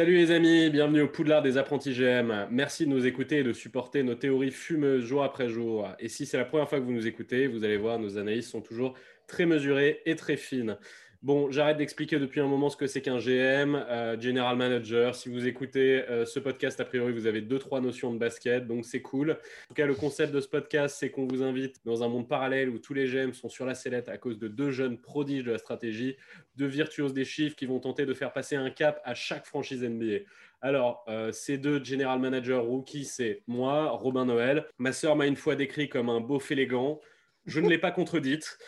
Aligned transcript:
Salut 0.00 0.16
les 0.16 0.30
amis, 0.30 0.70
bienvenue 0.70 1.02
au 1.02 1.08
Poudlard 1.08 1.42
des 1.42 1.58
apprentis 1.58 1.92
GM. 1.92 2.46
Merci 2.50 2.86
de 2.86 2.88
nous 2.88 3.04
écouter 3.04 3.40
et 3.40 3.42
de 3.42 3.52
supporter 3.52 4.02
nos 4.02 4.14
théories 4.14 4.50
fumeuses 4.50 5.04
jour 5.04 5.22
après 5.22 5.50
jour. 5.50 5.90
Et 5.98 6.08
si 6.08 6.24
c'est 6.24 6.38
la 6.38 6.46
première 6.46 6.70
fois 6.70 6.80
que 6.80 6.84
vous 6.84 6.94
nous 6.94 7.06
écoutez, 7.06 7.46
vous 7.46 7.64
allez 7.64 7.76
voir, 7.76 7.98
nos 7.98 8.16
analyses 8.16 8.48
sont 8.48 8.62
toujours 8.62 8.94
très 9.26 9.44
mesurées 9.44 10.00
et 10.06 10.16
très 10.16 10.38
fines. 10.38 10.78
Bon, 11.22 11.50
j'arrête 11.50 11.76
d'expliquer 11.76 12.18
depuis 12.18 12.40
un 12.40 12.46
moment 12.46 12.70
ce 12.70 12.78
que 12.78 12.86
c'est 12.86 13.02
qu'un 13.02 13.18
GM, 13.18 13.74
euh, 13.74 14.18
General 14.18 14.56
Manager. 14.56 15.14
Si 15.14 15.28
vous 15.28 15.46
écoutez 15.46 16.02
euh, 16.08 16.24
ce 16.24 16.40
podcast, 16.40 16.80
a 16.80 16.86
priori, 16.86 17.12
vous 17.12 17.26
avez 17.26 17.42
deux, 17.42 17.58
trois 17.58 17.82
notions 17.82 18.10
de 18.10 18.18
basket, 18.18 18.66
donc 18.66 18.86
c'est 18.86 19.02
cool. 19.02 19.32
En 19.32 19.68
tout 19.68 19.74
cas, 19.74 19.84
le 19.84 19.94
concept 19.94 20.32
de 20.32 20.40
ce 20.40 20.48
podcast, 20.48 20.96
c'est 20.98 21.10
qu'on 21.10 21.26
vous 21.26 21.42
invite 21.42 21.84
dans 21.84 22.02
un 22.02 22.08
monde 22.08 22.26
parallèle 22.26 22.70
où 22.70 22.78
tous 22.78 22.94
les 22.94 23.06
GM 23.06 23.34
sont 23.34 23.50
sur 23.50 23.66
la 23.66 23.74
sellette 23.74 24.08
à 24.08 24.16
cause 24.16 24.38
de 24.38 24.48
deux 24.48 24.70
jeunes 24.70 24.96
prodiges 24.96 25.44
de 25.44 25.50
la 25.50 25.58
stratégie, 25.58 26.16
deux 26.56 26.64
virtuoses 26.64 27.12
des 27.12 27.26
chiffres 27.26 27.54
qui 27.54 27.66
vont 27.66 27.80
tenter 27.80 28.06
de 28.06 28.14
faire 28.14 28.32
passer 28.32 28.56
un 28.56 28.70
cap 28.70 29.02
à 29.04 29.14
chaque 29.14 29.44
franchise 29.44 29.84
NBA. 29.84 30.24
Alors, 30.62 31.04
euh, 31.08 31.32
ces 31.32 31.58
deux 31.58 31.84
general 31.84 32.18
managers 32.18 32.54
rookies, 32.54 33.04
c'est 33.04 33.42
moi, 33.46 33.90
Robin 33.90 34.24
Noël. 34.24 34.64
Ma 34.78 34.92
sœur 34.92 35.16
m'a 35.16 35.26
une 35.26 35.36
fois 35.36 35.54
décrit 35.54 35.90
comme 35.90 36.08
un 36.08 36.20
beauf 36.20 36.50
élégant. 36.50 36.98
Je 37.44 37.60
ne 37.60 37.68
l'ai 37.68 37.78
pas 37.78 37.90
contredite. 37.90 38.58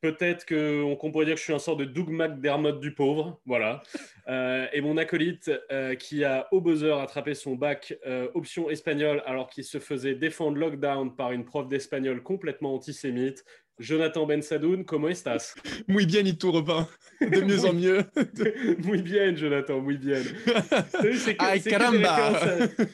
Peut-être 0.00 0.46
qu'on 0.46 1.10
pourrait 1.10 1.26
dire 1.26 1.34
que 1.34 1.40
je 1.40 1.44
suis 1.44 1.52
un 1.52 1.58
sort 1.58 1.76
de 1.76 1.84
Doug 1.84 2.08
McDermott 2.08 2.80
du 2.80 2.94
pauvre, 2.94 3.38
voilà. 3.44 3.82
Euh, 4.28 4.66
et 4.72 4.80
mon 4.80 4.96
acolyte 4.96 5.50
euh, 5.70 5.94
qui 5.94 6.24
a 6.24 6.48
au 6.52 6.62
buzzer 6.62 6.98
attrapé 6.98 7.34
son 7.34 7.54
bac 7.54 7.94
euh, 8.06 8.28
option 8.34 8.70
espagnol 8.70 9.22
alors 9.26 9.50
qu'il 9.50 9.64
se 9.64 9.78
faisait 9.78 10.14
défendre 10.14 10.56
lockdown 10.56 11.14
par 11.14 11.32
une 11.32 11.44
prof 11.44 11.68
d'espagnol 11.68 12.22
complètement 12.22 12.74
antisémite, 12.74 13.44
Jonathan 13.80 14.26
Ben 14.26 14.42
Sadoun, 14.42 14.84
comment 14.84 15.08
estás 15.08 15.54
Muy 15.88 16.04
bien, 16.04 16.26
y 16.26 16.36
tu 16.36 16.50
Robin. 16.50 16.86
De 17.20 17.40
mieux 17.40 17.64
en 17.64 17.72
mieux. 17.72 18.04
muy 18.84 19.02
bien, 19.02 19.34
Jonathan, 19.34 19.80
muy 19.80 19.96
bien. 19.96 20.22
C'est 21.18 21.34
que, 21.34 21.44
Ay, 21.44 21.60
caramba 21.60 22.32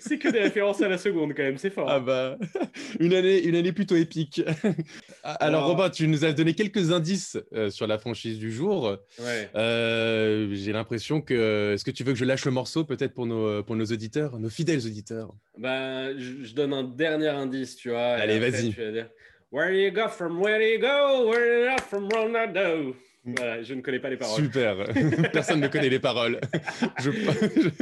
C'est 0.01 0.19
que 0.19 0.29
des 0.31 0.41
références 0.41 0.81
à 0.83 0.89
la 0.89 0.98
seconde, 0.98 1.34
quand 1.34 1.42
même, 1.42 1.59
c'est 1.59 1.70
fort. 1.70 1.89
Ah 1.89 2.01
bah, 2.01 2.39
une 2.98 3.14
année, 3.14 3.42
une 3.45 3.55
année 3.55 3.73
plutôt 3.73 3.97
épique. 3.97 4.42
Alors, 5.23 5.37
Alors, 5.41 5.67
Robin, 5.67 5.91
tu 5.91 6.09
nous 6.09 6.25
as 6.25 6.33
donné 6.33 6.55
quelques 6.55 6.92
indices 6.92 7.37
euh, 7.53 7.70
sur 7.70 7.87
la 7.87 7.98
franchise 7.98 8.39
du 8.39 8.51
jour. 8.53 8.97
Ouais. 9.19 9.48
Euh, 9.55 10.48
J'ai 10.53 10.73
l'impression 10.73 11.20
que. 11.20 11.75
Est-ce 11.75 11.84
que 11.84 11.91
tu 11.91 12.05
veux 12.05 12.12
que 12.12 12.19
je 12.19 12.25
lâche 12.25 12.45
le 12.45 12.53
morceau, 12.53 12.84
peut-être, 12.84 13.14
pour 13.14 13.27
nos, 13.27 13.62
pour 13.62 13.77
nos 13.77 13.87
auditeurs, 13.87 14.39
nos 14.39 14.51
fidèles 14.51 14.84
auditeurs? 14.87 15.33
Bah, 15.59 16.17
je, 16.17 16.45
je 16.45 16.55
donne 16.55 16.73
un 16.73 16.84
dernier 16.84 17.29
indice, 17.29 17.77
tu 17.77 17.91
vois. 17.91 18.14
Allez, 18.14 18.39
vas-y. 18.39 18.75
Where 19.50 19.70
do 19.70 19.78
you 19.78 19.91
go 19.91 20.08
from 20.08 20.41
where 20.41 20.58
do 20.58 20.64
you 20.64 20.80
go? 20.80 21.28
Where 21.28 21.41
do 21.41 21.70
you 21.70 21.77
go 21.77 21.83
from 21.84 22.08
Ronaldo? 22.08 22.94
Voilà, 23.25 23.61
je 23.62 23.75
ne 23.75 23.80
connais 23.80 23.98
pas 23.98 24.08
les 24.08 24.16
paroles. 24.16 24.44
Super, 24.44 24.77
personne 25.33 25.61
ne 25.61 25.66
connaît 25.66 25.89
les 25.89 25.98
paroles. 25.98 26.41
Je, 27.00 27.11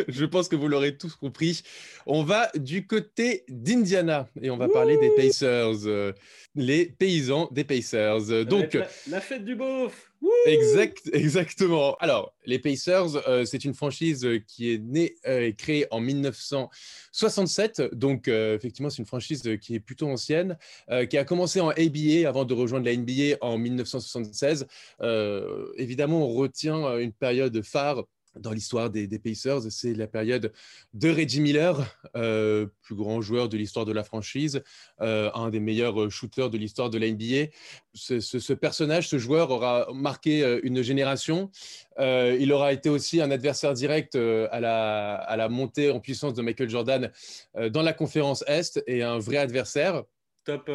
je 0.08 0.24
pense 0.24 0.48
que 0.48 0.56
vous 0.56 0.68
l'aurez 0.68 0.96
tous 0.96 1.14
compris. 1.16 1.62
On 2.06 2.22
va 2.22 2.50
du 2.54 2.86
côté 2.86 3.44
d'Indiana 3.48 4.26
et 4.40 4.50
on 4.50 4.56
va 4.56 4.66
Wouh 4.66 4.72
parler 4.72 4.96
des 4.96 5.10
Pacers, 5.10 5.86
euh, 5.86 6.12
les 6.54 6.86
paysans 6.86 7.50
des 7.52 7.64
Pacers. 7.64 8.46
Donc, 8.46 8.72
la, 8.72 8.88
la 9.10 9.20
fête 9.20 9.44
du 9.44 9.54
beauf. 9.54 10.12
Exact, 10.46 11.08
exactement. 11.12 11.96
Alors, 12.00 12.34
les 12.46 12.58
Pacers, 12.58 13.16
euh, 13.28 13.44
c'est 13.44 13.64
une 13.64 13.74
franchise 13.74 14.26
qui 14.46 14.72
est 14.72 14.78
née 14.78 15.16
euh, 15.26 15.46
et 15.46 15.54
créée 15.54 15.86
en 15.90 16.00
1967. 16.00 17.94
Donc, 17.94 18.28
euh, 18.28 18.54
effectivement, 18.54 18.90
c'est 18.90 18.98
une 18.98 19.06
franchise 19.06 19.42
qui 19.60 19.74
est 19.74 19.80
plutôt 19.80 20.08
ancienne, 20.08 20.58
euh, 20.90 21.06
qui 21.06 21.16
a 21.18 21.24
commencé 21.24 21.60
en 21.60 21.70
ABA 21.70 22.28
avant 22.28 22.44
de 22.44 22.54
rejoindre 22.54 22.86
la 22.86 22.96
NBA 22.96 23.38
en 23.40 23.58
1976. 23.58 24.66
Euh, 25.00 25.66
évidemment, 25.76 26.28
on 26.28 26.34
retient 26.34 26.98
une 26.98 27.12
période 27.12 27.62
phare 27.62 28.04
dans 28.36 28.52
l'histoire 28.52 28.90
des, 28.90 29.18
Pacers, 29.18 29.62
c'est 29.70 29.94
la 29.94 30.06
période 30.06 30.52
de 30.92 31.10
Reggie 31.10 31.40
Miller, 31.40 31.84
euh, 32.16 32.66
plus 32.82 32.94
grand 32.94 33.20
joueur 33.20 33.48
de 33.48 33.56
l'histoire 33.56 33.84
de 33.84 33.92
la 33.92 34.04
franchise, 34.04 34.62
euh, 35.00 35.30
un 35.34 35.50
des 35.50 35.60
meilleurs 35.60 36.10
shooters 36.10 36.50
de 36.50 36.58
l'histoire 36.58 36.90
de 36.90 36.98
la 36.98 37.10
NBA. 37.10 37.50
Ce, 37.94 38.52
personnage, 38.52 39.08
ce 39.08 39.18
joueur 39.18 39.50
aura 39.50 39.88
marqué 39.92 40.60
une 40.62 40.82
génération. 40.82 41.50
Euh, 41.98 42.36
il 42.38 42.52
aura 42.52 42.72
été 42.72 42.88
aussi 42.88 43.20
un 43.20 43.30
adversaire 43.30 43.72
direct 43.72 44.16
à 44.16 44.60
la, 44.60 45.48
montée 45.48 45.90
en 45.90 46.00
puissance 46.00 46.34
de 46.34 46.42
Michael 46.42 46.70
Jordan 46.70 47.10
dans 47.70 47.82
la 47.82 47.92
conférence 47.92 48.42
Est 48.46 48.82
et 48.86 49.02
un 49.02 49.18
vrai 49.18 49.36
adversaire. 49.36 50.02
Top, 50.44 50.70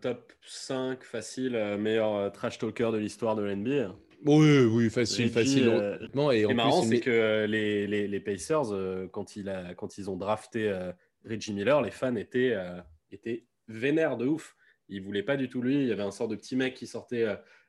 top 0.00 0.32
5 0.46 1.02
facile, 1.02 1.76
meilleur 1.78 2.30
trash 2.32 2.58
talker 2.58 2.90
de 2.92 2.98
l'histoire 2.98 3.34
de 3.34 3.42
la 3.42 3.56
NBA. 3.56 3.92
Oui, 4.24 4.60
oui, 4.60 4.90
facile, 4.90 5.24
Reggie, 5.24 5.32
facile. 5.32 5.68
Euh, 5.68 6.30
et 6.30 6.46
en 6.46 6.54
marrant, 6.54 6.82
c'est 6.82 7.00
que 7.00 7.44
les, 7.46 7.86
les, 7.86 8.06
les 8.06 8.20
Pacers, 8.20 8.72
euh, 8.72 9.08
quand, 9.08 9.36
il 9.36 9.48
a, 9.48 9.74
quand 9.74 9.98
ils 9.98 10.10
ont 10.10 10.16
drafté 10.16 10.68
euh, 10.68 10.92
Reggie 11.28 11.52
Miller, 11.52 11.82
les 11.82 11.90
fans 11.90 12.14
étaient, 12.14 12.52
euh, 12.54 12.80
étaient 13.10 13.44
vénères 13.68 14.16
de 14.16 14.26
ouf. 14.26 14.56
Ils 14.88 15.02
voulaient 15.02 15.22
pas 15.22 15.36
du 15.36 15.48
tout 15.48 15.62
lui. 15.62 15.74
Il 15.74 15.88
y 15.88 15.92
avait 15.92 16.02
un 16.02 16.10
sort 16.10 16.28
de 16.28 16.36
petit 16.36 16.54
mec 16.54 16.74
qui 16.74 16.86
sortait 16.86 17.26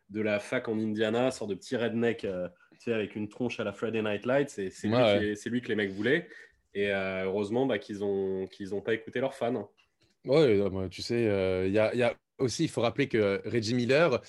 de 0.09 0.21
la 0.21 0.39
fac 0.39 0.67
en 0.67 0.77
Indiana, 0.77 1.27
un 1.27 1.31
sort 1.31 1.47
de 1.47 1.55
petit 1.55 1.77
redneck, 1.77 2.27
sais, 2.77 2.93
avec 2.93 3.15
une 3.15 3.29
tronche 3.29 3.59
à 3.59 3.63
la 3.63 3.71
Friday 3.71 4.01
Night 4.01 4.25
Lights. 4.25 4.49
C'est 4.49 4.87
lui, 4.87 4.95
ouais. 4.95 5.35
lui, 5.45 5.61
que 5.61 5.69
les 5.69 5.75
mecs 5.75 5.91
voulaient. 5.91 6.27
Et 6.75 6.89
heureusement 6.91 7.65
bah, 7.65 7.77
qu'ils 7.79 7.99
n'ont 7.99 8.81
pas 8.83 8.93
écouté 8.93 9.21
leurs 9.21 9.35
fans. 9.35 9.69
Oui, 10.25 10.61
tu 10.89 11.01
sais, 11.01 11.21
il 11.67 11.73
y 11.73 11.79
a, 11.79 11.95
y, 11.95 12.03
a, 12.03 12.13
aussi, 12.39 12.63
il 12.63 12.69
faut 12.69 12.81
rappeler 12.81 13.07
que 13.07 13.41
Reggie 13.45 13.73
Miller 13.73 14.21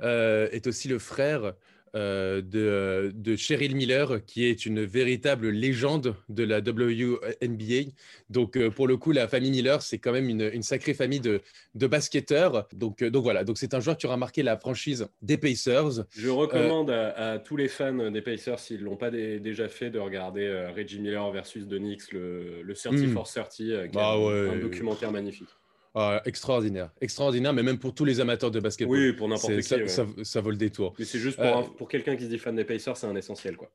euh, 0.00 0.48
est 0.50 0.66
aussi 0.66 0.88
le 0.88 0.98
frère 0.98 1.44
euh, 1.44 1.52
de, 1.94 3.12
de, 3.14 3.36
Cheryl 3.36 3.76
Miller, 3.76 4.24
qui 4.24 4.44
est 4.44 4.66
une 4.66 4.84
véritable 4.84 5.50
légende 5.50 6.14
de 6.28 6.44
la 6.44 6.58
WNBA. 6.58 7.92
Donc, 8.30 8.56
euh, 8.56 8.70
pour 8.70 8.86
le 8.86 8.96
coup, 8.96 9.12
la 9.12 9.28
famille 9.28 9.50
Miller, 9.50 9.82
c'est 9.82 9.98
quand 9.98 10.12
même 10.12 10.28
une, 10.28 10.50
une, 10.52 10.62
sacrée 10.62 10.94
famille 10.94 11.20
de, 11.20 11.40
de 11.74 11.86
basketteurs. 11.86 12.66
Donc, 12.72 13.02
euh, 13.02 13.10
donc 13.10 13.22
voilà, 13.22 13.44
donc 13.44 13.58
c'est 13.58 13.74
un 13.74 13.80
joueur 13.80 13.96
qui 13.96 14.06
aura 14.06 14.16
marqué 14.16 14.42
la 14.42 14.56
franchise 14.56 15.06
des 15.20 15.36
Pacers. 15.36 16.04
Je 16.16 16.28
recommande 16.28 16.90
à, 16.90 17.32
à, 17.32 17.38
tous 17.38 17.56
les 17.56 17.68
fans 17.68 18.10
des 18.10 18.22
Pacers, 18.22 18.58
s'ils 18.58 18.80
ne 18.80 18.84
l'ont 18.84 18.96
pas 18.96 19.10
dé, 19.10 19.40
déjà 19.40 19.68
fait, 19.68 19.90
de 19.90 19.98
regarder 19.98 20.70
Reggie 20.74 21.00
Miller 21.00 21.30
versus 21.30 21.66
The 21.66 21.76
Knicks, 21.76 22.12
le, 22.12 22.62
le 22.62 22.74
30 22.74 22.94
mm. 22.94 23.12
for 23.12 23.30
30, 23.30 23.48
qui 23.50 23.72
est 23.72 23.90
ah, 23.96 24.18
ouais. 24.18 24.50
un 24.50 24.58
documentaire 24.58 25.12
magnifique. 25.12 25.48
Ah, 25.94 26.22
extraordinaire, 26.24 26.90
extraordinaire, 27.00 27.52
mais 27.52 27.62
même 27.62 27.78
pour 27.78 27.94
tous 27.94 28.04
les 28.04 28.20
amateurs 28.20 28.50
de 28.50 28.60
basketball. 28.60 28.96
Oui, 28.96 29.12
pour 29.12 29.28
n'importe 29.28 29.56
qui. 29.56 29.62
Ça, 29.62 29.76
ouais. 29.76 29.88
ça, 29.88 30.06
ça, 30.22 30.40
vaut 30.40 30.50
le 30.50 30.56
détour. 30.56 30.94
Mais 30.98 31.04
c'est 31.04 31.18
juste 31.18 31.36
pour, 31.36 31.44
euh, 31.44 31.62
pour 31.76 31.88
quelqu'un 31.88 32.16
qui 32.16 32.24
se 32.24 32.28
dit 32.28 32.38
fan 32.38 32.56
des 32.56 32.64
Pacers, 32.64 32.96
c'est 32.96 33.06
un 33.06 33.14
essentiel. 33.14 33.56
quoi. 33.56 33.70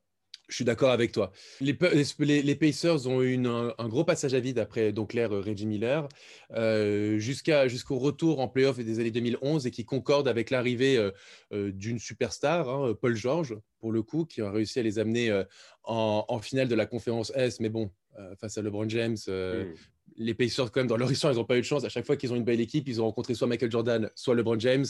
Je 0.48 0.56
suis 0.56 0.66
d'accord 0.66 0.92
avec 0.92 1.12
toi. 1.12 1.32
Les, 1.60 1.78
les, 2.20 2.42
les, 2.42 2.56
Pacers 2.56 3.06
ont 3.06 3.22
eu 3.22 3.34
une, 3.34 3.48
un, 3.48 3.74
un, 3.78 3.88
gros 3.90 4.06
passage 4.06 4.34
à 4.34 4.40
vide 4.40 4.60
après 4.60 4.94
donc 4.94 5.14
l'ère 5.14 5.30
Reggie 5.30 5.66
Miller, 5.66 6.08
euh, 6.54 7.18
jusqu'à 7.20 7.68
jusqu'au 7.68 8.00
retour 8.00 8.40
en 8.40 8.48
playoff 8.48 8.78
des 8.78 9.00
années 9.00 9.12
2011 9.12 9.68
et 9.68 9.72
qui 9.72 9.84
concorde 9.84 10.28
avec 10.28 10.50
l'arrivée 10.50 10.98
euh, 10.98 11.12
euh, 11.52 11.72
d'une 11.74 12.00
superstar, 12.00 12.70
hein, 12.70 12.94
Paul 13.00 13.16
George, 13.16 13.58
pour 13.80 13.92
le 13.92 14.04
coup, 14.04 14.26
qui 14.26 14.42
a 14.42 14.50
réussi 14.50 14.80
à 14.80 14.84
les 14.84 15.00
amener 15.00 15.30
euh, 15.30 15.44
en, 15.84 16.24
en, 16.30 16.40
finale 16.40 16.70
de 16.70 16.76
la 16.76 16.86
conférence 16.86 17.32
S. 17.36 17.60
Mais 17.60 17.70
bon, 17.70 17.92
euh, 18.18 18.34
face 18.38 18.58
à 18.58 18.62
LeBron 18.62 18.88
James, 18.88 19.18
mm 19.28 19.74
les 20.18 20.34
Pacers, 20.34 20.72
quand 20.72 20.80
même, 20.80 20.88
dans 20.88 20.98
leur 20.98 21.12
histoire, 21.12 21.32
ils 21.32 21.38
n'ont 21.38 21.46
pas 21.46 21.58
eu 21.58 21.62
de 21.62 21.66
chance. 21.66 21.84
À 21.84 21.90
chaque 21.90 22.06
fois 22.06 22.18
qu'ils 22.18 22.34
ont 22.34 22.36
une 22.36 22.44
belle 22.44 22.60
équipe, 22.60 22.88
ils 22.88 23.02
ont 23.02 23.06
rencontré 23.06 23.34
soit 23.34 23.48
Michael 23.48 23.72
Jordan, 23.72 24.10
soit 24.16 24.36
LeBron 24.36 24.60
James. 24.60 24.86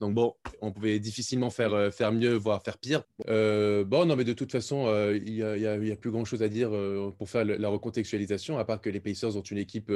Donc 0.00 0.14
bon, 0.14 0.34
on 0.62 0.72
pouvait 0.72 0.98
difficilement 0.98 1.50
faire, 1.50 1.74
euh, 1.74 1.90
faire 1.90 2.10
mieux, 2.10 2.34
voire 2.34 2.62
faire 2.62 2.78
pire. 2.78 3.02
Euh, 3.28 3.84
bon, 3.84 4.06
non, 4.06 4.16
mais 4.16 4.24
de 4.24 4.32
toute 4.32 4.50
façon, 4.50 4.84
il 4.84 5.42
euh, 5.42 5.58
n'y 5.58 5.66
a, 5.66 5.76
y 5.76 5.92
a, 5.92 5.96
plus 5.96 6.10
grand-chose 6.10 6.42
à 6.42 6.48
dire 6.48 6.70
pour 7.18 7.28
faire 7.28 7.44
la 7.44 7.68
recontextualisation, 7.68 8.58
à 8.58 8.64
part 8.64 8.80
que 8.80 8.88
les 8.88 9.00
Pacers 9.00 9.36
ont 9.36 9.42
une 9.42 9.58
équipe 9.58 9.92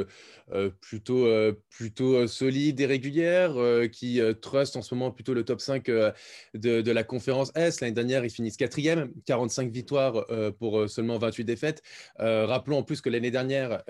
plutôt, 0.81 1.27
plutôt 1.71 2.27
solide 2.27 2.81
et 2.81 2.87
régulière, 2.87 3.55
qui 3.91 4.21
trust 4.43 4.77
en 4.77 4.83
ce 4.83 4.95
moment 4.95 5.11
plutôt 5.11 5.33
le 5.33 5.45
top 5.45 5.61
5 5.61 5.87
de, 5.87 6.91
la 6.91 7.05
conférence 7.05 7.51
S. 7.55 7.81
L'année 7.81 7.95
dernière, 7.95 8.25
ils 8.25 8.31
finissent 8.31 8.59
quatrième, 8.59 9.11
45 9.25 9.71
victoires 9.71 10.27
pour 10.59 10.89
seulement 10.91 11.17
28 11.17 11.45
défaites. 11.45 11.83
rappelons 12.19 12.79
en 12.79 12.83
plus 12.83 13.01
que 13.01 13.09
l'année 13.09 13.31
dernière, 13.31 13.83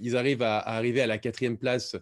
ils 0.00 0.16
arrivent 0.16 0.42
à, 0.42 0.58
arriver 0.58 1.02
à 1.02 1.06
la 1.06 1.18
quatrième 1.18 1.58
place 1.58 1.96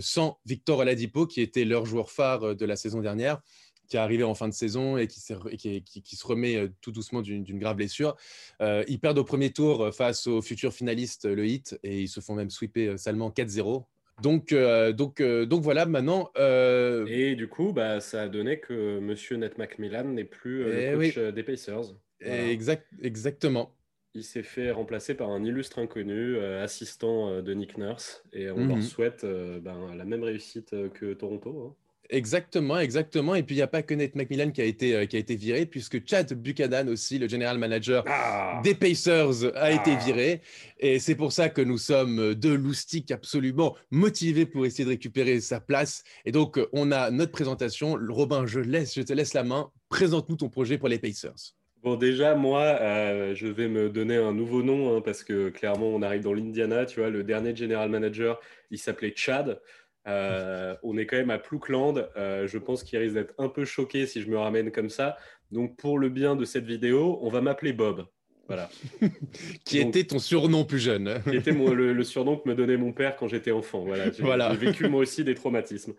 sans 0.00 0.38
Victor 0.46 0.80
Oladipo, 0.80 1.26
qui 1.26 1.40
était 1.40 1.64
leur 1.64 1.86
joueur 1.86 2.10
phare 2.10 2.56
de 2.56 2.64
la 2.64 2.76
saison 2.76 3.00
dernière, 3.00 3.40
qui 3.88 3.96
est 3.96 4.00
arrivé 4.00 4.22
en 4.22 4.34
fin 4.34 4.48
de 4.48 4.54
saison 4.54 4.96
et 4.96 5.06
qui, 5.06 5.20
qui, 5.58 5.82
qui, 5.82 6.02
qui 6.02 6.16
se 6.16 6.26
remet 6.26 6.56
euh, 6.56 6.68
tout 6.80 6.92
doucement 6.92 7.22
d'une 7.22 7.58
grave 7.58 7.76
blessure. 7.76 8.16
Euh, 8.60 8.84
ils 8.88 8.98
perdent 8.98 9.18
au 9.18 9.24
premier 9.24 9.50
tour 9.50 9.94
face 9.94 10.26
au 10.26 10.42
futur 10.42 10.72
finaliste, 10.72 11.26
le 11.26 11.46
Heat, 11.46 11.78
et 11.82 12.02
ils 12.02 12.08
se 12.08 12.20
font 12.20 12.34
même 12.34 12.50
sweeper 12.50 12.98
salement 12.98 13.30
4-0. 13.30 13.84
Donc, 14.22 14.52
euh, 14.52 14.92
donc, 14.92 15.20
euh, 15.20 15.44
donc 15.44 15.62
voilà, 15.62 15.86
maintenant. 15.86 16.30
Euh... 16.38 17.04
Et 17.08 17.34
du 17.34 17.48
coup, 17.48 17.72
bah, 17.72 18.00
ça 18.00 18.22
a 18.22 18.28
donné 18.28 18.60
que 18.60 19.00
Monsieur 19.00 19.36
Ned 19.36 19.58
McMillan 19.58 20.04
n'est 20.04 20.24
plus 20.24 20.64
le 20.64 20.96
coach 20.96 21.16
oui. 21.16 21.32
des 21.32 21.42
Pacers. 21.42 21.94
Voilà. 22.20 22.48
Exact, 22.48 22.86
exactement 23.02 23.74
il 24.14 24.22
s'est 24.24 24.42
fait 24.42 24.70
remplacer 24.70 25.14
par 25.14 25.30
un 25.30 25.44
illustre 25.44 25.78
inconnu, 25.80 26.36
euh, 26.36 26.62
assistant 26.62 27.28
euh, 27.30 27.42
de 27.42 27.52
Nick 27.52 27.76
Nurse, 27.78 28.22
et 28.32 28.50
on 28.50 28.66
leur 28.66 28.82
souhaite 28.82 29.24
euh, 29.24 29.60
ben, 29.60 29.94
la 29.96 30.04
même 30.04 30.22
réussite 30.22 30.70
que 30.92 31.14
Toronto. 31.14 31.74
Hein. 31.74 31.84
Exactement, 32.10 32.78
exactement. 32.78 33.34
Et 33.34 33.42
puis, 33.42 33.54
il 33.54 33.58
n'y 33.58 33.62
a 33.62 33.66
pas 33.66 33.82
que 33.82 33.94
Nate 33.94 34.14
McMillan 34.14 34.50
qui 34.50 34.60
a 34.60 34.64
été, 34.64 34.94
euh, 34.94 35.06
qui 35.06 35.16
a 35.16 35.18
été 35.18 35.36
viré, 35.36 35.64
puisque 35.66 36.06
Chad 36.06 36.32
Buchanan 36.34 36.88
aussi, 36.88 37.18
le 37.18 37.28
general 37.28 37.58
manager 37.58 38.04
Ah. 38.06 38.60
des 38.62 38.74
Pacers, 38.74 39.44
a 39.56 39.72
été 39.72 39.92
Ah. 39.92 40.04
viré. 40.04 40.42
Et 40.78 40.98
c'est 40.98 41.14
pour 41.14 41.32
ça 41.32 41.48
que 41.48 41.62
nous 41.62 41.78
sommes 41.78 42.34
deux 42.34 42.56
loustiques 42.56 43.10
absolument 43.10 43.74
motivés 43.90 44.44
pour 44.46 44.66
essayer 44.66 44.84
de 44.84 44.90
récupérer 44.90 45.40
sa 45.40 45.60
place. 45.60 46.04
Et 46.26 46.32
donc, 46.32 46.60
on 46.72 46.92
a 46.92 47.10
notre 47.10 47.32
présentation. 47.32 47.98
Robin, 48.08 48.46
je, 48.46 48.60
laisse, 48.60 48.94
je 48.94 49.02
te 49.02 49.12
laisse 49.12 49.32
la 49.32 49.42
main. 49.44 49.70
Présente-nous 49.88 50.36
ton 50.36 50.50
projet 50.50 50.76
pour 50.76 50.88
les 50.88 50.98
Pacers. 50.98 51.54
Bon, 51.84 51.96
déjà, 51.96 52.34
moi, 52.34 52.62
euh, 52.80 53.34
je 53.34 53.46
vais 53.46 53.68
me 53.68 53.90
donner 53.90 54.16
un 54.16 54.32
nouveau 54.32 54.62
nom 54.62 54.96
hein, 54.96 55.02
parce 55.02 55.22
que 55.22 55.50
clairement, 55.50 55.88
on 55.88 56.00
arrive 56.00 56.22
dans 56.22 56.32
l'Indiana. 56.32 56.86
Tu 56.86 56.98
vois, 57.00 57.10
le 57.10 57.22
dernier 57.24 57.54
general 57.54 57.90
manager, 57.90 58.40
il 58.70 58.78
s'appelait 58.78 59.12
Chad. 59.14 59.60
Euh, 60.08 60.74
on 60.82 60.96
est 60.96 61.04
quand 61.04 61.18
même 61.18 61.28
à 61.28 61.38
Ploukland. 61.38 62.08
Euh, 62.16 62.46
je 62.46 62.56
pense 62.56 62.84
qu'il 62.84 62.98
risque 62.98 63.14
d'être 63.14 63.34
un 63.36 63.48
peu 63.50 63.66
choqué 63.66 64.06
si 64.06 64.22
je 64.22 64.28
me 64.30 64.38
ramène 64.38 64.70
comme 64.70 64.88
ça. 64.88 65.18
Donc, 65.50 65.76
pour 65.76 65.98
le 65.98 66.08
bien 66.08 66.36
de 66.36 66.46
cette 66.46 66.64
vidéo, 66.64 67.18
on 67.20 67.28
va 67.28 67.42
m'appeler 67.42 67.74
Bob. 67.74 68.06
Voilà. 68.46 68.68
Qui 69.66 69.80
Donc- 69.84 69.88
était 69.96 70.04
ton 70.04 70.18
surnom 70.18 70.64
plus 70.64 70.78
jeune 70.78 71.18
Qui 71.30 71.36
était 71.36 71.52
mon- 71.52 71.72
le, 71.72 71.92
le 71.92 72.04
surnom 72.04 72.36
que 72.38 72.46
me 72.48 72.54
donnait 72.54 72.76
mon 72.78 72.92
père 72.92 73.16
quand 73.16 73.28
j'étais 73.28 73.50
enfant. 73.52 73.84
Voilà. 73.84 74.10
J'ai 74.10 74.22
Voilà. 74.22 74.52
vécu 74.54 74.88
moi 74.88 75.00
aussi 75.00 75.22
des 75.24 75.34
traumatismes. 75.34 75.92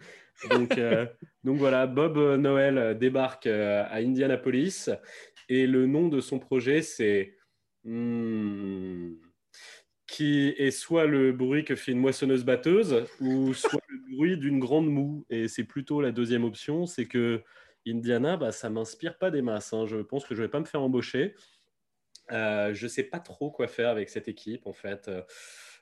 Donc, 0.49 0.71
donc 1.43 1.57
voilà, 1.57 1.87
Bob 1.87 2.17
Noël 2.39 2.97
débarque 2.99 3.47
à 3.47 3.95
Indianapolis 3.95 4.89
et 5.49 5.67
le 5.67 5.85
nom 5.85 6.07
de 6.07 6.19
son 6.19 6.39
projet, 6.39 6.81
c'est 6.81 7.35
hmm, 7.83 9.13
qui 10.07 10.49
est 10.57 10.71
soit 10.71 11.05
le 11.05 11.31
bruit 11.31 11.63
que 11.63 11.75
fait 11.75 11.91
une 11.91 11.99
moissonneuse 11.99 12.45
batteuse 12.45 13.05
ou 13.19 13.53
soit 13.53 13.81
le 13.87 14.15
bruit 14.15 14.37
d'une 14.37 14.59
grande 14.59 14.87
moue. 14.87 15.25
Et 15.29 15.47
c'est 15.47 15.63
plutôt 15.63 16.01
la 16.01 16.11
deuxième 16.11 16.43
option, 16.43 16.85
c'est 16.85 17.05
que 17.05 17.43
Indiana, 17.87 18.37
bah, 18.37 18.51
ça 18.51 18.69
m'inspire 18.69 19.17
pas 19.17 19.31
des 19.31 19.41
masses. 19.41 19.73
hein. 19.73 19.85
Je 19.85 19.97
pense 19.97 20.25
que 20.25 20.35
je 20.35 20.41
vais 20.41 20.49
pas 20.49 20.59
me 20.59 20.65
faire 20.65 20.81
embaucher. 20.81 21.35
Euh, 22.31 22.73
je 22.73 22.87
sais 22.87 23.03
pas 23.03 23.19
trop 23.19 23.51
quoi 23.51 23.67
faire 23.67 23.89
avec 23.89 24.09
cette 24.09 24.27
équipe 24.27 24.65
en 24.65 24.73
fait. 24.73 25.09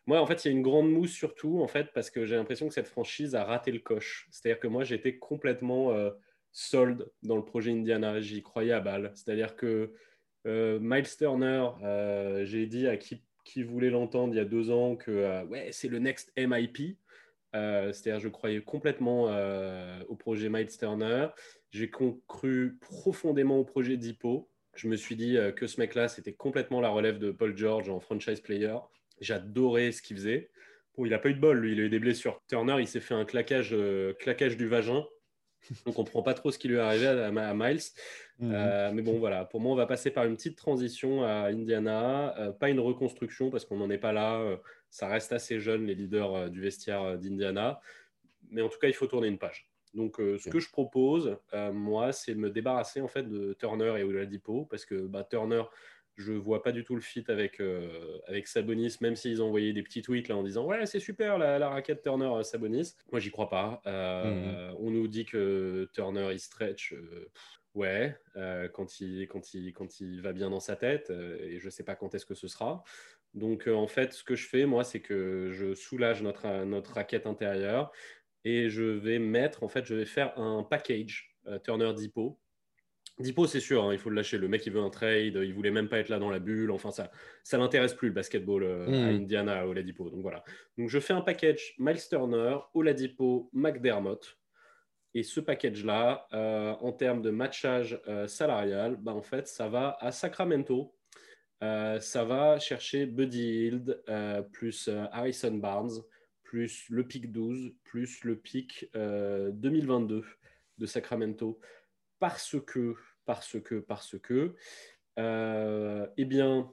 Moi, 0.05 0.19
en 0.19 0.25
fait, 0.25 0.43
il 0.43 0.49
y 0.49 0.51
a 0.51 0.53
une 0.53 0.61
grande 0.61 0.91
mousse 0.91 1.11
surtout 1.13 1.61
en 1.61 1.67
fait 1.67 1.93
parce 1.93 2.09
que 2.09 2.25
j'ai 2.25 2.35
l'impression 2.35 2.67
que 2.67 2.73
cette 2.73 2.87
franchise 2.87 3.35
a 3.35 3.45
raté 3.45 3.71
le 3.71 3.79
coche. 3.79 4.27
C'est-à-dire 4.31 4.59
que 4.59 4.67
moi, 4.67 4.83
j'étais 4.83 5.17
complètement 5.17 5.93
euh, 5.93 6.11
sold 6.53 7.09
dans 7.23 7.35
le 7.35 7.43
projet 7.43 7.71
Indiana. 7.71 8.21
J'y 8.21 8.41
croyais 8.41 8.71
à 8.71 8.79
balle. 8.79 9.11
C'est-à-dire 9.15 9.55
que 9.55 9.93
euh, 10.45 10.79
Miles 10.81 11.09
Turner, 11.17 11.67
euh, 11.83 12.45
j'ai 12.45 12.67
dit 12.67 12.87
à 12.87 12.95
qui, 12.97 13.21
voulait 13.63 13.89
l'entendre 13.89 14.33
il 14.33 14.37
y 14.37 14.39
a 14.39 14.45
deux 14.45 14.71
ans 14.71 14.95
que 14.95 15.11
euh, 15.11 15.43
ouais, 15.45 15.69
c'est 15.71 15.89
le 15.89 15.99
next 15.99 16.31
MIP. 16.37 16.97
C'est-à-dire, 17.53 18.19
je 18.19 18.29
croyais 18.29 18.61
complètement 18.61 19.25
au 20.09 20.15
projet 20.15 20.49
Miles 20.49 20.75
Turner. 20.75 21.27
J'ai 21.69 21.91
cru 21.91 22.79
profondément 22.81 23.59
au 23.59 23.63
projet 23.63 23.95
Dippo. 23.95 24.49
Je 24.73 24.87
me 24.87 24.95
suis 24.95 25.15
dit 25.15 25.37
que 25.55 25.67
ce 25.67 25.79
mec-là, 25.79 26.07
c'était 26.07 26.33
complètement 26.33 26.81
la 26.81 26.89
relève 26.89 27.19
de 27.19 27.29
Paul 27.29 27.55
George 27.55 27.89
en 27.89 27.99
franchise 27.99 28.41
player. 28.41 28.77
J'adorais 29.21 29.91
ce 29.91 30.01
qu'il 30.01 30.17
faisait. 30.17 30.49
Bon, 30.97 31.05
il 31.05 31.11
n'a 31.11 31.19
pas 31.19 31.29
eu 31.29 31.35
de 31.35 31.39
bol, 31.39 31.59
lui, 31.59 31.73
il 31.73 31.79
a 31.79 31.83
eu 31.83 31.89
des 31.89 31.99
blessures. 31.99 32.41
Turner, 32.47 32.77
il 32.79 32.87
s'est 32.87 32.99
fait 32.99 33.13
un 33.13 33.23
claquage, 33.23 33.75
claquage 34.17 34.57
du 34.57 34.67
vagin. 34.67 35.05
On 35.85 35.89
ne 35.89 35.95
comprend 35.95 36.21
pas 36.21 36.33
trop 36.33 36.51
ce 36.51 36.59
qui 36.59 36.67
lui 36.67 36.75
est 36.75 36.79
arrivé 36.79 37.07
à, 37.07 37.27
à 37.27 37.53
Miles. 37.53 37.79
Euh, 38.41 38.91
mais 38.93 39.01
bon, 39.01 39.19
voilà, 39.19 39.45
pour 39.45 39.61
moi, 39.61 39.71
on 39.71 39.75
va 39.75 39.85
passer 39.85 40.11
par 40.11 40.25
une 40.25 40.35
petite 40.35 40.57
transition 40.57 41.23
à 41.23 41.47
Indiana. 41.47 42.37
Euh, 42.37 42.51
pas 42.51 42.69
une 42.69 42.79
reconstruction 42.79 43.49
parce 43.49 43.65
qu'on 43.65 43.77
n'en 43.77 43.89
est 43.89 43.97
pas 43.97 44.11
là. 44.11 44.39
Euh, 44.39 44.57
ça 44.89 45.07
reste 45.07 45.31
assez 45.31 45.59
jeune, 45.59 45.85
les 45.85 45.95
leaders 45.95 46.49
du 46.49 46.61
vestiaire 46.61 47.17
d'Indiana. 47.17 47.79
Mais 48.49 48.61
en 48.61 48.69
tout 48.69 48.79
cas, 48.79 48.87
il 48.87 48.93
faut 48.93 49.07
tourner 49.07 49.27
une 49.27 49.39
page. 49.39 49.69
Donc, 49.93 50.15
ce 50.17 50.49
que 50.49 50.59
je 50.59 50.69
propose, 50.71 51.37
moi, 51.71 52.11
c'est 52.11 52.33
de 52.33 52.39
me 52.39 52.49
débarrasser 52.49 52.99
en 53.01 53.07
fait 53.07 53.29
de 53.29 53.53
Turner 53.53 53.93
et 53.99 54.03
Oladipo 54.03 54.65
parce 54.65 54.85
que 54.85 54.95
bah, 54.95 55.23
Turner, 55.23 55.63
je 56.15 56.33
vois 56.33 56.61
pas 56.61 56.71
du 56.71 56.83
tout 56.83 56.95
le 56.95 57.01
fit 57.01 57.23
avec, 57.27 57.59
euh, 57.59 58.19
avec 58.27 58.47
Sabonis, 58.47 58.97
même 59.01 59.15
s'ils 59.15 59.41
ont 59.41 59.47
envoyé 59.47 59.73
des 59.73 59.81
petits 59.83 60.01
tweets 60.01 60.27
là 60.27 60.37
en 60.37 60.43
disant 60.43 60.65
ouais 60.65 60.85
c'est 60.85 60.99
super 60.99 61.37
la, 61.37 61.57
la 61.59 61.69
raquette 61.69 62.01
Turner 62.03 62.25
euh, 62.31 62.43
Sabonis. 62.43 62.93
Moi 63.11 63.19
j'y 63.19 63.31
crois 63.31 63.49
pas. 63.49 63.81
Euh, 63.87 64.71
On 64.79 64.91
nous 64.91 65.07
dit 65.07 65.25
que 65.25 65.89
Turner 65.93 66.29
il 66.31 66.39
stretch. 66.39 66.93
euh, 66.93 67.29
pff, 67.33 67.59
ouais, 67.73 68.15
quand, 68.73 68.99
il, 68.99 69.27
quand, 69.27 69.53
il, 69.55 69.73
quand 69.73 69.99
il 69.99 70.21
va 70.21 70.31
bien 70.33 70.51
dans 70.51 70.59
sa 70.59 70.75
tête 70.75 71.09
et 71.09 71.59
je 71.59 71.69
sais 71.71 71.83
pas 71.83 71.95
quand 71.95 72.13
est-ce 72.13 72.25
que 72.25 72.35
ce 72.35 72.47
sera. 72.47 72.83
Donc 73.33 73.67
en 73.67 73.87
fait 73.87 74.13
ce 74.13 74.23
que 74.23 74.35
je 74.35 74.47
fais 74.47 74.67
moi 74.67 74.83
c'est 74.83 74.99
que 75.01 75.49
je 75.51 75.73
soulage 75.73 76.21
notre, 76.21 76.65
notre 76.65 76.93
raquette 76.93 77.25
intérieure 77.25 77.91
et 78.45 78.69
je 78.69 78.83
vais 78.83 79.17
mettre 79.17 79.63
en 79.63 79.69
fait 79.69 79.85
je 79.85 79.95
vais 79.95 80.05
faire 80.05 80.37
un 80.37 80.61
package 80.61 81.35
Turner 81.63 81.93
Depot 81.97 82.39
Dipo, 83.19 83.45
c'est 83.45 83.59
sûr, 83.59 83.83
hein, 83.83 83.93
il 83.93 83.99
faut 83.99 84.09
le 84.09 84.15
lâcher. 84.15 84.37
Le 84.37 84.47
mec, 84.47 84.65
il 84.65 84.73
veut 84.73 84.81
un 84.81 84.89
trade, 84.89 85.35
il 85.35 85.53
voulait 85.53 85.71
même 85.71 85.87
pas 85.87 85.99
être 85.99 86.09
là 86.09 86.17
dans 86.19 86.31
la 86.31 86.39
bulle. 86.39 86.71
Enfin, 86.71 86.91
ça, 86.91 87.11
ça 87.43 87.57
l'intéresse 87.57 87.93
plus 87.93 88.07
le 88.07 88.13
basketball 88.13 88.63
euh, 88.63 88.87
à 88.87 88.89
Mm. 88.89 89.15
Indiana, 89.21 89.59
à 89.59 89.67
Oladipo. 89.67 90.09
Donc 90.09 90.21
voilà. 90.21 90.43
Donc 90.77 90.89
je 90.89 90.99
fais 90.99 91.13
un 91.13 91.21
package 91.21 91.75
Miles 91.77 92.01
Turner, 92.09 92.57
Oladipo, 92.73 93.49
McDermott. 93.53 94.37
Et 95.13 95.21
ce 95.21 95.39
package-là, 95.39 96.27
euh, 96.33 96.71
en 96.81 96.91
termes 96.91 97.21
de 97.21 97.29
matchage 97.29 98.01
euh, 98.07 98.27
salarial, 98.27 98.95
bah, 98.99 99.13
en 99.13 99.21
fait, 99.21 99.47
ça 99.47 99.69
va 99.69 99.95
à 99.99 100.11
Sacramento. 100.11 100.95
Ça 101.61 102.25
va 102.25 102.59
chercher 102.59 103.05
Buddy 103.05 103.41
Hield, 103.41 104.03
plus 104.51 104.89
Harrison 105.13 105.53
Barnes, 105.53 105.93
plus 106.53 106.85
le 106.89 107.03
pick 107.07 107.31
12, 107.31 107.73
plus 107.83 108.23
le 108.23 108.35
pick 108.35 108.87
euh, 108.95 109.49
2022 109.53 110.23
de 110.77 110.85
Sacramento 110.85 111.59
parce 112.23 112.55
que, 112.65 112.95
parce 113.25 113.59
que, 113.59 113.75
parce 113.81 114.17
que, 114.17 114.55
euh, 115.19 116.07
eh 116.15 116.23
bien, 116.23 116.71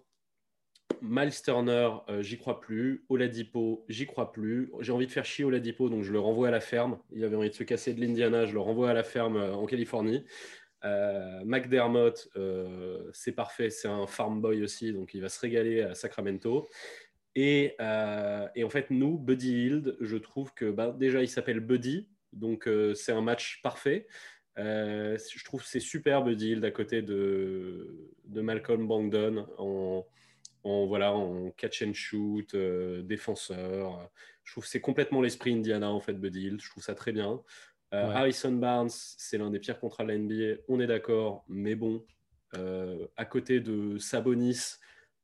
Miles 1.02 1.42
Turner, 1.42 1.90
euh, 2.08 2.22
j'y 2.22 2.38
crois 2.38 2.60
plus. 2.60 3.04
Oladipo, 3.08 3.84
j'y 3.88 4.06
crois 4.06 4.30
plus. 4.30 4.70
J'ai 4.78 4.92
envie 4.92 5.08
de 5.08 5.10
faire 5.10 5.24
chier 5.24 5.44
Oladipo, 5.44 5.90
donc 5.90 6.04
je 6.04 6.12
le 6.12 6.20
renvoie 6.20 6.46
à 6.46 6.50
la 6.52 6.60
ferme. 6.60 7.00
Il 7.10 7.24
avait 7.24 7.34
envie 7.34 7.50
de 7.50 7.54
se 7.56 7.64
casser 7.64 7.94
de 7.94 8.00
l'Indiana, 8.00 8.46
je 8.46 8.52
le 8.52 8.60
renvoie 8.60 8.90
à 8.90 8.94
la 8.94 9.02
ferme 9.02 9.38
euh, 9.38 9.52
en 9.52 9.66
Californie. 9.66 10.24
Euh, 10.84 11.40
McDermott, 11.44 12.28
c'est 13.12 13.32
parfait, 13.32 13.70
c'est 13.70 13.88
un 13.88 14.06
farm 14.06 14.40
boy 14.40 14.62
aussi, 14.62 14.92
donc 14.92 15.14
il 15.14 15.20
va 15.20 15.28
se 15.28 15.40
régaler 15.40 15.82
à 15.82 15.96
Sacramento. 15.96 16.68
Et, 17.34 17.74
en 17.80 18.70
fait, 18.70 18.90
nous, 18.90 19.18
Buddy 19.18 19.64
Hield, 19.64 19.96
je 20.00 20.16
trouve 20.16 20.54
que 20.54 20.70
bah, 20.70 20.94
déjà, 20.96 21.22
il 21.22 21.28
s'appelle 21.28 21.58
Buddy, 21.58 22.08
donc 22.32 22.68
c'est 22.94 23.10
un 23.10 23.20
match 23.20 23.60
parfait. 23.64 24.06
Euh, 24.58 25.16
je 25.18 25.44
trouve 25.44 25.62
que 25.62 25.68
c'est 25.68 25.80
super 25.80 26.22
Buddy 26.22 26.50
Hield 26.50 26.64
à 26.64 26.70
côté 26.70 27.02
de, 27.02 28.10
de 28.24 28.40
Malcolm 28.40 28.86
Brogdon 28.86 29.46
en, 29.58 30.06
en, 30.64 30.86
voilà, 30.86 31.12
en 31.12 31.50
catch 31.52 31.82
and 31.82 31.94
shoot, 31.94 32.54
euh, 32.54 33.02
défenseur. 33.02 34.10
Je 34.44 34.52
trouve 34.52 34.64
que 34.64 34.70
c'est 34.70 34.80
complètement 34.80 35.22
l'esprit 35.22 35.52
Indiana, 35.54 35.90
en 35.90 36.00
fait, 36.00 36.14
Buddy. 36.14 36.58
Je 36.58 36.70
trouve 36.70 36.82
ça 36.82 36.94
très 36.94 37.12
bien. 37.12 37.40
Euh, 37.94 38.06
Ouais. 38.06 38.14
Harrison 38.14 38.52
Barnes, 38.52 38.88
c'est 38.90 39.36
l'un 39.38 39.50
des 39.50 39.58
pires 39.58 39.80
contrats 39.80 40.04
de 40.04 40.10
la 40.10 40.18
NBA, 40.18 40.60
on 40.68 40.78
est 40.78 40.86
d'accord, 40.86 41.44
mais 41.48 41.74
bon, 41.74 42.04
à 43.16 43.24
côté 43.24 43.58
de 43.60 43.98
Sabonis, 43.98 44.76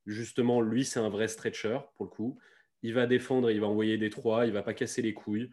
justement, 0.06 0.61
lui, 0.61 0.85
c'est 0.85 0.99
un 1.00 1.09
vrai 1.09 1.28
stretcher 1.28 1.78
pour 1.97 2.06
le 2.06 2.11
coup. 2.11 2.38
Il 2.83 2.92
va 2.95 3.06
défendre, 3.06 3.50
il 3.50 3.61
va 3.61 3.66
envoyer 3.66 3.99
des 3.99 4.11
trois, 4.11 4.47
il 4.47 4.52
va 4.52 4.62
pas 4.62 4.75
casser 4.75 5.02
les 5.02 5.14
couilles. 5.14 5.50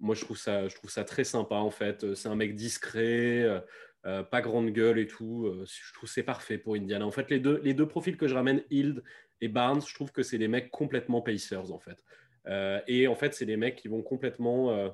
Moi, 0.00 0.14
je 0.14 0.22
trouve 0.24 0.38
ça, 0.38 0.68
je 0.68 0.74
trouve 0.76 0.90
ça 0.90 1.04
très 1.04 1.24
sympa 1.24 1.56
en 1.56 1.70
fait. 1.70 2.14
C'est 2.14 2.28
un 2.28 2.36
mec 2.36 2.54
discret, 2.54 3.42
euh, 3.42 3.60
euh, 4.06 4.22
pas 4.22 4.40
grande 4.40 4.70
gueule 4.70 4.98
et 4.98 5.06
tout. 5.06 5.46
Euh, 5.46 5.64
je 5.66 5.92
trouve 5.94 6.08
c'est 6.08 6.22
parfait 6.22 6.58
pour 6.58 6.74
Indiana. 6.74 7.06
En 7.06 7.10
fait, 7.10 7.30
les 7.30 7.40
deux, 7.40 7.60
les 7.64 7.74
deux 7.74 7.88
profils 7.88 8.16
que 8.16 8.28
je 8.28 8.34
ramène, 8.34 8.62
Hild 8.70 9.02
et 9.40 9.48
Barnes, 9.48 9.82
je 9.86 9.94
trouve 9.94 10.12
que 10.12 10.22
c'est 10.22 10.38
des 10.38 10.48
mecs 10.48 10.70
complètement 10.70 11.20
Pacers 11.20 11.72
en 11.72 11.78
fait. 11.78 12.04
Euh, 12.46 12.80
et 12.86 13.08
en 13.08 13.14
fait, 13.14 13.34
c'est 13.34 13.46
des 13.46 13.56
mecs 13.56 13.76
qui 13.76 13.88
vont 13.88 14.02
complètement 14.02 14.70
euh, 14.70 14.88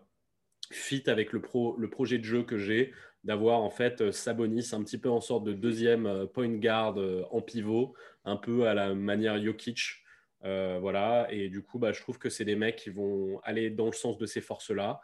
fit 0.71 1.05
avec 1.07 1.33
le, 1.33 1.41
pro, 1.41 1.77
le 1.79 1.89
projet 1.89 2.19
de 2.19 2.25
jeu 2.25 2.43
que 2.43 2.59
j'ai, 2.59 2.93
d'avoir 3.23 3.61
en 3.61 3.71
fait 3.71 4.01
euh, 4.01 4.13
Sabonis 4.13 4.71
un 4.73 4.83
petit 4.83 4.99
peu 4.99 5.11
en 5.11 5.21
sorte 5.21 5.45
de 5.45 5.53
deuxième 5.53 6.07
euh, 6.07 6.27
point 6.27 6.49
guard 6.49 6.99
euh, 6.99 7.25
en 7.31 7.41
pivot, 7.41 7.95
un 8.25 8.37
peu 8.37 8.67
à 8.67 8.75
la 8.75 8.95
manière 8.95 9.43
Jokic. 9.43 10.04
Euh, 10.45 10.79
voilà, 10.81 11.27
et 11.31 11.49
du 11.49 11.63
coup, 11.63 11.79
bah, 11.79 11.93
je 11.93 12.01
trouve 12.01 12.19
que 12.19 12.29
c'est 12.29 12.45
des 12.45 12.57
mecs 12.57 12.77
qui 12.77 12.91
vont 12.91 13.41
aller 13.45 13.71
dans 13.71 13.87
le 13.87 13.93
sens 13.93 14.19
de 14.19 14.27
ces 14.27 14.41
forces-là. 14.41 15.01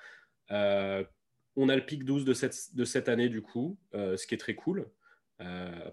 Euh, 0.50 1.02
on 1.56 1.68
a 1.68 1.76
le 1.76 1.84
pic 1.84 2.04
12 2.04 2.24
de 2.24 2.34
cette, 2.34 2.74
de 2.74 2.84
cette 2.84 3.08
année, 3.08 3.28
du 3.28 3.40
coup, 3.42 3.78
euh, 3.94 4.16
ce 4.16 4.26
qui 4.26 4.34
est 4.34 4.38
très 4.38 4.54
cool. 4.54 4.90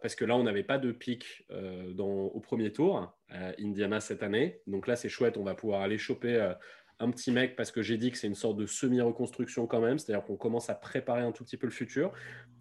Parce 0.01 0.15
que 0.15 0.25
là, 0.25 0.35
on 0.35 0.43
n'avait 0.43 0.63
pas 0.63 0.77
de 0.77 0.91
pic 0.91 1.47
dans, 1.93 2.25
au 2.25 2.41
premier 2.41 2.73
tour, 2.73 3.15
à 3.29 3.53
Indiana 3.57 4.01
cette 4.01 4.21
année. 4.21 4.59
Donc 4.67 4.87
là, 4.87 4.97
c'est 4.97 5.07
chouette, 5.07 5.37
on 5.37 5.43
va 5.45 5.55
pouvoir 5.55 5.79
aller 5.83 5.97
choper 5.97 6.53
un 6.99 7.11
petit 7.11 7.31
mec 7.31 7.55
parce 7.55 7.71
que 7.71 7.81
j'ai 7.81 7.95
dit 7.97 8.11
que 8.11 8.17
c'est 8.17 8.27
une 8.27 8.35
sorte 8.35 8.57
de 8.57 8.65
semi-reconstruction 8.65 9.65
quand 9.65 9.79
même, 9.79 9.99
c'est-à-dire 9.99 10.25
qu'on 10.25 10.35
commence 10.35 10.69
à 10.69 10.75
préparer 10.75 11.21
un 11.21 11.31
tout 11.31 11.45
petit 11.45 11.55
peu 11.55 11.65
le 11.65 11.71
futur. 11.71 12.11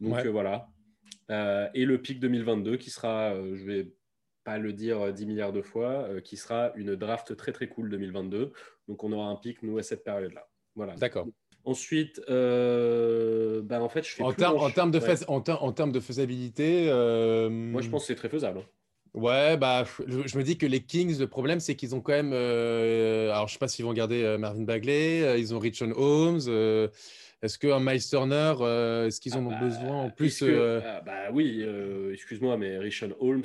Donc 0.00 0.14
Ouais. 0.14 0.28
voilà. 0.28 0.68
Et 1.74 1.84
le 1.84 2.00
pic 2.00 2.20
2022 2.20 2.76
qui 2.76 2.90
sera, 2.90 3.34
je 3.34 3.64
vais 3.64 3.92
pas 4.46 4.58
le 4.58 4.72
dire 4.72 5.00
euh, 5.06 5.12
10 5.12 5.26
milliards 5.26 5.52
de 5.52 5.60
fois, 5.60 6.06
euh, 6.08 6.20
qui 6.20 6.36
sera 6.36 6.70
une 6.76 6.94
draft 6.94 7.36
très 7.36 7.50
très 7.52 7.66
cool 7.66 7.90
2022. 7.90 8.52
Donc 8.88 9.02
on 9.02 9.10
aura 9.12 9.26
un 9.26 9.34
pic, 9.36 9.60
nous, 9.64 9.76
à 9.76 9.82
cette 9.82 10.04
période-là. 10.04 10.46
Voilà. 10.76 10.94
D'accord. 10.94 11.26
Ensuite, 11.64 12.20
euh, 12.30 13.60
ben, 13.62 13.80
en 13.80 13.88
fait, 13.88 14.04
je 14.06 14.12
fais 14.12 14.22
En, 14.22 14.32
termes- 14.32 14.56
en 14.56 14.68
de, 14.68 14.98
Ouais. 14.98 15.14
en, 15.26 15.40
ter- 15.40 15.62
en 15.64 15.72
termes 15.72 15.90
de 15.90 15.98
faisabilité, 15.98 16.86
euh, 16.88 17.50
Moi, 17.50 17.82
je 17.82 17.88
pense 17.90 18.02
que 18.02 18.06
c'est 18.06 18.14
très 18.14 18.28
faisable. 18.28 18.60
hein. 18.60 18.64
Ouais, 19.14 19.56
bah, 19.56 19.84
je, 20.06 20.38
me 20.38 20.42
dis 20.44 20.58
que 20.58 20.66
les 20.66 20.80
Kings, 20.84 21.18
le 21.18 21.26
problème, 21.26 21.58
c'est 21.58 21.74
qu'ils 21.74 21.94
ont 21.96 22.00
quand 22.00 22.12
même. 22.12 22.32
euh, 22.34 23.32
alors, 23.32 23.48
je 23.48 23.54
sais 23.54 23.58
pas 23.58 23.66
s'ils 23.66 23.84
vont 23.84 23.94
garder 23.94 24.22
euh, 24.22 24.38
Marvin 24.38 24.62
Bagley, 24.62 25.22
euh, 25.22 25.38
ils 25.38 25.54
ont 25.54 25.58
Richon 25.58 25.90
Holmes. 25.96 26.40
euh, 26.46 26.86
est-ce 27.42 27.58
qu'un 27.58 27.80
Miles 27.80 28.06
Turner, 28.06 28.54
euh, 28.60 29.06
est-ce 29.06 29.20
qu'ils 29.20 29.34
en 29.34 29.38
Ah 29.38 29.48
ont 29.48 29.50
bah, 29.50 29.60
besoin 29.60 30.02
en 30.04 30.10
plus 30.10 30.38
que- 30.38 30.44
euh, 30.44 30.80
ah, 30.84 31.00
bah 31.04 31.30
oui, 31.32 31.62
euh, 31.64 32.12
excuse-moi, 32.12 32.56
mais 32.58 32.78
Rishon 32.78 33.16
Holmes, 33.18 33.44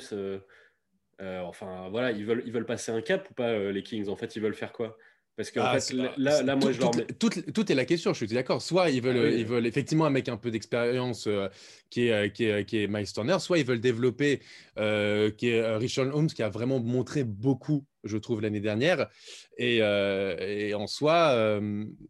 euh, 1.22 1.40
enfin 1.42 1.88
voilà, 1.90 2.10
ils 2.10 2.24
veulent, 2.24 2.42
ils 2.44 2.52
veulent 2.52 2.66
passer 2.66 2.92
un 2.92 3.00
cap 3.00 3.28
ou 3.30 3.34
pas, 3.34 3.48
euh, 3.50 3.72
les 3.72 3.82
Kings? 3.82 4.08
En 4.08 4.16
fait, 4.16 4.36
ils 4.36 4.42
veulent 4.42 4.54
faire 4.54 4.72
quoi? 4.72 4.98
Parce 5.34 5.50
qu'en 5.50 5.62
Ah, 5.64 5.80
fait, 5.80 5.94
là, 5.94 6.56
moi, 6.56 6.66
tout- 6.68 6.72
je 6.74 6.80
leur 6.80 6.94
mets. 6.94 7.06
tout- 7.06 7.30
tout 7.30 7.72
est 7.72 7.74
la 7.74 7.86
question, 7.86 8.12
je 8.12 8.18
suis 8.26 8.34
d'accord. 8.34 8.60
Soit 8.60 8.90
ils 8.90 9.00
veulent, 9.00 9.16
Ah 9.16 9.30
oui. 9.30 9.40
ils 9.40 9.46
veulent 9.46 9.66
effectivement 9.66 10.04
un 10.04 10.10
mec 10.10 10.28
un 10.28 10.36
peu 10.36 10.50
d'expérience 10.50 11.26
euh, 11.26 11.48
qui, 11.88 12.08
est, 12.08 12.32
qui, 12.32 12.44
est, 12.44 12.66
qui 12.66 12.82
est 12.82 12.86
Miles 12.86 13.10
Turner, 13.10 13.38
soit 13.38 13.58
ils 13.58 13.64
veulent 13.64 13.80
développer 13.80 14.40
euh, 14.78 15.30
qui 15.30 15.48
est 15.48 15.76
Richard 15.76 16.14
Holmes 16.14 16.26
qui 16.26 16.42
a 16.42 16.50
vraiment 16.50 16.80
montré 16.80 17.24
beaucoup, 17.24 17.86
je 18.04 18.18
trouve, 18.18 18.42
l'année 18.42 18.60
dernière. 18.60 19.08
Et, 19.56 19.78
euh, 19.80 20.36
et 20.38 20.74
en 20.74 20.86
soi, 20.86 21.58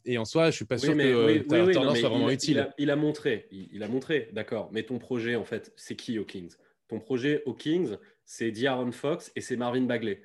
et 0.04 0.18
en 0.18 0.24
soi, 0.24 0.50
je 0.50 0.56
suis 0.56 0.64
pas 0.64 0.78
sûr 0.78 0.90
Oui, 0.90 0.96
mais, 0.96 1.12
que 1.12 1.64
oui, 1.64 1.72
Turner 1.72 1.86
non, 1.86 1.94
soit 1.94 2.08
vraiment 2.08 2.28
il, 2.28 2.34
utile. 2.34 2.50
Il 2.50 2.58
a, 2.58 2.74
il 2.78 2.90
a 2.90 2.96
montré, 2.96 3.46
il, 3.52 3.68
il 3.72 3.82
a 3.84 3.88
montré, 3.88 4.30
d'accord. 4.32 4.68
Mais 4.72 4.82
ton 4.82 4.98
projet, 4.98 5.36
en 5.36 5.44
fait, 5.44 5.72
c'est 5.76 5.94
qui 5.94 6.18
aux 6.18 6.24
Kings? 6.24 6.54
Ton 6.88 6.98
projet 6.98 7.42
aux 7.46 7.54
Kings, 7.54 7.96
c'est 8.24 8.50
D'Aaron 8.50 8.92
Fox 8.92 9.32
et 9.36 9.40
c'est 9.40 9.56
Marvin 9.56 9.82
Bagley. 9.82 10.22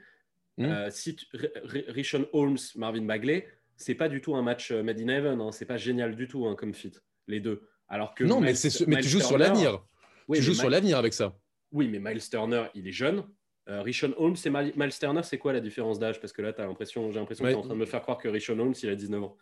Euh, 0.60 0.89
si 0.89 1.16
tu- 1.16 1.25
Rishon 1.63 2.27
Holmes, 2.34 2.58
Marvin 2.75 3.04
Bagley, 3.04 3.48
c'est 3.75 3.94
pas 3.94 4.10
du 4.10 4.22
tout 4.22 4.36
un 4.36 4.42
match 4.42 4.72
euh, 4.72 4.82
made 4.82 5.00
in 5.00 5.08
heaven. 5.08 5.39
hein. 5.39 5.51
C'est 5.51 5.66
pas 5.66 5.77
génial 5.77 6.16
du 6.16 6.27
tout 6.27 6.48
hein, 6.48 6.56
comme 6.56 6.74
fit, 6.74 6.94
les 7.27 7.39
deux. 7.39 7.62
Alors 7.88 8.16
que 8.16 8.24
non, 8.24 8.42
mais, 8.42 8.56
c'est 8.56 8.70
tu 8.70 9.04
joues 9.08 9.20
sur 9.22 9.38
l'avenir. 9.38 9.84
Oui, 10.27 10.39
tu 10.39 10.44
joues 10.44 10.56
sur 10.56 10.70
l'avenir 10.70 10.98
avec 10.98 11.13
ça. 11.13 11.38
Oui, 11.72 11.88
mais 11.88 12.00
Miles 12.00 12.27
Turner, 12.27 12.66
il 12.74 12.88
est 12.88 12.92
jeune. 12.92 13.24
Euh, 13.70 13.82
Rishon 13.82 14.13
Holmes 14.18 14.36
et 14.46 14.50
Miles 14.50 14.98
Turner, 15.00 15.22
c'est 15.24 15.38
quoi 15.38 15.54
la 15.54 15.60
différence 15.60 16.00
d'âge? 16.00 16.20
Parce 16.20 16.34
que 16.34 16.42
là, 16.42 16.54
as 16.58 16.66
l'impression, 16.66 17.12
j'ai 17.12 17.20
l'impression 17.20 17.44
que 17.44 17.50
tu 17.50 17.54
es 17.56 17.58
en 17.58 17.62
train 17.62 17.74
de 17.75 17.80
me 17.80 17.86
faire 17.86 18.01
croire 18.01 18.18
que 18.18 18.27
Rishon 18.30 18.58
Holmes, 18.58 18.74
il 18.82 18.89
a 18.89 18.96
19 18.96 19.24
ans. 19.24 19.38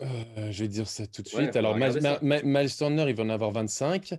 Euh, 0.00 0.06
je 0.50 0.62
vais 0.62 0.68
dire 0.68 0.88
ça 0.88 1.06
tout 1.06 1.22
de 1.22 1.28
suite. 1.28 1.54
Alors, 1.56 1.76
Miles 1.76 2.74
Turner, 2.76 3.04
il 3.08 3.14
va 3.14 3.22
en 3.22 3.28
avoir 3.28 3.50
25. 3.50 4.14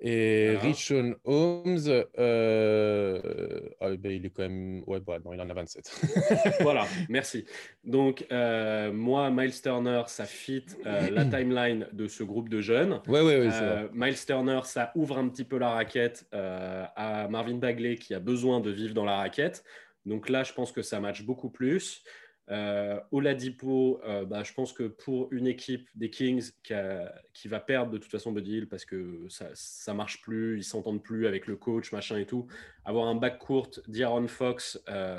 Et 0.00 0.52
Voilà. 0.52 0.60
Richon 0.60 1.14
Holmes, 1.24 2.04
euh, 2.18 3.60
ah, 3.80 3.96
ben, 3.96 4.12
il 4.12 4.26
est 4.26 4.30
quand 4.30 4.42
même. 4.42 4.82
Ouais, 4.86 5.00
bon, 5.00 5.18
non, 5.24 5.32
il 5.32 5.40
en 5.40 5.48
a 5.48 5.54
27. 5.54 6.00
voilà, 6.60 6.84
merci. 7.08 7.46
Donc, 7.82 8.26
euh, 8.30 8.92
moi, 8.92 9.30
Miles 9.30 9.60
Turner, 9.60 10.02
ça 10.06 10.26
fit 10.26 10.66
euh, 10.84 11.10
la 11.10 11.24
timeline 11.38 11.88
de 11.92 12.08
ce 12.08 12.22
groupe 12.22 12.50
de 12.50 12.60
jeunes. 12.60 13.00
ouais, 13.08 13.22
ouais, 13.22 13.38
ouais, 13.38 13.48
vrai. 13.48 13.88
Miles 13.94 14.24
Turner, 14.26 14.60
ça 14.64 14.92
ouvre 14.94 15.16
un 15.16 15.28
petit 15.28 15.44
peu 15.44 15.56
la 15.56 15.70
raquette 15.70 16.26
à 16.32 17.26
Marvin 17.30 17.56
Bagley 17.56 17.96
qui 17.96 18.12
a 18.12 18.20
besoin 18.20 18.60
de 18.60 18.70
vivre 18.70 18.92
dans 18.94 19.04
la 19.04 19.16
raquette. 19.16 19.64
Donc 20.04 20.28
là, 20.28 20.44
je 20.44 20.52
pense 20.52 20.72
que 20.72 20.82
ça 20.82 21.00
match 21.00 21.22
beaucoup 21.22 21.50
plus. 21.50 22.04
Euh, 22.48 23.00
Oladipo, 23.10 24.00
euh, 24.04 24.24
bah, 24.24 24.44
je 24.44 24.52
pense 24.52 24.72
que 24.72 24.84
pour 24.84 25.32
une 25.32 25.48
équipe 25.48 25.88
des 25.96 26.10
Kings 26.10 26.50
qui, 26.62 26.74
a- 26.74 27.12
qui 27.32 27.48
va 27.48 27.58
perdre 27.58 27.90
de 27.90 27.98
toute 27.98 28.10
façon 28.10 28.30
Buddy 28.30 28.58
Hill 28.58 28.68
parce 28.68 28.84
que 28.84 29.26
ça, 29.28 29.48
ça 29.54 29.94
marche 29.94 30.20
plus, 30.22 30.58
ils 30.58 30.64
s'entendent 30.64 31.02
plus 31.02 31.26
avec 31.26 31.48
le 31.48 31.56
coach, 31.56 31.90
machin 31.92 32.18
et 32.18 32.26
tout, 32.26 32.46
avoir 32.84 33.08
un 33.08 33.16
back 33.16 33.38
court 33.38 33.70
d'Aaron 33.88 34.28
Fox, 34.28 34.80
euh, 34.88 35.18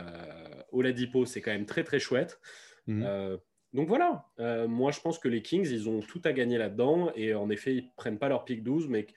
Oladipo, 0.72 1.26
c'est 1.26 1.42
quand 1.42 1.52
même 1.52 1.66
très 1.66 1.84
très 1.84 2.00
chouette. 2.00 2.40
Mhm. 2.88 3.04
Euh, 3.06 3.38
donc 3.74 3.90
voilà, 3.90 4.26
Euh, 4.40 4.68
moi 4.68 4.92
je 4.92 5.02
pense 5.02 5.20
que 5.20 5.28
les 5.28 5.42
Kings, 5.42 5.68
ils 5.70 5.90
ont 5.90 6.00
tout 6.00 6.22
à 6.24 6.32
gagner 6.32 6.58
là-dedans 6.58 7.12
et 7.16 7.34
en 7.34 7.50
effet, 7.50 7.76
ils 7.76 7.92
prennent 7.98 8.18
pas 8.20 8.30
leur 8.30 8.46
pick 8.46 8.64
12, 8.64 8.88
mais 8.88 9.08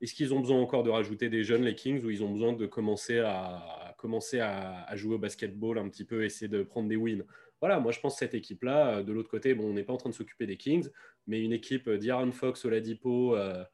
est-ce 0.00 0.14
qu'ils 0.14 0.32
ont 0.32 0.40
besoin 0.40 0.58
encore 0.60 0.82
de 0.84 0.90
rajouter 0.90 1.28
des 1.28 1.44
jeunes, 1.44 1.62
les 1.64 1.74
Kings, 1.74 2.02
ou 2.04 2.10
ils 2.10 2.22
ont 2.22 2.32
besoin 2.32 2.52
de 2.54 2.66
commencer 2.66 3.18
à, 3.18 3.56
à 3.90 3.94
commencer 3.98 4.40
à, 4.40 4.84
à 4.84 4.96
jouer 4.96 5.16
au 5.16 5.18
basketball 5.18 5.76
un 5.78 5.88
petit 5.88 6.04
peu, 6.04 6.24
essayer 6.24 6.48
de 6.48 6.62
prendre 6.62 6.88
des 6.88 6.96
wins? 6.96 7.24
Voilà, 7.60 7.80
moi 7.80 7.92
je 7.92 8.00
pense 8.00 8.14
que 8.14 8.18
cette 8.20 8.34
équipe-là, 8.34 8.98
euh, 8.98 9.02
de 9.02 9.12
l'autre 9.12 9.30
côté, 9.30 9.54
bon, 9.54 9.64
on 9.70 9.72
n'est 9.74 9.82
pas 9.84 9.92
en 9.92 9.96
train 9.96 10.10
de 10.10 10.14
s'occuper 10.14 10.46
des 10.46 10.56
Kings, 10.56 10.88
mais 11.26 11.42
une 11.42 11.52
équipe 11.52 11.88
euh, 11.88 11.98
d'Aaron 11.98 12.32
Fox, 12.32 12.64
Oladipo, 12.64 13.36
euh, 13.36 13.64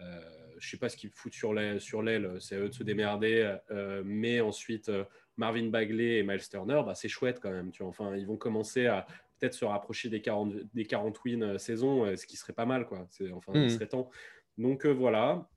euh, 0.00 0.20
je 0.58 0.68
sais 0.70 0.76
pas 0.78 0.88
ce 0.88 0.96
qu'ils 0.96 1.10
foutent 1.10 1.32
sur 1.34 1.52
l'aile, 1.52 1.80
sur 1.80 2.02
l'aile, 2.02 2.36
c'est 2.40 2.54
à 2.56 2.60
eux 2.60 2.68
de 2.68 2.74
se 2.74 2.84
démerder, 2.84 3.56
euh, 3.70 4.02
mais 4.04 4.40
ensuite 4.40 4.90
Marvin 5.36 5.66
Bagley 5.70 6.18
et 6.18 6.22
Miles 6.22 6.48
Turner, 6.48 6.82
bah, 6.86 6.94
c'est 6.94 7.08
chouette 7.08 7.40
quand 7.40 7.50
même, 7.50 7.72
tu 7.72 7.82
vois. 7.82 7.88
Enfin, 7.90 8.14
ils 8.16 8.26
vont 8.26 8.36
commencer 8.36 8.86
à 8.86 9.06
peut-être 9.40 9.54
se 9.54 9.64
rapprocher 9.64 10.08
des 10.08 10.22
40, 10.22 10.54
des 10.72 10.84
40 10.84 11.18
wins 11.24 11.58
saison, 11.58 12.16
ce 12.16 12.26
qui 12.26 12.36
serait 12.36 12.52
pas 12.52 12.66
mal, 12.66 12.86
quoi. 12.86 13.06
C'est, 13.10 13.32
enfin, 13.32 13.52
Mhm. 13.54 13.64
il 13.64 13.70
serait 13.72 13.88
temps. 13.88 14.08
Donc 14.56 14.86
voilà, 14.86 15.48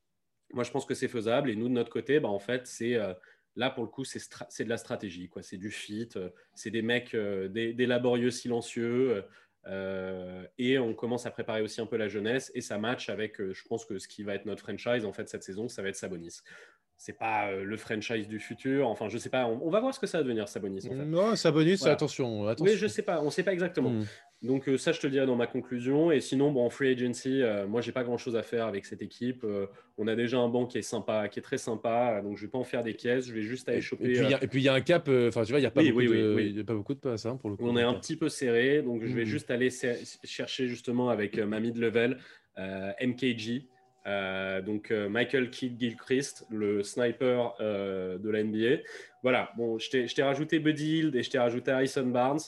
moi 0.54 0.64
je 0.64 0.72
pense 0.72 0.86
que 0.86 0.96
c'est 0.96 1.08
faisable. 1.10 1.52
Et 1.52 1.56
nous, 1.56 1.68
de 1.68 1.74
notre 1.74 1.92
côté, 1.92 2.20
bah, 2.20 2.30
en 2.30 2.40
fait, 2.40 2.66
c'est 2.66 2.98
là 3.56 3.70
pour 3.70 3.84
le 3.84 3.90
coup, 3.90 4.04
c'est, 4.04 4.20
de 4.64 4.70
la 4.70 4.78
stratégie, 4.78 5.30
quoi. 5.30 5.42
C'est 5.42 5.58
du 5.58 5.72
fit, 5.72 6.10
euh, 6.16 6.30
c'est 6.54 6.72
des 6.72 6.82
mecs, 6.82 7.14
euh, 7.14 7.48
des, 7.48 7.86
laborieux 7.86 8.32
silencieux. 8.32 9.24
euh, 9.68 10.46
et 10.58 10.78
on 10.78 10.94
commence 10.94 11.26
à 11.26 11.32
préparer 11.32 11.62
aussi 11.62 11.82
un 11.82 11.88
peu 11.88 11.98
la 11.98 12.08
jeunesse 12.08 12.52
et 12.54 12.62
ça 12.62 12.78
match 12.78 13.10
avec, 13.10 13.42
je 13.42 13.68
pense 13.68 13.86
que 13.86 13.98
ce 13.98 14.08
qui 14.08 14.24
va 14.24 14.36
être 14.36 14.46
notre 14.46 14.62
franchise 14.62 15.06
en 15.06 15.14
fait 15.14 15.28
cette 15.28 15.44
saison, 15.44 15.68
ça 15.68 15.82
va 15.82 15.90
être 15.90 15.96
Sabonis. 15.96 16.42
C'est 16.98 17.18
pas 17.18 17.50
euh, 17.50 17.64
le 17.66 17.76
franchise 17.78 18.28
du 18.28 18.40
futur. 18.40 18.88
Enfin, 18.88 19.10
je 19.10 19.18
sais 19.18 19.30
pas. 19.30 19.46
On, 19.48 19.60
on 19.64 19.70
va 19.70 19.82
voir 19.82 19.94
ce 19.94 20.00
que 20.00 20.08
ça 20.08 20.20
va 20.20 20.24
devenir 20.24 20.48
Sabonis 20.48 20.86
en 20.86 20.90
fait. 20.90 20.96
Non, 20.96 21.34
Voilà. 21.36 21.94
attention, 21.94 22.48
attention. 22.48 22.66
Oui, 22.66 22.78
je 22.78 22.88
sais 22.88 23.02
pas. 23.02 23.22
On 23.22 23.30
sait 23.30 23.44
pas 23.44 23.52
exactement. 23.54 23.90
Hmm. 23.90 24.06
Donc 24.42 24.70
euh, 24.70 24.78
ça, 24.78 24.92
je 24.92 25.00
te 25.00 25.08
le 25.08 25.12
dirai 25.12 25.26
dans 25.26 25.36
ma 25.36 25.46
conclusion. 25.48 26.12
Et 26.12 26.22
sinon, 26.22 26.52
bon, 26.52 26.66
en 26.66 26.70
free 26.70 26.90
agency, 26.94 27.42
euh, 27.42 27.68
moi, 27.68 27.82
j'ai 27.82 27.92
pas 27.92 28.04
grand-chose 28.04 28.36
à 28.38 28.44
faire 28.44 28.66
avec 28.66 28.86
cette 28.86 29.02
équipe. 29.02 29.44
Euh, 29.44 29.68
on 29.98 30.08
a 30.08 30.16
déjà 30.16 30.38
un 30.38 30.48
banc 30.48 30.66
qui 30.68 30.78
est 30.78 30.82
sympa, 30.84 31.28
qui 31.28 31.40
est 31.40 31.42
très 31.44 31.58
sympa. 31.58 32.22
Donc 32.24 32.38
je 32.38 32.44
vais 32.46 32.48
pas 32.52 32.58
en 32.60 32.64
faire 32.64 32.82
des 32.84 32.94
caisses. 32.94 33.28
Je 33.28 33.34
vais 33.34 33.42
juste 33.44 33.68
aller 33.68 33.82
choper. 33.82 34.04
et 34.04 34.08
puis, 34.48 34.62
il 34.62 34.64
y 34.64 34.70
a- 34.70 34.74
y 34.74 34.78
un 34.78 34.82
cap, 34.82 35.10
enfin, 35.10 35.44
tu 35.44 35.52
vois, 35.52 35.60
il 35.60 35.64
n'y 35.64 35.68
a, 35.68 35.72
pas 35.72 35.82
Oui, 35.82 35.90
beaucoup 35.90 36.00
oui, 36.02 36.08
de- 36.08 36.34
oui, 36.36 36.52
y 36.52 36.60
a 36.60 36.64
pas 36.64 36.74
beaucoup 36.76 36.94
de 36.94 37.00
passes 37.00 37.26
hein, 37.26 37.36
pour 37.38 37.50
le 37.50 37.58
coup. 37.58 37.66
on 37.68 37.76
est 37.78 37.84
un 37.84 37.94
petit 37.96 38.16
peu 38.16 38.30
serré. 38.30 38.82
Donc 38.82 39.02
je 39.04 39.14
vais 39.14 39.24
Mhm. 39.26 39.28
juste 39.30 39.52
aller 39.52 39.70
chercher 40.24 40.68
justement 40.68 41.10
avec 41.10 41.38
ma 41.38 41.60
mid-level 41.60 42.18
euh, 42.58 42.92
MKG. 43.02 43.68
Euh, 44.08 44.62
donc 44.62 44.92
euh, 44.92 45.10
Michael 45.10 45.50
Kidd 45.50 45.80
Gilchrist, 45.80 46.46
le 46.50 46.84
sniper 46.84 47.56
euh, 47.60 48.18
de 48.18 48.30
la 48.30 48.44
NBA. 48.44 48.84
Voilà, 49.24 49.52
bon, 49.58 49.80
je 49.80 50.14
t'ai 50.14 50.24
rajouté 50.24 50.60
Buddy 50.60 50.98
Hield 50.98 51.16
et 51.16 51.24
je 51.24 51.30
t'ai 51.30 51.40
rajouté 51.40 51.72
Harrison 51.72 52.06
Barnes. 52.06 52.40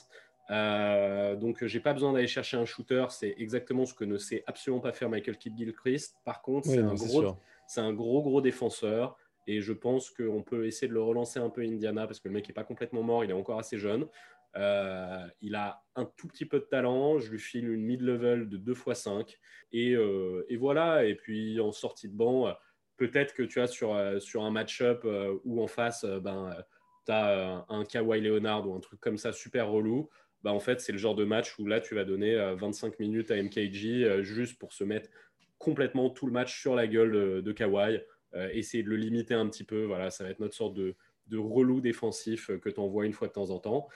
Donc 1.39 1.65
j'ai 1.65 1.79
pas 1.79 1.93
besoin 1.93 2.13
d'aller 2.13 2.27
chercher 2.27 2.57
un 2.57 2.65
shooter, 2.65 3.05
c'est 3.09 3.35
exactement 3.37 3.85
ce 3.85 3.93
que 3.93 4.05
ne 4.05 4.17
sait 4.17 4.43
absolument 4.45 4.81
pas 4.81 4.91
faire 4.91 5.09
Michael 5.09 5.37
Kidd 5.37 5.57
Gilchrist. 5.57 6.17
Par 6.23 6.41
contre, 6.41 6.69
Oui, 6.69 6.75
c'est 6.75 6.81
un 6.81 6.93
gros 6.93 7.37
un 7.77 7.93
gros, 7.93 8.21
gros 8.21 8.41
défenseur. 8.41 9.17
Et 9.49 9.61
je 9.61 9.71
pense 9.71 10.09
qu'on 10.09 10.43
peut 10.43 10.67
essayer 10.67 10.89
de 10.89 10.93
le 10.93 11.01
relancer 11.01 11.39
un 11.39 11.49
peu 11.49 11.61
Indiana 11.61 12.05
parce 12.05 12.19
que 12.19 12.27
le 12.27 12.33
mec 12.33 12.47
n'est 12.47 12.53
pas 12.53 12.65
complètement 12.65 13.01
mort, 13.01 13.23
il 13.23 13.29
est 13.29 13.33
encore 13.33 13.59
assez 13.59 13.77
jeune. 13.77 14.05
Euh, 14.57 15.27
il 15.41 15.55
a 15.55 15.83
un 15.95 16.05
tout 16.17 16.27
petit 16.27 16.45
peu 16.45 16.59
de 16.59 16.65
talent. 16.65 17.19
Je 17.19 17.31
lui 17.31 17.39
file 17.39 17.69
une 17.69 17.83
mid-level 17.83 18.49
de 18.49 18.57
2 18.57 18.73
x 18.73 19.01
5. 19.01 19.39
Et, 19.71 19.95
voilà. 20.57 21.05
Et 21.05 21.15
puis 21.15 21.59
en 21.59 21.71
sortie 21.71 22.09
de 22.09 22.15
banc, 22.15 22.47
euh, 22.47 22.53
peut-être 22.97 23.33
que 23.33 23.43
tu 23.43 23.61
as 23.61 23.67
sur, 23.67 23.93
euh, 23.93 24.19
sur 24.19 24.43
un 24.43 24.51
match-up 24.51 25.07
où 25.43 25.61
en 25.61 25.67
face, 25.67 26.05
ben, 26.05 26.55
tu 27.05 27.11
as 27.11 27.65
un 27.69 27.85
Kawhi 27.85 28.21
Leonard 28.21 28.67
ou 28.67 28.75
un 28.75 28.79
truc 28.79 28.99
comme 28.99 29.17
ça 29.17 29.31
super 29.31 29.69
relou. 29.69 30.09
Bah, 30.43 30.51
en 30.53 30.59
fait, 30.59 30.79
c'est 30.81 30.91
le 30.91 30.97
genre 30.97 31.15
de 31.15 31.25
match 31.25 31.57
où 31.59 31.65
là, 31.65 31.81
tu 31.81 31.95
vas 31.95 32.05
donner 32.05 32.35
euh, 32.35 32.55
25 32.55 32.99
minutes 32.99 33.31
à 33.31 33.41
MKG 33.41 34.21
juste 34.21 34.57
pour 34.59 34.73
se 34.73 34.83
mettre 34.83 35.09
complètement 35.57 36.09
tout 36.09 36.27
le 36.27 36.31
match 36.31 36.59
sur 36.59 36.75
la 36.75 36.87
gueule 36.87 37.41
de, 37.43 37.51
Kawhi. 37.51 37.99
Euh, 38.33 38.49
essayer 38.53 38.83
de 38.83 38.89
le 38.89 38.97
limiter 38.97 39.33
un 39.33 39.47
petit 39.47 39.63
peu. 39.63 39.83
Voilà, 39.83 40.09
ça 40.09 40.23
va 40.23 40.29
être 40.29 40.39
notre 40.39 40.53
sorte 40.53 40.75
de, 40.75 40.95
de 41.27 41.37
relou 41.37 41.81
défensif 41.81 42.51
que 42.61 42.69
tu 42.69 42.79
envoies 42.79 43.05
une 43.05 43.13
fois 43.13 43.27
de 43.27 43.33
temps 43.33 43.49
en 43.49 43.59
temps. 43.59 43.87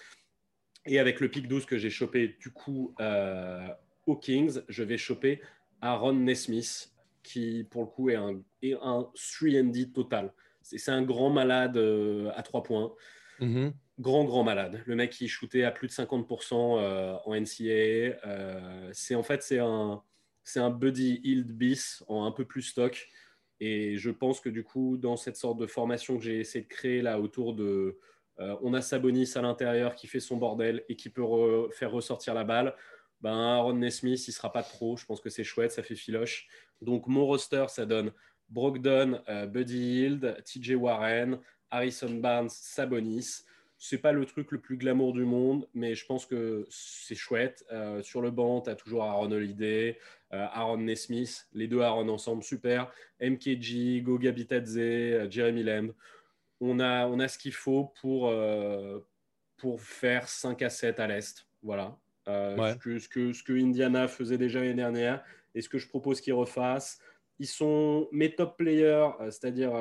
Et 0.85 0.99
avec 0.99 1.19
le 1.19 1.29
pic 1.29 1.47
12 1.47 1.65
que 1.65 1.77
j'ai 1.77 1.89
chopé 1.89 2.35
du 2.39 2.51
coup 2.51 2.95
euh, 2.99 3.67
aux 4.07 4.15
Kings, 4.15 4.61
je 4.67 4.83
vais 4.83 4.97
choper 4.97 5.41
Aaron 5.81 6.13
Nesmith, 6.13 6.91
qui 7.23 7.65
pour 7.69 7.81
le 7.81 7.87
coup 7.87 8.09
est 8.09 8.15
un, 8.15 8.41
est 8.61 8.73
un 8.81 9.07
3D 9.15 9.91
total. 9.91 10.33
C'est 10.61 10.89
un 10.89 11.01
grand 11.01 11.29
malade 11.29 11.77
euh, 11.77 12.31
à 12.35 12.43
3 12.43 12.63
points. 12.63 12.93
Mhm. 13.39 13.73
Grand, 13.99 14.25
grand 14.25 14.43
malade. 14.43 14.81
Le 14.85 14.95
mec 14.95 15.11
qui 15.11 15.27
shootait 15.27 15.63
à 15.63 15.71
plus 15.71 15.87
de 15.87 15.93
50% 15.93 16.79
euh, 16.79 17.15
en 17.25 17.35
NCAA. 17.35 18.91
C'est 18.93 19.15
en 19.15 19.23
fait, 19.23 19.43
c'est 19.43 19.59
un, 19.59 20.01
un 20.55 20.69
Buddy 20.69 21.21
Hield 21.23 21.51
bis 21.51 22.03
en 22.07 22.25
un 22.25 22.31
peu 22.31 22.45
plus 22.45 22.63
stock. 22.63 23.07
Et 23.59 23.97
je 23.97 24.09
pense 24.09 24.39
que 24.39 24.49
du 24.49 24.63
coup, 24.63 24.97
dans 24.97 25.17
cette 25.17 25.37
sorte 25.37 25.59
de 25.59 25.67
formation 25.67 26.17
que 26.17 26.23
j'ai 26.23 26.39
essayé 26.39 26.63
de 26.63 26.69
créer 26.69 27.01
là 27.01 27.19
autour 27.19 27.53
de. 27.53 27.99
Euh, 28.39 28.55
on 28.61 28.73
a 28.73 28.81
Sabonis 28.81 29.31
à 29.35 29.41
l'intérieur 29.41 29.95
qui 29.95 30.07
fait 30.07 30.19
son 30.19 30.37
bordel 30.37 30.83
et 30.89 30.95
qui 30.95 31.09
peut 31.09 31.21
re- 31.21 31.71
faire 31.73 31.91
ressortir 31.91 32.33
la 32.33 32.43
balle. 32.43 32.73
Ben, 33.21 33.37
Aaron 33.37 33.73
Nesmith, 33.73 34.27
il 34.27 34.31
sera 34.31 34.51
pas 34.51 34.63
trop. 34.63 34.97
Je 34.97 35.05
pense 35.05 35.21
que 35.21 35.29
c'est 35.29 35.43
chouette, 35.43 35.71
ça 35.71 35.83
fait 35.83 35.95
filoche. 35.95 36.47
Donc, 36.81 37.05
mon 37.07 37.25
roster, 37.25 37.65
ça 37.67 37.85
donne 37.85 38.11
Brogdon, 38.49 39.21
euh, 39.29 39.45
Buddy 39.45 39.77
Hield, 39.77 40.43
TJ 40.43 40.71
Warren, 40.75 41.39
Harrison 41.69 42.09
Barnes, 42.15 42.49
Sabonis. 42.49 43.43
c'est 43.77 43.99
pas 43.99 44.11
le 44.11 44.25
truc 44.25 44.51
le 44.51 44.59
plus 44.59 44.75
glamour 44.77 45.13
du 45.13 45.23
monde, 45.23 45.67
mais 45.73 45.95
je 45.95 46.05
pense 46.05 46.25
que 46.25 46.65
c'est 46.69 47.15
chouette. 47.15 47.63
Euh, 47.71 48.01
sur 48.01 48.21
le 48.21 48.31
banc, 48.31 48.61
tu 48.61 48.69
as 48.69 48.75
toujours 48.75 49.03
Aaron 49.03 49.31
Holiday, 49.31 49.97
Aaron 50.31 50.77
Nesmith, 50.77 51.47
les 51.53 51.67
deux 51.67 51.81
Aaron 51.81 52.07
ensemble, 52.09 52.43
super. 52.43 52.91
MKG, 53.21 54.01
Goga 54.01 54.31
Bitadze, 54.31 55.29
Jeremy 55.29 55.63
Lamb. 55.63 55.93
On 56.61 56.79
a, 56.79 57.07
on 57.07 57.19
a 57.19 57.27
ce 57.27 57.37
qu'il 57.37 57.53
faut 57.53 57.91
pour, 57.99 58.33
pour 59.57 59.81
faire 59.81 60.29
5 60.29 60.61
à 60.61 60.69
7 60.69 60.99
à 60.99 61.07
l'Est. 61.07 61.47
Voilà. 61.63 61.97
ce, 62.27 62.75
que, 62.77 62.99
ce, 62.99 63.09
que, 63.09 63.33
ce, 63.33 63.43
que, 63.43 63.53
Indiana 63.53 64.07
faisait 64.07 64.37
déjà 64.37 64.59
l'année 64.59 64.75
dernière 64.75 65.23
et 65.55 65.61
ce 65.61 65.67
que 65.69 65.79
je 65.79 65.87
propose 65.87 66.21
qu'ils 66.21 66.33
refassent. 66.33 66.99
Ils 67.39 67.47
sont 67.47 68.07
mes 68.11 68.35
top 68.35 68.57
players, 68.57 69.09
c'est-à-dire 69.31 69.71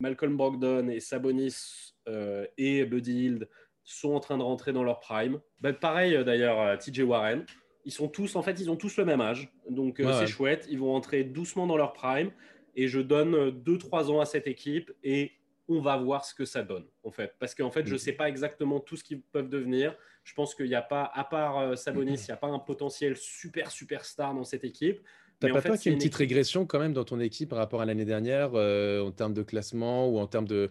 Malcolm 0.00 0.36
Brogdon 0.36 0.88
et 0.88 0.98
Sabonis 0.98 1.94
euh, 2.08 2.46
et 2.58 2.84
Buddy 2.84 3.12
Hield 3.12 3.48
sont 3.84 4.12
en 4.12 4.20
train 4.20 4.38
de 4.38 4.42
rentrer 4.42 4.72
dans 4.72 4.84
leur 4.84 5.00
prime. 5.00 5.40
Bah, 5.60 5.72
pareil 5.72 6.14
euh, 6.14 6.24
d'ailleurs, 6.24 6.60
euh, 6.60 6.76
TJ 6.76 7.00
Warren. 7.00 7.44
Ils 7.84 7.92
sont 7.92 8.08
tous, 8.08 8.36
en 8.36 8.42
fait, 8.42 8.60
ils 8.60 8.70
ont 8.70 8.76
tous 8.76 8.96
le 8.98 9.04
même 9.04 9.20
âge. 9.20 9.50
Donc 9.68 10.02
c'est 10.04 10.26
chouette. 10.26 10.66
Ils 10.70 10.78
vont 10.78 10.94
entrer 10.94 11.24
doucement 11.24 11.66
dans 11.66 11.78
leur 11.78 11.94
prime. 11.94 12.30
Et 12.76 12.88
je 12.88 13.00
donne 13.00 13.50
2-3 13.50 14.10
ans 14.10 14.20
à 14.20 14.26
cette 14.26 14.46
équipe 14.46 14.92
et 15.02 15.32
on 15.70 15.80
va 15.80 15.96
voir 15.96 16.24
ce 16.24 16.34
que 16.34 16.44
ça 16.44 16.62
donne, 16.62 16.84
en 17.04 17.10
fait. 17.10 17.34
Parce 17.38 17.54
qu'en 17.54 17.70
fait, 17.70 17.86
je 17.86 17.92
ne 17.92 17.96
mm. 17.96 17.98
sais 17.98 18.12
pas 18.12 18.28
exactement 18.28 18.80
tout 18.80 18.96
ce 18.96 19.04
qu'ils 19.04 19.22
peuvent 19.22 19.48
devenir. 19.48 19.94
Je 20.24 20.34
pense 20.34 20.54
qu'il 20.54 20.66
n'y 20.66 20.74
a 20.74 20.82
pas, 20.82 21.10
à 21.14 21.24
part 21.24 21.78
Sabonis, 21.78 22.14
il 22.14 22.26
n'y 22.26 22.32
a 22.32 22.36
pas 22.36 22.48
un 22.48 22.58
potentiel 22.58 23.16
super, 23.16 23.70
super 23.70 24.04
star 24.04 24.34
dans 24.34 24.44
cette 24.44 24.64
équipe. 24.64 25.00
T'as 25.40 25.52
pas 25.52 25.62
peur 25.62 25.78
qu'il 25.78 25.90
y 25.90 25.92
ait 25.92 25.94
une 25.94 25.98
petite 25.98 26.14
régression 26.14 26.66
quand 26.66 26.78
même 26.78 26.92
dans 26.92 27.04
ton 27.04 27.18
équipe 27.18 27.48
par 27.48 27.58
rapport 27.58 27.80
à 27.80 27.86
l'année 27.86 28.04
dernière 28.04 28.50
euh, 28.54 29.00
en 29.02 29.10
termes 29.10 29.32
de 29.32 29.42
classement 29.42 30.08
ou 30.08 30.18
en 30.18 30.26
termes 30.26 30.46
de, 30.46 30.68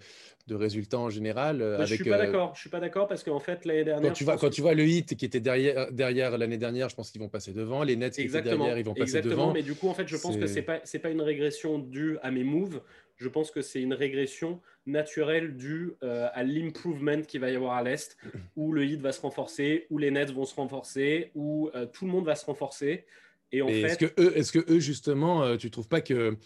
de 0.47 0.55
résultats 0.55 0.99
en 0.99 1.09
général 1.09 1.61
euh, 1.61 1.83
Je 1.85 1.95
suis 1.95 2.03
pas 2.03 2.15
euh, 2.15 2.25
d'accord. 2.25 2.51
Je 2.53 2.61
suis 2.61 2.69
pas 2.69 2.79
d'accord 2.79 3.07
parce 3.07 3.23
qu'en 3.23 3.39
fait 3.39 3.65
l'année 3.65 3.83
dernière. 3.83 4.09
Quand 4.09 4.13
tu 4.13 4.23
vois, 4.23 4.37
quand 4.37 4.49
tu 4.49 4.61
vois 4.61 4.75
le 4.75 4.85
hit 4.85 5.15
qui 5.15 5.25
était 5.25 5.39
derrière, 5.39 5.91
derrière 5.91 6.37
l'année 6.37 6.57
dernière, 6.57 6.87
je 6.89 6.95
pense 6.95 7.09
qu'ils 7.09 7.21
vont 7.21 7.29
passer 7.29 7.51
devant. 7.51 7.83
Les 7.83 7.95
Nets 7.95 8.13
qui 8.13 8.21
étaient 8.21 8.41
derrière, 8.41 8.77
ils 8.77 8.85
vont 8.85 8.93
passer 8.93 9.17
Exactement. 9.17 9.35
devant. 9.47 9.53
Mais 9.53 9.63
du 9.63 9.73
coup, 9.73 9.89
en 9.89 9.93
fait, 9.95 10.07
je 10.07 10.17
pense 10.17 10.37
que 10.37 10.45
c'est 10.45 10.61
pas 10.61 10.79
c'est 10.83 10.99
pas 10.99 11.09
une 11.09 11.21
régression 11.21 11.79
due 11.79 12.17
à 12.21 12.29
mes 12.29 12.43
moves. 12.43 12.81
Je 13.17 13.27
pense 13.27 13.51
que 13.51 13.61
c'est 13.61 13.81
une 13.81 13.93
régression 13.93 14.61
naturelle 14.89 15.55
due 15.55 15.93
à 16.01 16.43
l'improvement 16.43 17.21
qu'il 17.21 17.41
va 17.41 17.49
y 17.49 17.55
avoir 17.55 17.73
à 17.73 17.83
l'est, 17.83 18.17
où 18.55 18.71
le 18.71 18.85
hit 18.85 19.01
va 19.01 19.11
se 19.11 19.21
renforcer, 19.21 19.87
où 19.89 19.97
les 19.97 20.11
Nets 20.11 20.31
vont 20.31 20.45
se 20.45 20.55
renforcer, 20.55 21.31
où 21.35 21.69
tout 21.93 22.05
le 22.05 22.11
monde 22.11 22.25
va 22.25 22.35
se 22.35 22.45
renforcer. 22.45 23.05
Et 23.51 23.59
est-ce 23.59 23.97
que 23.97 24.21
eux, 24.21 24.37
est-ce 24.37 24.51
que 24.51 24.71
eux 24.71 24.79
justement, 24.79 25.43
euh, 25.43 25.57
tu 25.57 25.71
trouves 25.71 25.87
pas 25.87 26.01
que 26.01 26.37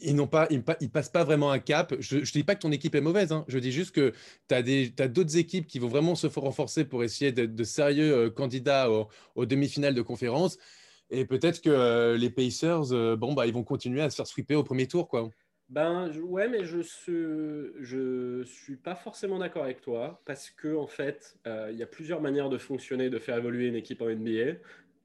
ils 0.00 0.14
n'ont 0.14 0.28
pas, 0.28 0.46
ils, 0.50 0.62
passent 0.62 1.08
pas 1.08 1.24
vraiment 1.24 1.50
un 1.50 1.58
cap? 1.58 1.92
Je 1.98 2.18
ne 2.18 2.22
dis 2.22 2.44
pas 2.44 2.54
que 2.54 2.60
ton 2.60 2.70
équipe 2.70 2.94
est 2.94 3.00
mauvaise. 3.00 3.32
Hein. 3.32 3.44
Je 3.48 3.58
dis 3.58 3.72
juste 3.72 3.90
que 3.90 4.12
tu 4.48 4.54
as, 4.54 5.08
d'autres 5.08 5.36
équipes 5.36 5.66
qui 5.66 5.80
vont 5.80 5.88
vraiment 5.88 6.14
se 6.14 6.28
renforcer 6.28 6.84
pour 6.84 7.02
essayer 7.02 7.32
d'être 7.32 7.56
de 7.56 7.64
sérieux 7.64 8.14
euh, 8.14 8.30
candidats 8.30 8.88
aux, 9.34 9.46
demi-finales 9.46 9.94
de 9.94 10.02
conférence. 10.02 10.58
Et 11.10 11.24
peut-être 11.24 11.60
que 11.60 11.70
euh, 11.70 12.16
les 12.16 12.30
Pacers, 12.30 13.16
bon, 13.16 13.32
bah, 13.32 13.48
ils 13.48 13.52
vont 13.52 13.64
continuer 13.64 14.02
à 14.02 14.10
se 14.10 14.14
faire 14.14 14.26
sweeper 14.28 14.60
au 14.60 14.62
premier 14.62 14.86
tour. 14.86 15.08
Quoi. 15.08 15.30
Ben 15.68 16.10
ouais, 16.22 16.48
mais 16.48 16.64
je 16.64 16.80
suis, 16.80 18.46
suis 18.46 18.76
pas 18.76 18.94
forcément 18.94 19.38
d'accord 19.38 19.64
avec 19.64 19.82
toi 19.82 20.22
parce 20.24 20.48
que 20.48 20.74
en 20.74 20.86
fait, 20.86 21.38
il 21.44 21.76
y 21.76 21.82
a 21.82 21.86
plusieurs 21.86 22.22
manières 22.22 22.48
de 22.48 22.56
fonctionner, 22.58 23.10
de 23.10 23.18
faire 23.18 23.36
évoluer 23.36 23.66
une 23.66 23.76
équipe 23.76 24.00
en 24.00 24.08
NBA. 24.08 24.58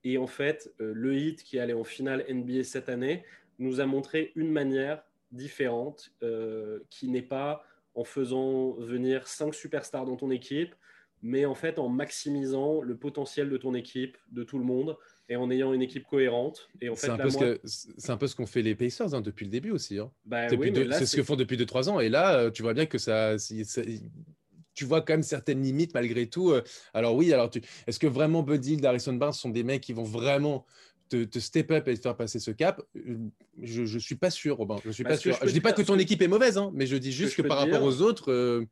Et 0.04 0.18
en 0.18 0.28
fait, 0.28 0.74
euh, 0.82 0.92
le 0.94 1.16
hit 1.16 1.44
qui 1.44 1.60
allait 1.60 1.74
en 1.74 1.84
finale 1.84 2.26
NBA 2.30 2.64
cette 2.64 2.90
année 2.90 3.24
nous 3.60 3.80
a 3.80 3.86
montré 3.86 4.32
une 4.36 4.52
manière 4.52 5.04
différente 5.32 6.12
euh, 6.22 6.80
qui 6.90 7.08
n'est 7.08 7.22
pas 7.22 7.64
en 7.96 8.04
faisant 8.04 8.74
venir 8.74 9.28
cinq 9.28 9.54
superstars 9.54 10.06
dans 10.06 10.16
ton 10.16 10.32
équipe, 10.32 10.76
mais 11.22 11.46
en 11.46 11.56
fait 11.56 11.80
en 11.80 11.90
maximisant 11.90 12.82
le 12.82 12.98
potentiel 12.98 13.50
de 13.50 13.58
ton 13.58 13.74
équipe, 13.74 14.18
de 14.32 14.44
tout 14.44 14.58
le 14.58 14.66
monde, 14.66 14.98
et 15.30 15.36
en 15.36 15.50
ayant 15.50 15.74
une 15.74 15.82
équipe 15.82 16.06
cohérente. 16.06 16.70
Et 16.82 16.90
en 16.90 16.96
fait, 16.96 17.08
c'est 17.08 17.14
un, 18.10 18.18
peu 18.18 18.28
ce 18.28 18.36
qu'ont 18.36 18.46
fait 18.46 18.62
les 18.62 18.76
Pacers 18.76 19.14
hein, 19.14 19.22
depuis 19.22 19.46
le 19.46 19.52
début 19.52 19.72
aussi. 19.72 19.98
Hein. 20.00 20.12
Bah 20.26 20.50
c'est 20.50 21.06
ce 21.06 21.16
que 21.16 21.24
font 21.24 21.36
depuis 21.36 21.58
2-3 21.58 21.90
ans. 21.90 22.00
Et 22.00 22.10
là, 22.10 22.38
euh, 22.38 22.52
tu 22.52 22.62
vois 22.62 22.74
bien 22.74 22.86
que 22.86 22.98
ça, 22.98 23.38
tu 24.74 24.86
vois 24.86 25.02
quand 25.02 25.14
même 25.14 25.24
certaines 25.24 25.62
limites 25.62 25.94
malgré 25.94 26.28
tout. 26.28 26.52
Euh. 26.52 26.62
Alors 26.94 27.16
oui, 27.16 27.34
alors 27.34 27.50
tu... 27.50 27.62
est-ce 27.88 28.00
que 28.00 28.08
vraiment 28.08 28.44
Buddy, 28.44 28.86
Harrison 28.86 29.14
Barnes 29.14 29.34
sont 29.34 29.50
des 29.50 29.64
mecs 29.64 29.82
qui 29.82 29.94
vont 29.94 30.04
vraiment 30.04 30.66
te, 31.10 31.40
step 31.40 31.72
up 31.72 31.88
et 31.88 31.96
te 31.96 32.02
faire 32.02 32.18
passer 32.18 32.40
ce 32.40 32.52
cap? 32.52 32.82
Euh, 32.96 33.18
Je 33.62 33.82
ne 33.82 34.00
suis 34.00 34.16
pas 34.16 34.30
sûr, 34.30 34.58
Robin. 34.58 34.78
Je 34.84 34.92
suis 34.92 35.04
pas 35.04 35.18
sûr. 35.18 35.38
Je, 35.42 35.52
dis 35.52 35.62
pas 35.62 35.74
que 35.74 35.82
ton 35.82 35.98
équipe 35.98 36.22
est 36.22 36.28
mauvaise, 36.28 36.58
hein, 36.58 36.72
mais 36.74 36.86
je 36.86 36.98
dis 36.98 37.12
juste 37.12 37.36
que, 37.36 37.42
par 37.44 37.60
rapport 37.60 37.84
aux 37.84 38.02
autres, 38.02 38.32
euh, 38.32 38.66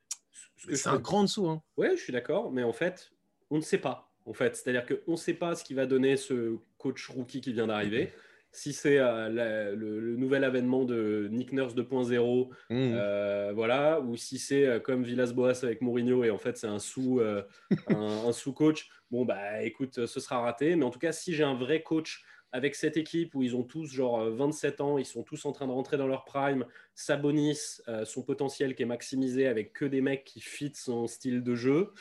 c'est 0.74 0.88
un 0.88 1.00
cran 1.00 1.24
dessous. 1.24 1.48
Hein. 1.48 1.62
Oui, 1.78 1.88
je 1.96 2.02
suis 2.02 2.14
d'accord, 2.14 2.52
mais 2.52 2.64
en 2.64 2.74
fait, 2.74 3.12
on 3.50 3.58
ne 3.58 3.62
sait 3.62 3.78
pas. 3.78 4.11
En 4.26 4.34
fait, 4.34 4.56
c'est-à-dire 4.56 4.86
qu'on 4.86 5.14
ne 5.14 5.18
sait 5.18 5.34
pas 5.34 5.56
ce 5.56 5.64
qui 5.64 5.74
va 5.74 5.86
donner 5.86 6.18
ce 6.18 6.58
coach 6.78 7.08
rookie 7.10 7.42
qui 7.42 7.54
vient 7.54 7.68
d'arriver 7.68 8.12
si 8.52 8.74
c'est 8.74 8.98
euh, 9.00 9.74
le, 9.76 10.16
nouvel 10.18 10.44
avènement 10.44 10.84
de 10.84 11.30
Nick 11.32 11.54
Nurse 11.54 11.74
2.0, 11.74 12.48
mmh. 12.48 12.52
euh, 12.70 13.52
voilà, 13.56 14.02
ou 14.02 14.18
si 14.18 14.40
c'est 14.40 14.66
euh, 14.66 14.80
comme 14.80 15.04
Villas-Boas 15.04 15.64
avec 15.64 15.82
Mourinho 15.82 16.24
et 16.24 16.32
en 16.32 16.38
fait 16.38 16.58
c'est 16.58 16.68
un 16.68 16.80
sous 16.80 17.22
un, 17.88 18.32
sous 18.32 18.54
coach, 18.54 18.90
bon 19.10 19.26
bah 19.26 19.64
écoute, 19.64 20.06
ce 20.06 20.20
sera 20.20 20.40
raté. 20.40 20.76
Mais 20.76 20.86
en 20.86 20.90
tout 20.90 21.00
cas, 21.00 21.12
si 21.12 21.34
j'ai 21.34 21.44
un 21.44 21.56
vrai 21.56 21.82
coach 21.82 22.24
avec 22.54 22.76
cette 22.76 22.98
équipe 22.98 23.34
où 23.34 23.44
ils 23.44 23.56
ont 23.56 23.64
tous 23.64 23.86
genre 23.86 24.26
27 24.30 24.82
ans, 24.82 24.98
ils 24.98 25.06
sont 25.06 25.24
tous 25.24 25.46
en 25.46 25.54
train 25.54 25.68
de 25.68 25.72
rentrer 25.72 25.96
dans 25.96 26.08
leur 26.08 26.26
prime, 26.26 26.66
Sabonis, 26.94 27.80
son 28.04 28.24
potentiel 28.24 28.76
qui 28.76 28.84
est 28.84 28.86
maximisé 28.86 29.48
avec 29.48 29.72
que 29.72 29.86
des 29.86 30.02
mecs 30.02 30.26
qui 30.26 30.42
fit 30.42 30.74
son 30.76 31.08
style 31.08 31.44
de 31.44 31.56
jeu. 31.56 31.94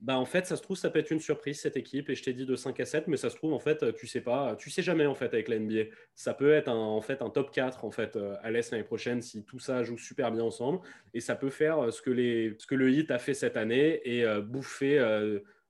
Bah 0.00 0.18
en 0.18 0.24
fait, 0.26 0.44
ça 0.44 0.56
se 0.56 0.62
trouve, 0.62 0.76
ça 0.76 0.90
peut 0.90 0.98
être 0.98 1.12
une 1.12 1.20
surprise 1.20 1.60
cette 1.60 1.76
équipe. 1.76 2.10
Et 2.10 2.14
je 2.14 2.22
t'ai 2.22 2.32
dit 2.34 2.44
de 2.44 2.56
5 2.56 2.78
à 2.80 2.84
7, 2.84 3.08
mais 3.08 3.16
ça 3.16 3.30
se 3.30 3.36
trouve, 3.36 3.54
en 3.54 3.58
fait, 3.58 3.94
tu 3.94 4.06
sais 4.06 4.20
pas, 4.20 4.56
tu 4.56 4.68
sais 4.68 4.82
jamais 4.82 5.06
en 5.06 5.14
fait 5.14 5.32
avec 5.32 5.48
la 5.48 5.58
NBA. 5.58 5.84
Ça 6.14 6.34
peut 6.34 6.52
être 6.52 6.68
un, 6.68 6.74
en 6.74 7.00
fait 7.00 7.22
un 7.22 7.30
top 7.30 7.50
4 7.50 7.84
en 7.84 7.90
fait 7.90 8.16
euh, 8.16 8.34
à 8.42 8.50
l'Est 8.50 8.70
l'année 8.70 8.84
prochaine 8.84 9.22
si 9.22 9.44
tout 9.44 9.58
ça 9.58 9.82
joue 9.82 9.96
super 9.96 10.30
bien 10.30 10.42
ensemble. 10.42 10.80
Et 11.14 11.20
ça 11.20 11.36
peut 11.36 11.50
faire 11.50 11.84
euh, 11.84 11.90
ce 11.90 12.02
que, 12.02 12.10
les, 12.10 12.54
ce 12.58 12.66
que 12.66 12.74
le 12.74 12.90
Hit 12.90 13.10
a 13.10 13.18
fait 13.18 13.34
cette 13.34 13.56
année 13.56 14.00
et 14.04 14.24
euh, 14.24 14.40
bouffer 14.42 14.98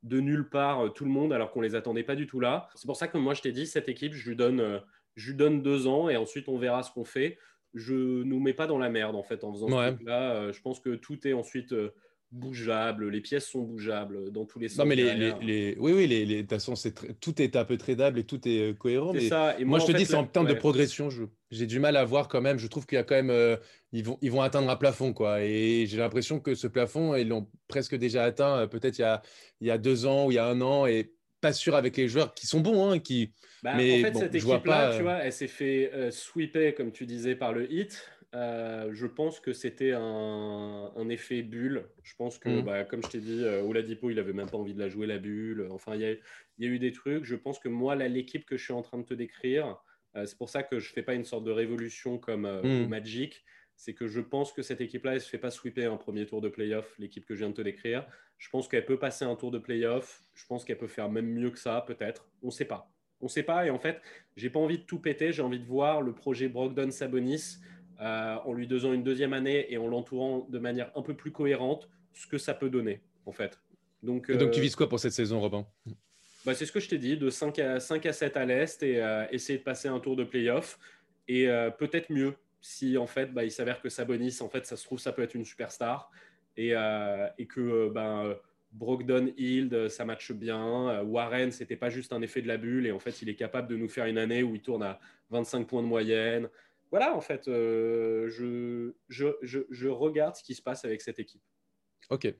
de 0.02 0.20
nulle 0.20 0.48
part 0.50 0.92
tout 0.92 1.04
le 1.04 1.10
monde 1.10 1.32
alors 1.32 1.50
qu'on 1.50 1.60
les 1.60 1.74
attendait 1.74 2.02
pas 2.02 2.16
du 2.16 2.26
tout 2.26 2.40
là. 2.40 2.68
C'est 2.74 2.86
pour 2.86 2.96
ça 2.96 3.08
que 3.08 3.16
moi 3.16 3.34
je 3.34 3.42
t'ai 3.42 3.52
dit, 3.52 3.66
cette 3.66 3.88
équipe, 3.88 4.14
je 4.14 4.28
lui 4.28 4.36
donne, 4.36 4.82
je 5.14 5.30
lui 5.30 5.36
donne 5.36 5.62
deux 5.62 5.86
ans 5.86 6.08
et 6.08 6.16
ensuite 6.16 6.48
on 6.48 6.58
verra 6.58 6.82
ce 6.82 6.90
qu'on 6.90 7.04
fait. 7.04 7.38
Je 7.72 7.94
nous 7.94 8.40
mets 8.40 8.52
pas 8.52 8.66
dans 8.66 8.78
la 8.78 8.90
merde 8.90 9.16
en 9.16 9.22
fait 9.22 9.44
en 9.44 9.52
faisant 9.52 9.68
ce 9.68 9.94
truc-là. 9.94 10.52
je 10.52 10.60
pense 10.60 10.80
que 10.80 10.94
tout 10.96 11.26
est 11.26 11.32
ensuite 11.32 11.74
bougeables, 12.34 13.08
les 13.08 13.20
pièces 13.20 13.48
sont 13.48 13.62
bougeables 13.62 14.32
dans 14.32 14.44
tous 14.44 14.58
les 14.58 14.68
sens. 14.68 14.78
Non, 14.78 14.86
mais 14.86 14.96
les, 14.96 15.32
les, 15.40 15.76
oui, 15.78 15.92
oui, 15.92 16.06
les, 16.06 16.26
de 16.26 16.40
toute 16.40 16.50
façon, 16.50 16.74
tout 17.20 17.40
est 17.40 17.54
un 17.56 17.64
peu 17.64 17.76
tradable 17.76 18.18
et 18.18 18.24
tout 18.24 18.46
est 18.48 18.70
euh, 18.70 18.74
cohérent. 18.74 19.12
Mais 19.12 19.28
ça. 19.28 19.58
Et 19.58 19.64
moi, 19.64 19.78
je 19.78 19.86
te 19.86 19.92
dis, 19.92 20.04
c'est 20.04 20.16
en 20.16 20.26
termes 20.26 20.48
de 20.48 20.54
progression, 20.54 21.08
j'ai 21.50 21.66
du 21.66 21.78
mal 21.78 21.96
à 21.96 22.04
voir 22.04 22.28
quand 22.28 22.40
même. 22.40 22.58
Je 22.58 22.66
trouve 22.66 22.86
qu'il 22.86 22.96
y 22.96 22.98
a 22.98 23.04
quand 23.04 23.14
même, 23.14 23.30
euh, 23.30 23.56
ils, 23.92 24.04
vont, 24.04 24.18
ils 24.20 24.32
vont 24.32 24.42
atteindre 24.42 24.68
un 24.68 24.76
plafond, 24.76 25.12
quoi. 25.12 25.42
Et 25.42 25.86
j'ai 25.86 25.96
l'impression 25.96 26.40
que 26.40 26.54
ce 26.54 26.66
plafond, 26.66 27.14
ils 27.14 27.28
l'ont 27.28 27.48
presque 27.68 27.94
déjà 27.94 28.24
atteint, 28.24 28.58
euh, 28.58 28.66
peut-être 28.66 28.98
il, 28.98 29.02
y 29.02 29.04
a, 29.04 29.22
il 29.60 29.68
y 29.68 29.70
a 29.70 29.78
deux 29.78 30.04
ans 30.04 30.26
ou 30.26 30.32
il 30.32 30.34
y 30.34 30.38
a 30.38 30.46
un 30.46 30.60
an, 30.60 30.86
et 30.86 31.12
pas 31.40 31.52
sûr 31.52 31.76
avec 31.76 31.96
les 31.96 32.08
joueurs 32.08 32.34
qui 32.34 32.46
sont 32.46 32.60
bons, 32.60 32.90
hein, 32.90 32.98
qui. 32.98 33.32
Bah, 33.62 33.74
mais 33.76 34.00
en 34.00 34.12
fait, 34.12 34.18
cette 34.18 34.34
équipe-là, 34.34 34.96
tu 34.96 35.02
vois, 35.02 35.18
elle 35.18 35.32
s'est 35.32 35.46
fait 35.46 35.90
sweeper, 36.10 36.74
comme 36.74 36.90
tu 36.90 37.06
disais, 37.06 37.36
par 37.36 37.52
le 37.52 37.72
hit. 37.72 38.04
Euh, 38.34 38.90
je 38.92 39.06
pense 39.06 39.38
que 39.38 39.52
c'était 39.52 39.92
un, 39.92 41.08
effet 41.08 41.42
bulle. 41.42 41.86
Je 42.02 42.14
pense 42.16 42.38
que, 42.38 42.48
mm. 42.48 42.62
bah, 42.62 42.84
comme 42.84 43.02
je 43.02 43.08
t'ai 43.08 43.20
dit, 43.20 43.44
euh, 43.44 43.62
Oladipo, 43.62 44.10
il 44.10 44.18
avait 44.18 44.32
même 44.32 44.50
pas 44.50 44.56
envie 44.56 44.74
de 44.74 44.80
la 44.80 44.88
jouer, 44.88 45.06
la 45.06 45.18
bulle. 45.18 45.68
Enfin, 45.70 45.94
il 45.94 46.00
y 46.00 46.64
a, 46.66 46.68
eu 46.68 46.78
des 46.78 46.92
trucs. 46.92 47.24
Je 47.24 47.36
pense 47.36 47.58
que 47.58 47.68
moi, 47.68 47.94
l'équipe 47.94 48.44
que 48.44 48.56
je 48.56 48.64
suis 48.64 48.72
en 48.72 48.82
train 48.82 48.98
de 48.98 49.04
te 49.04 49.14
décrire, 49.14 49.78
euh, 50.16 50.26
c'est 50.26 50.36
pour 50.36 50.48
ça 50.48 50.62
que 50.62 50.80
je 50.80 50.92
fais 50.92 51.02
pas 51.02 51.14
une 51.14 51.24
sorte 51.24 51.44
de 51.44 51.52
révolution 51.52 52.18
comme 52.18 52.48
mm. 52.62 52.88
Magic. 52.88 53.44
C'est 53.76 53.94
que 53.94 54.06
je 54.06 54.20
pense 54.20 54.52
que 54.52 54.62
cette 54.62 54.80
équipe-là, 54.80 55.14
elle 55.14 55.20
se 55.20 55.28
fait 55.28 55.38
pas 55.38 55.50
sweeper 55.50 55.92
un 55.92 55.96
premier 55.96 56.26
tour 56.26 56.40
de 56.40 56.48
playoff, 56.48 56.94
l'équipe 56.98 57.26
que 57.26 57.34
je 57.34 57.40
viens 57.40 57.50
de 57.50 57.54
te 57.54 57.62
décrire. 57.62 58.06
Je 58.38 58.48
pense 58.48 58.68
qu'elle 58.68 58.84
peut 58.84 58.98
passer 58.98 59.24
un 59.24 59.34
tour 59.36 59.50
de 59.50 59.58
playoff. 59.58 60.22
Je 60.34 60.46
pense 60.46 60.64
qu'elle 60.64 60.78
peut 60.78 60.88
faire 60.88 61.10
même 61.10 61.26
mieux 61.26 61.50
que 61.50 61.58
ça, 61.58 61.84
peut-être. 61.86 62.28
On 62.42 62.46
ne 62.46 62.52
sait 62.52 62.64
pas. 62.64 62.90
On 63.20 63.26
ne 63.26 63.30
sait 63.30 63.42
pas. 63.42 63.66
Et 63.66 63.70
en 63.70 63.78
fait, 63.78 64.00
j'ai 64.36 64.50
pas 64.50 64.60
envie 64.60 64.78
de 64.78 64.84
tout 64.84 64.98
péter. 64.98 65.32
J'ai 65.32 65.42
envie 65.42 65.60
de 65.60 65.66
voir 65.66 66.02
le 66.02 66.12
projet 66.12 66.48
Brogdon-Sabonis 66.48 67.58
euh, 68.00 68.36
en 68.44 68.52
lui 68.52 68.66
donnant 68.66 68.92
une 68.92 69.04
deuxième 69.04 69.32
année 69.32 69.72
et 69.72 69.78
en 69.78 69.86
l'entourant 69.86 70.46
de 70.48 70.58
manière 70.58 70.90
un 70.96 71.02
peu 71.02 71.14
plus 71.14 71.30
cohérente, 71.30 71.88
ce 72.12 72.26
que 72.26 72.38
ça 72.38 72.52
peut 72.52 72.68
donner, 72.68 73.00
en 73.24 73.30
fait. 73.30 73.60
Donc, 74.02 74.30
donc 74.32 74.50
tu 74.50 74.58
euh, 74.58 74.62
vises 74.62 74.74
quoi 74.74 74.88
pour 74.88 74.98
cette 74.98 75.12
saison, 75.12 75.40
Robin? 75.40 75.64
Bah, 76.44 76.54
C'est 76.54 76.66
ce 76.66 76.72
que 76.72 76.80
je 76.80 76.88
t'ai 76.88 76.98
dit, 76.98 77.16
de 77.16 77.30
5 77.30 77.58
à, 77.60 77.80
5 77.80 78.04
à 78.06 78.12
7 78.12 78.36
à 78.36 78.44
l'Est 78.44 78.82
et 78.82 79.00
euh, 79.00 79.24
essayer 79.30 79.58
de 79.58 79.62
passer 79.62 79.86
un 79.86 80.00
tour 80.00 80.16
de 80.16 80.24
playoff. 80.24 80.78
Et 81.28 81.46
peut-être 81.78 82.10
mieux 82.10 82.34
si, 82.60 82.98
en 82.98 83.06
fait, 83.06 83.32
bah, 83.32 83.44
il 83.44 83.50
s'avère 83.50 83.80
que 83.80 83.88
Sabonis, 83.88 84.38
en 84.42 84.50
fait, 84.50 84.66
ça 84.66 84.76
se 84.76 84.84
trouve, 84.84 84.98
ça 84.98 85.10
peut 85.10 85.22
être 85.22 85.34
une 85.34 85.46
superstar. 85.46 86.10
Et, 86.58 86.72
et 87.38 87.46
que 87.46 87.88
ben, 87.88 88.36
Brogdon, 88.72 89.32
Hild, 89.38 89.88
ça 89.88 90.04
matche 90.04 90.32
bien. 90.32 91.00
Warren, 91.00 91.50
c'était 91.50 91.76
pas 91.76 91.88
juste 91.88 92.12
un 92.12 92.20
effet 92.20 92.42
de 92.42 92.48
la 92.48 92.58
bulle. 92.58 92.86
Et 92.86 92.92
en 92.92 92.98
fait, 92.98 93.22
il 93.22 93.30
est 93.30 93.36
capable 93.36 93.68
de 93.68 93.76
nous 93.76 93.88
faire 93.88 94.04
une 94.04 94.18
année 94.18 94.42
où 94.42 94.54
il 94.54 94.60
tourne 94.60 94.82
à 94.82 95.00
25 95.30 95.66
points 95.66 95.82
de 95.82 95.88
moyenne 95.88 96.50
voilà, 96.90 97.14
en 97.16 97.20
fait, 97.20 97.48
euh, 97.48 98.28
je, 98.28 98.92
je, 99.08 99.28
je, 99.42 99.88
regarde 99.88 100.36
ce 100.36 100.42
qui 100.42 100.54
se 100.54 100.62
passe 100.62 100.84
avec 100.84 101.02
cette 101.02 101.18
équipe. 101.18 101.42
Ok. 102.10 102.32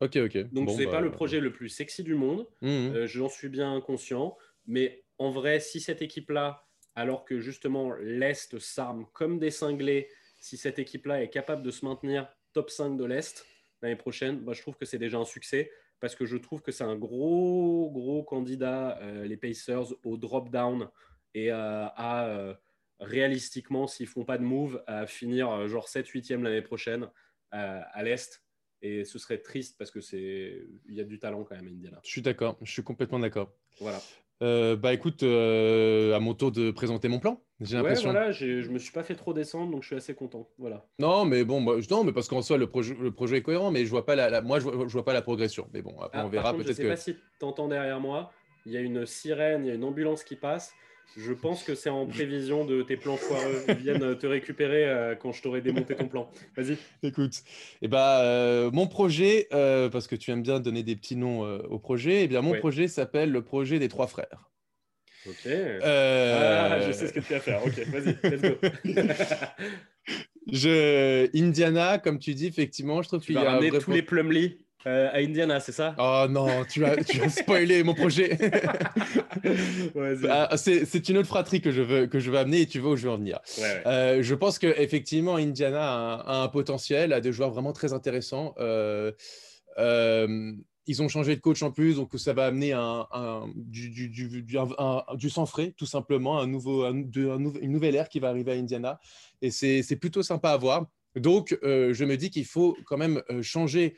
Ok, 0.00 0.16
ok. 0.16 0.36
Donc, 0.52 0.66
Bon, 0.66 0.76
c'est 0.76 0.86
bah, 0.86 0.92
pas 0.92 1.00
le 1.00 1.10
projet 1.10 1.40
le 1.40 1.52
plus 1.52 1.68
sexy 1.68 2.02
du 2.02 2.14
monde. 2.14 2.46
mhm. 2.62 2.94
Euh, 2.94 3.06
J'en 3.06 3.28
suis 3.28 3.48
bien 3.48 3.80
conscient. 3.80 4.36
Mais 4.66 5.04
en 5.18 5.30
vrai, 5.30 5.60
si 5.60 5.80
cette 5.80 6.02
équipe-là, 6.02 6.66
alors 6.94 7.24
que 7.24 7.38
justement 7.40 7.92
l'Est 8.00 8.58
s'arme 8.58 9.06
comme 9.12 9.38
des 9.38 9.50
cinglés, 9.50 10.08
si 10.40 10.56
cette 10.56 10.78
équipe-là 10.78 11.22
est 11.22 11.30
capable 11.30 11.62
de 11.62 11.70
se 11.70 11.84
maintenir 11.84 12.28
top 12.52 12.70
5 12.70 12.96
de 12.96 13.04
l'Est 13.04 13.46
l'année 13.82 13.96
prochaine, 13.96 14.40
bah, 14.40 14.52
je 14.54 14.62
trouve 14.62 14.76
que 14.76 14.84
c'est 14.84 14.98
déjà 14.98 15.18
un 15.18 15.24
succès 15.24 15.70
parce 16.00 16.16
que 16.16 16.26
je 16.26 16.36
trouve 16.36 16.62
que 16.62 16.72
c'est 16.72 16.84
un 16.84 16.96
gros, 16.96 17.90
gros 17.92 18.24
candidat, 18.24 18.98
euh, 19.02 19.24
les 19.24 19.36
Pacers, 19.36 19.94
au 20.04 20.16
drop-down 20.16 20.88
et 21.34 21.50
à 21.50 22.58
réalistiquement, 23.00 23.86
s'ils 23.86 24.06
font 24.06 24.24
pas 24.24 24.38
de 24.38 24.44
move, 24.44 24.82
à 24.86 25.06
finir 25.06 25.50
euh, 25.50 25.68
genre 25.68 25.88
7-8e 25.88 26.42
l'année 26.42 26.62
prochaine 26.62 27.08
à 27.50 28.02
l'Est. 28.02 28.42
Et 28.82 29.04
ce 29.04 29.18
serait 29.18 29.38
triste 29.38 29.76
parce 29.78 29.90
que 29.92 30.00
c'est 30.00 30.66
il 30.88 30.94
y 30.94 31.00
a 31.00 31.04
du 31.04 31.18
talent 31.20 31.44
quand 31.44 31.54
même 31.54 31.68
à 31.68 31.70
Indiana. 31.70 32.00
Je 32.04 32.10
suis 32.10 32.20
d'accord, 32.20 32.58
je 32.62 32.70
suis 32.72 32.82
complètement 32.82 33.18
d'accord. 33.20 33.52
Voilà. 33.80 34.00
Euh, 34.42 34.74
bah 34.76 34.92
écoute, 34.92 35.22
euh, 35.22 36.14
à 36.14 36.18
mon 36.20 36.34
tour 36.34 36.50
de 36.50 36.72
présenter 36.72 37.06
mon 37.08 37.20
plan, 37.20 37.40
j'ai 37.60 37.76
Ouais, 37.76 37.82
l'impression. 37.82 38.10
voilà, 38.10 38.32
j'ai- 38.32 38.62
je 38.62 38.70
me 38.70 38.78
suis 38.78 38.92
pas 38.92 39.04
fait 39.04 39.14
trop 39.14 39.32
descendre, 39.32 39.70
donc 39.70 39.82
je 39.82 39.86
suis 39.86 39.96
assez 39.96 40.14
content. 40.14 40.50
Voilà. 40.58 40.86
Non, 40.98 41.24
mais 41.24 41.44
bon, 41.44 41.62
bah, 41.62 41.76
non, 41.90 42.02
mais 42.04 42.12
parce 42.12 42.28
qu'en 42.28 42.42
soi, 42.42 42.58
le 42.58 42.66
projet, 42.68 42.94
le 43.00 43.12
projet 43.12 43.36
est 43.38 43.42
cohérent, 43.42 43.70
mais 43.70 43.84
je 43.86 43.90
vois 43.90 44.04
pas 44.04 44.16
la, 44.16 44.28
la- 44.28 44.42
moi, 44.42 44.58
je 44.58 44.64
vois, 44.64 44.86
je 44.88 44.92
vois 44.92 45.04
pas 45.04 45.14
la 45.14 45.22
progression. 45.22 45.70
Mais 45.72 45.80
bon, 45.80 45.98
après, 46.00 46.18
Ah, 46.18 46.26
on 46.26 46.28
verra 46.28 46.42
par 46.42 46.52
contre, 46.52 46.62
je 46.64 46.66
peut-être 46.66 46.76
sais 46.76 46.82
que. 46.82 46.88
pas 46.88 46.96
si 46.96 47.14
tu 47.14 47.44
entends 47.46 47.68
derrière 47.68 48.00
moi, 48.00 48.32
il 48.66 48.72
y 48.72 48.76
a 48.76 48.80
une 48.80 49.06
sirène, 49.06 49.64
il 49.64 49.68
y 49.68 49.70
a 49.70 49.74
une 49.74 49.84
ambulance 49.84 50.24
qui 50.24 50.36
passe. 50.36 50.74
Je 51.16 51.32
pense 51.32 51.62
que 51.62 51.74
c'est 51.76 51.90
en 51.90 52.06
prévision 52.06 52.64
de 52.64 52.82
tes 52.82 52.96
plans 52.96 53.16
foireux. 53.16 53.64
Ils 53.68 53.74
viennent 53.76 54.18
te 54.18 54.26
récupérer 54.26 54.84
euh, 54.86 55.14
quand 55.14 55.30
je 55.32 55.42
t'aurai 55.42 55.60
démonté 55.60 55.94
ton 55.94 56.08
plan. 56.08 56.28
Vas-y. 56.56 56.76
Écoute, 57.04 57.42
eh 57.82 57.88
ben, 57.88 57.98
euh, 58.20 58.70
mon 58.72 58.88
projet, 58.88 59.46
euh, 59.52 59.88
parce 59.88 60.08
que 60.08 60.16
tu 60.16 60.32
aimes 60.32 60.42
bien 60.42 60.58
donner 60.58 60.82
des 60.82 60.96
petits 60.96 61.14
noms 61.16 61.44
euh, 61.44 61.58
au 61.70 61.78
projet, 61.78 62.24
eh 62.24 62.26
bien, 62.28 62.42
mon 62.42 62.50
Ouais. 62.52 62.58
projet 62.58 62.88
s'appelle 62.88 63.30
le 63.30 63.42
projet 63.42 63.78
des 63.78 63.88
trois 63.88 64.08
frères. 64.08 64.50
Ok. 65.26 65.46
Euh, 65.46 66.68
Ah, 66.70 66.80
je 66.86 66.92
sais 66.92 67.06
ce 67.06 67.12
que 67.12 67.20
tu 67.20 67.32
vas 67.32 67.40
faire. 67.40 67.64
Ok, 67.64 67.78
vas-y, 67.86 68.16
let's 68.24 68.42
go. 68.42 68.56
je- 70.52 71.28
Indiana, 71.36 71.98
comme 71.98 72.18
tu 72.18 72.34
dis, 72.34 72.46
effectivement, 72.46 73.02
je 73.02 73.08
trouve 73.08 73.20
tu 73.20 73.32
qu'il 73.32 73.36
y 73.36 73.46
a 73.46 73.56
vrai 73.56 73.70
tous 73.78 73.90
les 73.92 74.02
Plumlee 74.02 74.63
euh, 74.86 75.08
à 75.12 75.18
Indiana, 75.18 75.60
c'est 75.60 75.72
ça? 75.72 75.94
Oh 75.98 76.26
non, 76.28 76.64
tu 76.68 76.84
as, 76.84 77.02
tu 77.04 77.20
as 77.22 77.28
spoilé 77.28 77.82
mon 77.82 77.94
projet. 77.94 78.38
Ah, 80.28 80.56
c'est 80.56 81.08
une 81.08 81.18
autre 81.18 81.28
fratrie 81.28 81.60
que 81.60 81.70
je 81.70 81.82
veux 81.82 82.06
que 82.06 82.18
je 82.18 82.30
veux 82.30 82.38
amener 82.38 82.62
et 82.62 82.66
tu 82.66 82.78
vois 82.78 82.92
où 82.92 82.96
je 82.96 83.04
veux 83.04 83.10
en 83.12 83.18
venir. 83.18 83.40
Ouais, 83.58 83.62
ouais. 83.64 83.82
Euh, 83.86 84.22
je 84.22 84.34
pense 84.34 84.58
que 84.58 84.66
effectivement 84.80 85.36
Indiana 85.36 85.82
a 85.82 85.96
un, 85.96 86.18
a 86.18 86.42
un 86.44 86.48
potentiel, 86.48 87.12
a 87.12 87.20
des 87.20 87.32
joueurs 87.32 87.50
vraiment 87.50 87.72
très 87.72 87.92
intéressants. 87.92 88.54
Euh, 88.58 89.12
euh, 89.78 90.52
ils 90.86 91.02
ont 91.02 91.08
changé 91.08 91.34
de 91.34 91.40
coach 91.40 91.62
en 91.62 91.70
plus, 91.70 91.96
donc 91.96 92.10
ça 92.16 92.32
va 92.34 92.46
amener 92.46 92.72
un, 92.72 93.06
un- 93.12 93.46
du, 93.56 93.88
du, 93.90 94.08
du, 94.10 94.42
du- 94.42 94.58
un- 94.58 95.02
du 95.14 95.30
sang 95.30 95.46
frais, 95.46 95.72
tout 95.76 95.86
simplement, 95.86 96.38
un 96.40 96.46
nouveau, 96.46 96.90
de- 96.92 97.60
une 97.62 97.72
nouvelle 97.72 97.94
ère 97.96 98.08
qui 98.08 98.20
va 98.20 98.28
arriver 98.28 98.52
à 98.52 98.54
Indiana. 98.56 99.00
Et 99.40 99.50
c'est 99.50 99.96
plutôt 99.96 100.22
sympa 100.22 100.50
à 100.50 100.56
voir. 100.56 100.86
Donc, 101.16 101.56
euh, 101.62 101.94
je 101.94 102.04
me 102.04 102.16
dis 102.16 102.28
qu'il 102.30 102.44
faut 102.44 102.76
quand 102.86 102.96
même 102.98 103.22
euh, 103.30 103.40
changer 103.40 103.94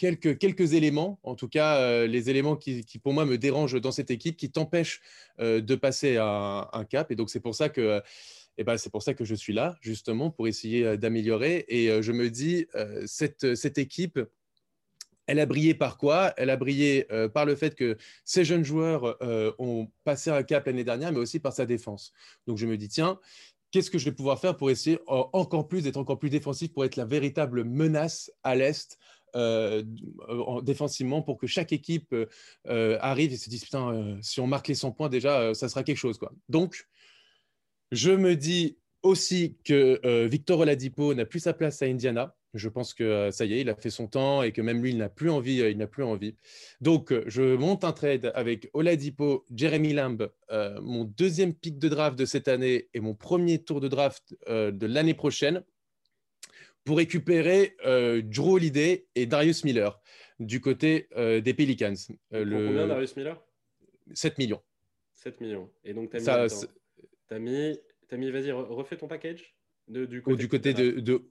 quelques, 0.00 0.38
quelques 0.38 0.72
éléments, 0.72 1.20
en 1.22 1.34
tout 1.34 1.48
cas 1.48 1.76
euh, 1.76 2.06
les 2.06 2.30
éléments 2.30 2.56
qui, 2.56 2.82
pour 3.02 3.12
moi, 3.12 3.26
me 3.26 3.36
dérangent 3.36 3.78
dans 3.78 3.92
cette 3.92 4.10
équipe, 4.10 4.38
qui 4.38 4.50
t'empêchent 4.50 5.02
euh, 5.40 5.60
de 5.60 5.74
passer 5.74 6.16
un, 6.16 6.84
cap. 6.88 7.10
Et 7.10 7.16
donc, 7.16 7.28
c'est 7.28 7.40
pour 7.40 7.54
ça 7.54 7.68
que. 7.68 8.00
eh 8.56 8.64
ben, 8.64 8.78
c'est 8.78 8.88
pour 8.90 9.02
ça 9.02 9.12
que 9.12 9.26
je 9.26 9.34
suis 9.34 9.52
là, 9.52 9.76
justement, 9.82 10.30
pour 10.30 10.48
essayer 10.48 10.86
euh, 10.86 10.96
d'améliorer. 10.96 11.66
Et 11.68 12.02
je 12.02 12.12
me 12.12 12.30
dis, 12.30 12.66
cette, 13.04 13.54
cette 13.54 13.76
équipe, 13.76 14.18
elle 15.26 15.38
a 15.38 15.44
brillé 15.44 15.74
par 15.74 15.98
quoi? 15.98 16.32
Elle 16.38 16.48
a 16.48 16.56
brillé 16.56 17.06
par 17.34 17.44
le 17.44 17.54
fait 17.54 17.74
que 17.74 17.98
ces 18.24 18.44
jeunes 18.44 18.64
joueurs 18.64 19.16
ont 19.58 19.88
passé 20.02 20.30
un 20.30 20.42
cap 20.42 20.66
l'année 20.66 20.82
dernière, 20.82 21.12
mais 21.12 21.18
aussi 21.18 21.40
par 21.40 21.52
sa 21.52 21.66
défense. 21.66 22.12
Donc 22.46 22.56
je 22.56 22.66
me 22.66 22.76
dis, 22.76 22.88
tiens, 22.88 23.20
qu'est-ce 23.70 23.90
que 23.90 23.98
je 23.98 24.06
vais 24.06 24.16
pouvoir 24.16 24.40
faire 24.40 24.56
pour 24.56 24.70
essayer 24.70 24.98
encore 25.06 25.68
plus 25.68 25.82
d'être 25.82 25.98
encore 25.98 26.18
plus 26.18 26.30
défensif, 26.30 26.72
pour 26.72 26.84
être 26.84 26.96
la 26.96 27.04
véritable 27.04 27.64
menace 27.64 28.32
à 28.42 28.54
l'Est 28.54 28.98
euh, 29.36 29.82
en- 30.28 30.60
défensivement, 30.62 31.22
pour 31.22 31.38
que 31.38 31.46
chaque 31.46 31.72
équipe 31.72 32.12
euh, 32.12 32.26
euh, 32.68 32.98
arrive 33.00 33.32
et 33.32 33.36
se 33.36 33.48
dise, 33.50 33.64
putain, 33.64 33.92
euh, 33.94 34.16
si 34.22 34.40
on 34.40 34.46
marque 34.46 34.68
les 34.68 34.74
100 34.74 34.92
points, 34.92 35.08
déjà, 35.08 35.40
euh, 35.40 35.54
ça 35.54 35.68
sera 35.68 35.82
quelque 35.84 35.96
chose. 35.98 36.18
Donc, 36.48 36.86
je 37.92 38.10
me 38.12 38.36
dis 38.36 38.78
aussi 39.02 39.56
que 39.64 40.00
euh, 40.04 40.26
Victor 40.26 40.60
Oladipo 40.60 41.14
n'a 41.14 41.24
plus 41.24 41.40
sa 41.40 41.52
place 41.54 41.82
à 41.82 41.86
Indiana. 41.86 42.36
Je 42.52 42.68
pense 42.68 42.94
que 42.94 43.04
euh, 43.04 43.30
ça 43.30 43.44
y 43.44 43.54
est, 43.54 43.60
il 43.60 43.70
a 43.70 43.76
fait 43.76 43.90
son 43.90 44.08
temps 44.08 44.42
et 44.42 44.50
que 44.52 44.60
même 44.60 44.82
lui, 44.82 44.90
il 44.90 44.98
n'a 44.98 45.08
plus 45.08 45.30
envie. 45.30 45.60
euh, 45.62 45.70
il 45.70 45.78
n'a 45.78 45.86
plus 45.86 46.02
envie. 46.02 46.34
Donc, 46.80 47.12
euh, 47.12 47.22
je 47.28 47.54
monte 47.56 47.84
un 47.84 47.92
trade 47.92 48.32
avec 48.34 48.68
Oladipo, 48.74 49.44
Jeremy 49.54 49.92
Lamb, 49.92 50.28
euh, 50.50 50.80
mon 50.82 51.04
deuxième 51.04 51.54
pick 51.54 51.78
de 51.78 51.88
draft 51.88 52.18
de 52.18 52.24
cette 52.24 52.48
année 52.48 52.88
et 52.92 53.00
mon 53.00 53.14
premier 53.14 53.62
tour 53.62 53.80
de 53.80 53.86
draft 53.88 54.36
euh, 54.48 54.72
de 54.72 54.86
l'année 54.86 55.14
prochaine 55.14 55.62
pour 56.90 56.98
récupérer 56.98 57.76
euh, 57.86 58.20
Drew 58.20 58.54
Holiday 58.54 59.06
et 59.14 59.24
Darius 59.24 59.62
Miller 59.64 60.00
du 60.40 60.60
côté 60.60 61.06
euh, 61.16 61.40
des 61.40 61.54
Pelicans. 61.54 61.94
Euh, 62.34 62.42
Combien, 62.66 62.88
Darius 62.88 63.14
Miller? 63.16 63.40
7 64.12 64.38
millions. 64.38 64.60
7 65.14 65.40
millions. 65.40 65.70
Et 65.84 65.94
donc, 65.94 66.10
tu 66.10 66.16
as 66.28 67.38
mis. 67.38 67.78
T'as 68.08 68.16
mis, 68.16 68.28
vas-y, 68.32 68.48
re- 68.48 68.66
refais 68.66 68.96
ton 68.96 69.06
package 69.06 69.54
de, 69.90 70.06
du 70.06 70.22
côté, 70.22 70.36
du 70.36 70.48
côté 70.48 70.74
de, 70.74 71.22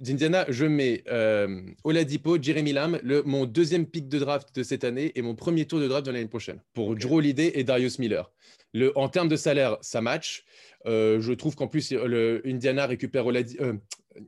d'Indiana, 0.00 0.44
je 0.48 0.66
mets 0.66 1.02
euh, 1.08 1.62
Oladipo, 1.84 2.36
Jeremy 2.40 2.72
Lamb, 2.72 2.98
le, 3.02 3.22
mon 3.22 3.46
deuxième 3.46 3.86
pick 3.86 4.08
de 4.08 4.18
draft 4.18 4.54
de 4.54 4.62
cette 4.62 4.84
année 4.84 5.12
et 5.14 5.22
mon 5.22 5.34
premier 5.34 5.64
tour 5.64 5.80
de 5.80 5.88
draft 5.88 6.04
de 6.04 6.10
l'année 6.10 6.28
prochaine 6.28 6.60
pour. 6.74 6.94
Drew 6.94 7.14
Holiday 7.16 7.52
et 7.54 7.64
Darius 7.64 7.98
Miller. 7.98 8.30
Le, 8.74 8.96
en 8.98 9.08
termes 9.08 9.28
de 9.28 9.36
salaire, 9.36 9.76
ça 9.80 10.00
match. 10.00 10.44
Euh, 10.86 11.20
je 11.20 11.32
trouve 11.32 11.54
qu'en 11.54 11.68
plus, 11.68 11.92
le, 11.92 12.42
Indiana 12.44 12.86
récupère 12.86 13.24
Oladi- 13.26 13.56
euh, 13.60 13.74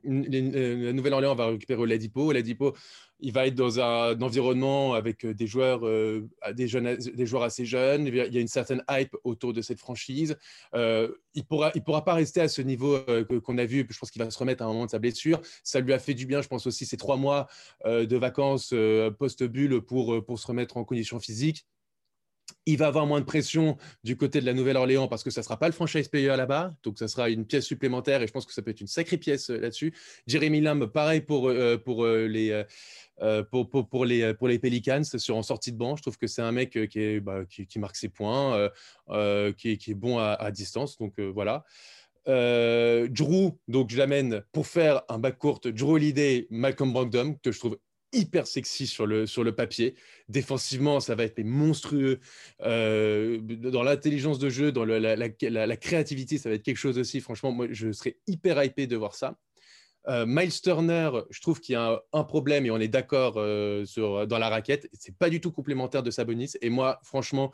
euh, 0.07 0.85
la 0.85 0.93
Nouvelle-Orléans 0.93 1.35
va 1.35 1.47
récupérer 1.47 1.81
Oladipo. 1.81 2.29
Oladipo, 2.29 2.75
il 3.19 3.31
va 3.31 3.47
être 3.47 3.55
dans 3.55 3.79
un, 3.79 4.19
environnement 4.21 4.93
avec 4.93 5.25
des 5.25 5.47
joueurs, 5.47 5.85
euh, 5.85 6.27
des, 6.53 6.67
jeunes, 6.67 6.95
des 6.95 7.25
joueurs 7.25 7.43
assez 7.43 7.65
jeunes. 7.65 8.07
Il 8.07 8.15
y 8.15 8.37
a 8.37 8.41
une 8.41 8.47
certaine 8.47 8.83
hype 8.89 9.15
autour 9.23 9.53
de 9.53 9.61
cette 9.61 9.79
franchise. 9.79 10.37
Euh, 10.73 11.09
il 11.33 11.41
ne 11.41 11.45
pourra, 11.45 11.71
il 11.75 11.83
pourra 11.83 12.03
pas 12.03 12.13
rester 12.13 12.41
à 12.41 12.47
ce 12.47 12.61
niveau 12.61 12.95
euh, 13.09 13.23
qu'on 13.41 13.57
a 13.57 13.65
vu. 13.65 13.85
Je 13.89 13.97
pense 13.97 14.11
qu'il 14.11 14.21
va 14.21 14.29
se 14.29 14.37
remettre 14.37 14.63
à 14.63 14.65
un 14.65 14.69
moment 14.69 14.85
de 14.85 14.91
sa 14.91 14.99
blessure. 14.99 15.41
Ça 15.63 15.79
lui 15.79 15.93
a 15.93 15.99
fait 15.99 16.13
du 16.13 16.25
bien, 16.25 16.41
je 16.41 16.47
pense 16.47 16.67
aussi, 16.67 16.85
ces 16.85 16.97
trois 16.97 17.17
mois 17.17 17.47
euh, 17.85 18.05
de 18.05 18.17
vacances 18.17 18.71
euh, 18.73 19.11
post-bulle 19.11 19.81
pour, 19.81 20.15
euh, 20.15 20.21
pour 20.21 20.39
se 20.39 20.47
remettre 20.47 20.77
en 20.77 20.83
condition 20.83 21.19
physique. 21.19 21.65
Il 22.65 22.77
va 22.77 22.87
avoir 22.87 23.05
moins 23.05 23.19
de 23.19 23.25
pression 23.25 23.77
du 24.03 24.17
côté 24.17 24.41
de 24.41 24.45
la 24.45 24.53
Nouvelle-Orléans 24.53 25.07
parce 25.07 25.23
que 25.23 25.29
ça 25.29 25.41
ne 25.41 25.43
sera 25.43 25.57
pas 25.57 25.67
le 25.67 25.73
franchise 25.73 26.07
player 26.07 26.35
là-bas. 26.35 26.73
Donc, 26.83 26.97
ça 26.97 27.07
sera 27.07 27.29
une 27.29 27.45
pièce 27.45 27.65
supplémentaire 27.65 28.21
et 28.21 28.27
je 28.27 28.31
pense 28.31 28.45
que 28.45 28.53
ça 28.53 28.61
peut 28.61 28.71
être 28.71 28.81
une 28.81 28.87
sacrée 28.87 29.17
pièce 29.17 29.49
euh, 29.49 29.59
là-dessus. 29.59 29.93
Jeremy 30.27 30.61
Lamb, 30.61 30.87
pareil 30.87 31.21
pour, 31.21 31.49
euh, 31.49 31.77
pour, 31.77 32.05
euh, 32.05 32.25
les, 32.27 32.63
euh, 33.21 33.43
pour, 33.43 33.69
pour, 33.69 33.87
pour 33.87 34.05
les, 34.05 34.33
pour 34.33 34.47
les 34.47 34.59
Pelicans 34.59 35.03
sur, 35.03 35.37
en 35.37 35.43
sortie 35.43 35.71
de 35.71 35.77
banc. 35.77 35.95
Je 35.95 36.01
trouve 36.01 36.17
que 36.17 36.27
c'est 36.27 36.41
un 36.41 36.51
mec 36.51 36.77
bah, 37.21 37.45
qui, 37.45 37.79
marque 37.79 37.95
ses 37.95 38.09
points, 38.09 38.69
qui, 39.57 39.71
est, 39.71 39.93
bon 39.93 40.17
à, 40.17 40.51
distance. 40.51 40.97
Donc, 40.97 41.19
voilà. 41.19 41.63
Drew, 42.25 43.51
donc 43.67 43.91
je 43.91 43.97
l'amène 43.97 44.43
pour 44.51 44.65
faire 44.65 45.03
un 45.09 45.19
backcourt 45.19 45.61
Drew 45.63 45.91
Holiday, 45.91 46.47
Malcolm 46.49 46.91
Brogdon, 46.91 47.35
que 47.43 47.51
je 47.51 47.59
trouve 47.59 47.77
hyper 48.15 48.47
sexy 48.47 48.87
sur 48.87 49.05
le, 49.05 49.25
sur 49.27 49.43
le 49.43 49.53
papier. 49.53 49.95
Défensivement, 50.29 50.99
ça 50.99 51.15
va 51.15 51.23
être 51.23 51.43
monstrueux. 51.43 52.19
Euh, 52.61 53.39
dans 53.41 53.83
l'intelligence 53.83 54.39
de 54.39 54.49
jeu, 54.49 54.71
dans 54.71 54.85
la, 54.85 55.15
la- 55.15 55.77
créativité, 55.77 56.37
ça 56.37 56.49
va 56.49 56.55
être 56.55 56.63
quelque 56.63 56.77
chose 56.77 56.97
aussi. 56.97 57.19
Franchement, 57.21 57.51
moi, 57.51 57.67
je 57.69 57.91
serais 57.91 58.17
hyper 58.27 58.63
hypé 58.63 58.87
de 58.87 58.95
voir 58.95 59.15
ça. 59.15 59.37
Euh, 60.07 60.25
Miles 60.27 60.61
Turner, 60.61 61.09
je 61.31 61.41
trouve 61.41 61.59
qu'il 61.59 61.73
y 61.73 61.75
a 61.75 62.01
un, 62.13 62.23
problème 62.23 62.65
et 62.65 62.71
on 62.71 62.79
est 62.79 62.87
d'accord 62.87 63.35
euh, 63.37 63.85
dans 64.25 64.37
la 64.37 64.49
raquette. 64.49 64.87
C'est 64.93 65.17
pas 65.17 65.29
du 65.29 65.41
tout 65.41 65.51
complémentaire 65.51 66.03
de 66.03 66.11
Sabonis. 66.11 66.53
Et 66.61 66.69
moi, 66.69 66.99
franchement, 67.03 67.51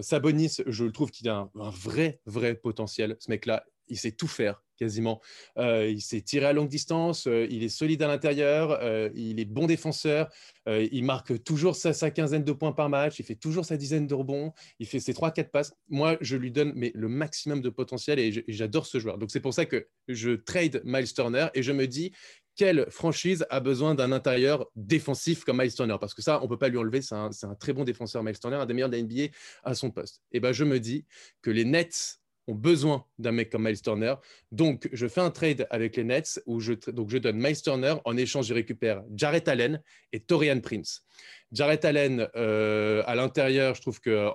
Sabonis, 0.00 0.58
je 0.66 0.84
trouve 0.86 1.10
qu'il 1.10 1.28
a 1.28 1.36
un, 1.36 1.50
un 1.60 1.70
vrai, 1.70 2.20
vrai 2.24 2.54
potentiel. 2.54 3.16
Ce 3.18 3.30
mec-là, 3.30 3.64
il 3.88 3.98
sait 3.98 4.12
tout 4.12 4.28
faire 4.28 4.62
quasiment. 4.78 5.20
Euh, 5.58 5.88
il 5.88 6.00
s'est 6.00 6.20
tiré 6.20 6.46
à 6.46 6.52
longue 6.52 6.68
distance, 6.68 7.26
euh, 7.26 7.46
il 7.50 7.62
est 7.62 7.68
solide 7.68 8.02
à 8.02 8.08
l'intérieur, 8.08 8.78
euh, 8.80 9.10
il 9.14 9.40
est 9.40 9.44
bon 9.44 9.66
défenseur, 9.66 10.28
il 10.66 11.02
marque 11.04 11.42
toujours 11.44 11.76
sa, 11.76 12.10
quinzaine 12.10 12.44
de 12.44 12.52
points 12.52 12.72
par 12.72 12.90
match, 12.90 13.18
il 13.18 13.24
fait 13.24 13.34
toujours 13.34 13.64
sa 13.64 13.78
dizaine 13.78 14.06
de 14.06 14.14
rebonds, 14.14 14.52
il 14.78 14.86
fait 14.86 15.00
ses 15.00 15.14
3-4 15.14 15.50
passes. 15.50 15.72
Moi, 15.88 16.18
je 16.20 16.36
lui 16.36 16.50
donne 16.50 16.72
mais, 16.76 16.92
le 16.94 17.08
maximum 17.08 17.62
de 17.62 17.70
potentiel 17.70 18.18
et 18.18 18.44
j'adore 18.48 18.84
ce 18.84 18.98
joueur. 18.98 19.16
Donc 19.16 19.30
c'est 19.30 19.40
pour 19.40 19.54
ça 19.54 19.64
que 19.64 19.88
je 20.08 20.32
trade 20.32 20.82
Miles 20.84 21.12
Turner 21.14 21.46
et 21.54 21.62
je 21.62 21.72
me 21.72 21.86
dis 21.86 22.12
quelle 22.58 22.90
franchise 22.90 23.46
a 23.50 23.60
besoin 23.60 23.94
d'un 23.94 24.10
intérieur 24.12 24.66
défensif 24.74 25.44
comme 25.44 25.58
Miles 25.58 25.72
Turner? 25.72 25.96
Parce 25.98 26.12
que 26.12 26.22
ça, 26.22 26.40
on 26.40 26.44
ne 26.44 26.48
peut 26.48 26.58
pas 26.58 26.68
lui 26.68 26.76
enlever, 26.76 27.00
c'est 27.00 27.14
un, 27.14 27.30
un 27.44 27.54
très 27.54 27.72
bon 27.72 27.84
défenseur, 27.84 28.22
Miles 28.24 28.38
Turner, 28.38 28.56
un 28.56 28.66
des 28.66 28.74
meilleurs 28.74 28.90
de 28.90 28.96
la 28.96 29.02
NBA 29.02 29.32
à 29.62 29.74
son 29.74 29.90
poste. 29.90 30.20
Et 30.32 30.40
ben 30.40 30.52
je 30.52 30.64
me 30.64 30.80
dis 30.80 31.06
que 31.40 31.50
les 31.50 31.64
Nets 31.64 32.17
ont 32.48 32.54
besoin 32.54 33.04
d'un 33.18 33.32
mec 33.32 33.50
comme 33.50 33.64
Miles 33.64 33.80
Turner. 33.80 34.14
Donc, 34.50 34.88
je 34.92 35.06
fais 35.06 35.20
un 35.20 35.30
trade 35.30 35.66
avec 35.70 35.96
les 35.96 36.04
Nets 36.04 36.42
où 36.46 36.60
je, 36.60 36.72
donc 36.90 37.10
je 37.10 37.18
donne 37.18 37.36
Miles 37.36 37.62
Turner. 37.62 37.94
En 38.04 38.16
échange, 38.16 38.46
je 38.46 38.54
récupère 38.54 39.02
Jarrett 39.14 39.46
Allen 39.46 39.80
et 40.12 40.20
Torian 40.20 40.58
Prince. 40.60 41.04
Jarrett 41.52 41.84
Allen 41.84 42.28
euh, 42.36 43.02
à 43.06 43.14
l'intérieur, 43.14 43.74
je 43.74 43.80
trouve 43.80 44.00
que 44.00 44.28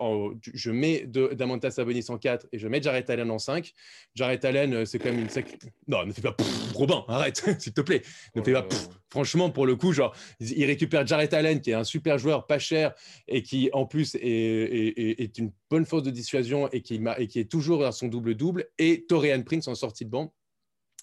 je 0.54 0.72
mets 0.72 1.06
Damonta 1.06 1.70
Sabonis 1.70 2.06
en 2.10 2.18
4 2.18 2.48
et 2.52 2.60
je 2.60 2.68
mets 2.68 2.82
Jarrett 2.82 3.10
Allen 3.10 3.30
en 3.30 3.40
5. 3.40 3.74
Jarrett 4.16 4.44
Allen, 4.44 4.74
euh, 4.74 4.86
c'est 4.86 5.00
quand 5.00 5.12
même 5.12 5.20
une 5.20 5.30
sec... 5.30 5.60
Non, 5.88 6.06
ne 6.06 6.12
fais 6.12 6.22
pas 6.22 6.36
Robin, 6.74 7.06
arrête, 7.08 7.44
s'il 7.60 7.74
te 7.74 7.82
plaît. 7.82 8.02
Ne 8.36 8.42
fais 8.42 8.54
pas 8.54 8.68
Franchement, 9.10 9.52
pour 9.52 9.68
le 9.68 9.76
coup, 9.76 9.94
genre, 9.94 10.16
il 10.40 10.66
récupère 10.66 11.06
Jarrett 11.06 11.34
Allen, 11.36 11.62
qui 11.62 11.70
est 11.70 11.76
un 11.76 11.84
super 11.84 12.18
joueur, 12.18 12.48
pas 12.48 12.58
cher, 12.58 12.94
et 13.28 13.44
qui 13.44 13.70
en 13.74 13.86
plus 13.86 14.16
est, 14.16 15.38
une 15.38 15.52
bonne 15.70 15.86
force 15.86 16.02
de 16.02 16.10
dissuasion 16.10 16.68
et 16.72 16.82
qui, 16.82 16.96
est 16.96 17.52
toujours 17.52 17.86
à 17.86 17.92
son 17.92 18.08
double-double, 18.08 18.66
et 18.80 19.06
Torian 19.08 19.44
Prince 19.44 19.68
en 19.68 19.76
sortie 19.76 20.06
de 20.06 20.10
banc 20.10 20.34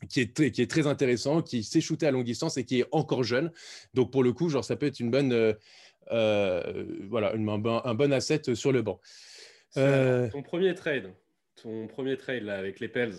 qui 0.08 0.20
est, 0.20 0.50
qui 0.50 0.62
est 0.62 0.70
très 0.70 0.86
intéressant, 0.86 1.42
qui 1.42 1.62
s'est 1.62 1.80
shooté 1.80 2.06
à 2.06 2.10
longue 2.10 2.24
distance 2.24 2.56
et 2.56 2.64
qui 2.64 2.80
est 2.80 2.86
encore 2.92 3.22
jeune. 3.22 3.52
Donc 3.94 4.10
pour 4.10 4.22
le 4.22 4.32
coup, 4.32 4.48
genre, 4.48 4.64
ça 4.64 4.76
peut 4.76 4.86
être 4.86 5.00
une 5.00 5.10
bonne, 5.10 5.32
euh, 5.32 5.52
euh, 6.10 6.84
voilà, 7.08 7.32
un, 7.34 7.94
bon 7.94 8.12
asset 8.12 8.54
sur 8.54 8.72
le 8.72 8.82
banc. 8.82 9.00
Euh, 9.76 10.28
ton 10.30 10.42
premier 10.42 10.74
trade, 10.74 11.12
ton 11.62 11.86
premier 11.86 12.16
trade 12.16 12.42
là, 12.42 12.56
avec 12.56 12.80
les 12.80 12.88
Pels, 12.88 13.14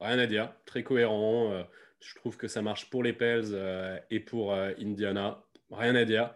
rien 0.00 0.18
à 0.18 0.26
dire, 0.26 0.52
très 0.64 0.82
cohérent. 0.82 1.52
Euh, 1.52 1.62
je 2.00 2.14
trouve 2.14 2.36
que 2.36 2.46
ça 2.46 2.62
marche 2.62 2.90
pour 2.90 3.02
les 3.02 3.12
Pels 3.12 4.00
et 4.10 4.20
pour 4.20 4.54
Indiana, 4.54 5.42
rien 5.70 5.94
à 5.96 6.04
dire. 6.04 6.34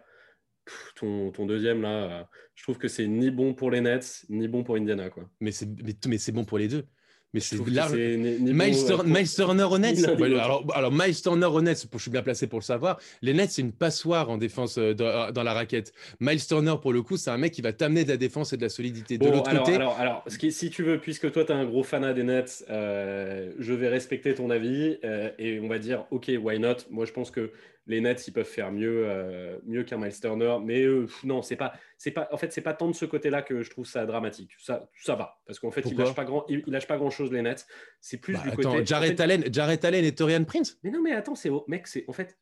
ton, 0.95 1.31
ton, 1.31 1.45
deuxième 1.45 1.81
là, 1.81 2.29
je 2.55 2.63
trouve 2.63 2.77
que 2.77 2.87
c'est 2.87 3.07
ni 3.07 3.31
bon 3.31 3.53
pour 3.53 3.71
les 3.71 3.81
Nets 3.81 4.25
ni 4.29 4.47
bon 4.47 4.63
pour 4.63 4.75
Indiana 4.75 5.09
quoi. 5.09 5.29
Mais 5.39 5.51
c'est 5.51 5.67
mais 6.07 6.17
c'est 6.17 6.31
bon 6.31 6.43
pour 6.43 6.57
les 6.57 6.67
deux. 6.67 6.85
Mais 7.33 7.39
c'est 7.39 7.57
large. 7.67 7.93
Miles, 7.93 9.33
Turner 9.33 9.63
aux 9.63 9.79
Nets. 9.79 10.05
alors, 10.21 10.63
alors, 10.75 10.91
Miles 10.91 11.19
Turner 11.19 11.47
aux 11.47 11.61
Nets, 11.61 11.87
je 11.91 11.97
suis 11.97 12.11
bien 12.11 12.21
placé 12.21 12.45
pour 12.45 12.59
le 12.59 12.63
savoir. 12.63 12.99
Les 13.21 13.33
Nets, 13.33 13.51
c'est 13.51 13.61
une 13.61 13.71
passoire 13.71 14.29
en 14.29 14.37
défense 14.37 14.77
euh, 14.77 14.93
dans, 14.93 15.43
la 15.43 15.53
raquette. 15.53 15.93
Miles 16.19 16.45
Turner, 16.45 16.75
pour 16.81 16.93
le 16.93 17.01
coup, 17.01 17.17
c'est 17.17 17.31
un 17.31 17.37
mec 17.37 17.51
qui 17.51 17.61
va 17.61 17.73
t'amener 17.73 18.03
de 18.03 18.09
la 18.09 18.17
défense 18.17 18.53
et 18.53 18.57
de 18.57 18.61
la 18.61 18.69
solidité. 18.69 19.17
de 19.17 19.25
l'autre 19.25 19.49
alors, 19.49 19.63
côté. 19.63 19.75
Alors, 19.75 19.99
alors 19.99 20.23
ce 20.27 20.37
qui, 20.37 20.51
si 20.51 20.69
tu 20.69 20.83
veux, 20.83 20.99
puisque 20.99 21.31
toi, 21.31 21.43
tu 21.43 21.51
es 21.51 21.55
un 21.55 21.65
gros 21.65 21.83
fanat 21.83 22.13
des 22.13 22.23
Nets, 22.23 22.65
euh, 22.69 23.51
je 23.57 23.73
vais 23.73 23.87
respecter 23.87 24.35
ton 24.35 24.51
avis 24.51 24.97
euh, 25.03 25.29
et 25.39 25.59
on 25.59 25.67
va 25.67 25.79
dire, 25.79 26.05
OK, 26.11 26.31
why 26.39 26.59
not? 26.59 26.77
Moi, 26.91 27.05
je 27.05 27.13
pense 27.13 27.31
que 27.31 27.51
les 27.85 27.99
Nets, 27.99 28.27
ils 28.27 28.31
peuvent 28.31 28.45
faire 28.45 28.71
mieux, 28.71 29.05
euh, 29.07 29.57
mieux 29.65 29.83
qu'un 29.83 29.97
Miles 29.97 30.19
Turner. 30.19 30.57
Mais 30.63 30.83
euh, 30.83 31.07
non, 31.23 31.41
c'est 31.41 31.55
pas, 31.55 31.73
c'est 31.97 32.11
pas, 32.11 32.29
en 32.31 32.37
fait, 32.37 32.51
c'est 32.53 32.61
pas 32.61 32.73
tant 32.73 32.87
de 32.87 32.95
ce 32.95 33.05
côté-là 33.05 33.41
que 33.41 33.61
je 33.61 33.69
trouve 33.69 33.85
ça 33.85 34.05
dramatique. 34.05 34.51
Ça, 34.57 34.89
ça 35.01 35.15
va, 35.15 35.41
parce 35.45 35.59
qu'en 35.59 35.71
fait, 35.71 35.81
il 35.85 35.97
lâche 35.97 36.15
pas 36.15 36.25
grand, 36.25 36.45
il, 36.47 36.63
lâche 36.67 36.87
pas 36.87 36.97
grand 36.97 37.09
chose 37.09 37.31
les 37.31 37.41
Nets. 37.41 37.65
C'est 37.99 38.17
plus 38.17 38.33
bah, 38.33 38.41
du 38.43 38.49
attends, 38.49 38.71
côté. 38.71 38.85
Jarrett 38.85 39.19
Allen, 39.19 39.53
Jarrett 39.53 39.83
Allen 39.83 40.05
et 40.05 40.15
Torian 40.15 40.43
Prince? 40.45 40.79
Mais 40.83 40.91
non, 40.91 41.01
mais 41.01 41.11
attends, 41.11 41.35
c'est 41.35 41.49
mec, 41.67 41.87
c'est 41.87 42.05
en 42.07 42.13
fait 42.13 42.37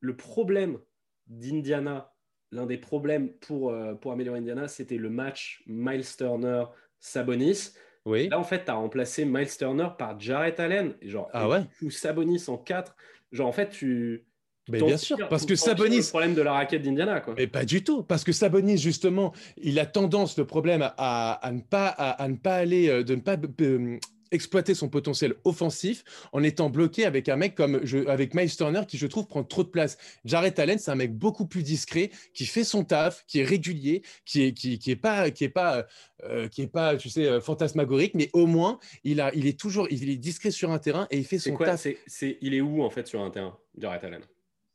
le 0.00 0.16
problème 0.16 0.78
d'Indiana. 1.26 2.12
L'un 2.52 2.66
des 2.66 2.78
problèmes 2.78 3.32
pour, 3.38 3.70
euh, 3.70 3.94
pour 3.94 4.12
améliorer 4.12 4.38
Indiana, 4.38 4.68
c'était 4.68 4.98
le 4.98 5.10
match 5.10 5.64
Miles 5.66 6.06
Turner 6.16 6.64
Sabonis. 7.00 7.72
Oui. 8.04 8.28
Là, 8.28 8.38
en 8.38 8.44
fait, 8.44 8.66
tu 8.66 8.70
as 8.70 8.74
remplacé 8.74 9.24
Miles 9.24 9.48
Turner 9.48 9.88
par 9.98 10.18
Jarrett 10.20 10.60
Allen. 10.60 10.94
genre, 11.02 11.28
ah 11.32 11.48
ouais? 11.48 11.64
Ou 11.82 11.90
Sabonis 11.90 12.44
en 12.46 12.56
4. 12.56 12.94
Genre, 13.32 13.48
en 13.48 13.52
fait, 13.52 13.70
tu, 13.70 14.26
mais 14.68 14.82
bien 14.82 14.96
sûr, 14.96 15.16
parce 15.28 15.46
que 15.46 15.54
Sabonis. 15.54 15.98
Le 15.98 16.08
problème 16.08 16.34
de 16.34 16.42
la 16.42 16.52
raquette 16.54 16.82
d'Indiana, 16.82 17.20
quoi. 17.20 17.34
Mais 17.36 17.46
pas 17.46 17.64
du 17.64 17.84
tout, 17.84 18.02
parce 18.02 18.24
que 18.24 18.32
Sabonis, 18.32 18.78
justement, 18.78 19.32
il 19.62 19.78
a 19.78 19.86
tendance, 19.86 20.36
le 20.38 20.44
problème, 20.44 20.82
à, 20.82 21.32
à 21.34 21.52
ne, 21.52 21.60
pas, 21.60 21.86
à, 21.88 22.28
ne 22.28 22.36
pas 22.36 22.56
aller, 22.56 22.88
euh, 22.88 23.04
de 23.04 23.14
ne 23.14 23.20
pas 23.20 23.36
euh, 23.60 23.98
exploiter 24.32 24.74
son 24.74 24.88
potentiel 24.88 25.34
offensif 25.44 26.02
en 26.32 26.42
étant 26.42 26.68
bloqué 26.68 27.04
avec 27.04 27.28
un 27.28 27.36
mec 27.36 27.54
comme 27.54 27.80
je, 27.84 28.08
avec 28.08 28.34
Miles 28.34 28.54
Turner 28.54 28.82
qui 28.88 28.98
je 28.98 29.06
trouve 29.06 29.28
prend 29.28 29.44
trop 29.44 29.62
de 29.62 29.68
place. 29.68 29.98
Jarrett 30.24 30.58
Allen 30.58 30.80
c'est 30.80 30.90
un 30.90 30.96
mec 30.96 31.16
beaucoup 31.16 31.46
plus 31.46 31.62
discret 31.62 32.10
qui 32.34 32.44
fait 32.44 32.64
son 32.64 32.82
taf, 32.82 33.24
qui 33.28 33.38
est 33.38 33.44
régulier, 33.44 34.02
qui 34.24 34.42
est 34.42 34.52
qui, 34.52 34.80
qui 34.80 34.90
est 34.90 34.96
pas 34.96 35.30
qui 35.30 35.44
est 35.44 35.48
pas 35.48 35.86
euh, 36.24 36.48
qui 36.48 36.62
est 36.62 36.66
pas 36.66 36.96
tu 36.96 37.08
sais 37.08 37.40
fantasmagorique 37.40 38.14
mais 38.14 38.28
au 38.32 38.46
moins 38.46 38.80
il 39.04 39.20
a 39.20 39.32
il 39.32 39.46
est 39.46 39.58
toujours 39.58 39.86
il 39.92 40.10
est 40.10 40.16
discret 40.16 40.50
sur 40.50 40.72
un 40.72 40.80
terrain 40.80 41.06
et 41.12 41.18
il 41.18 41.24
fait 41.24 41.38
son 41.38 41.54
quoi, 41.54 41.66
taf. 41.66 41.86
C'est 42.08 42.38
il 42.40 42.52
est 42.54 42.60
où 42.60 42.82
en 42.82 42.90
fait 42.90 43.06
sur 43.06 43.20
un 43.20 43.30
terrain 43.30 43.56
Jarrett 43.78 44.02
Allen? 44.02 44.22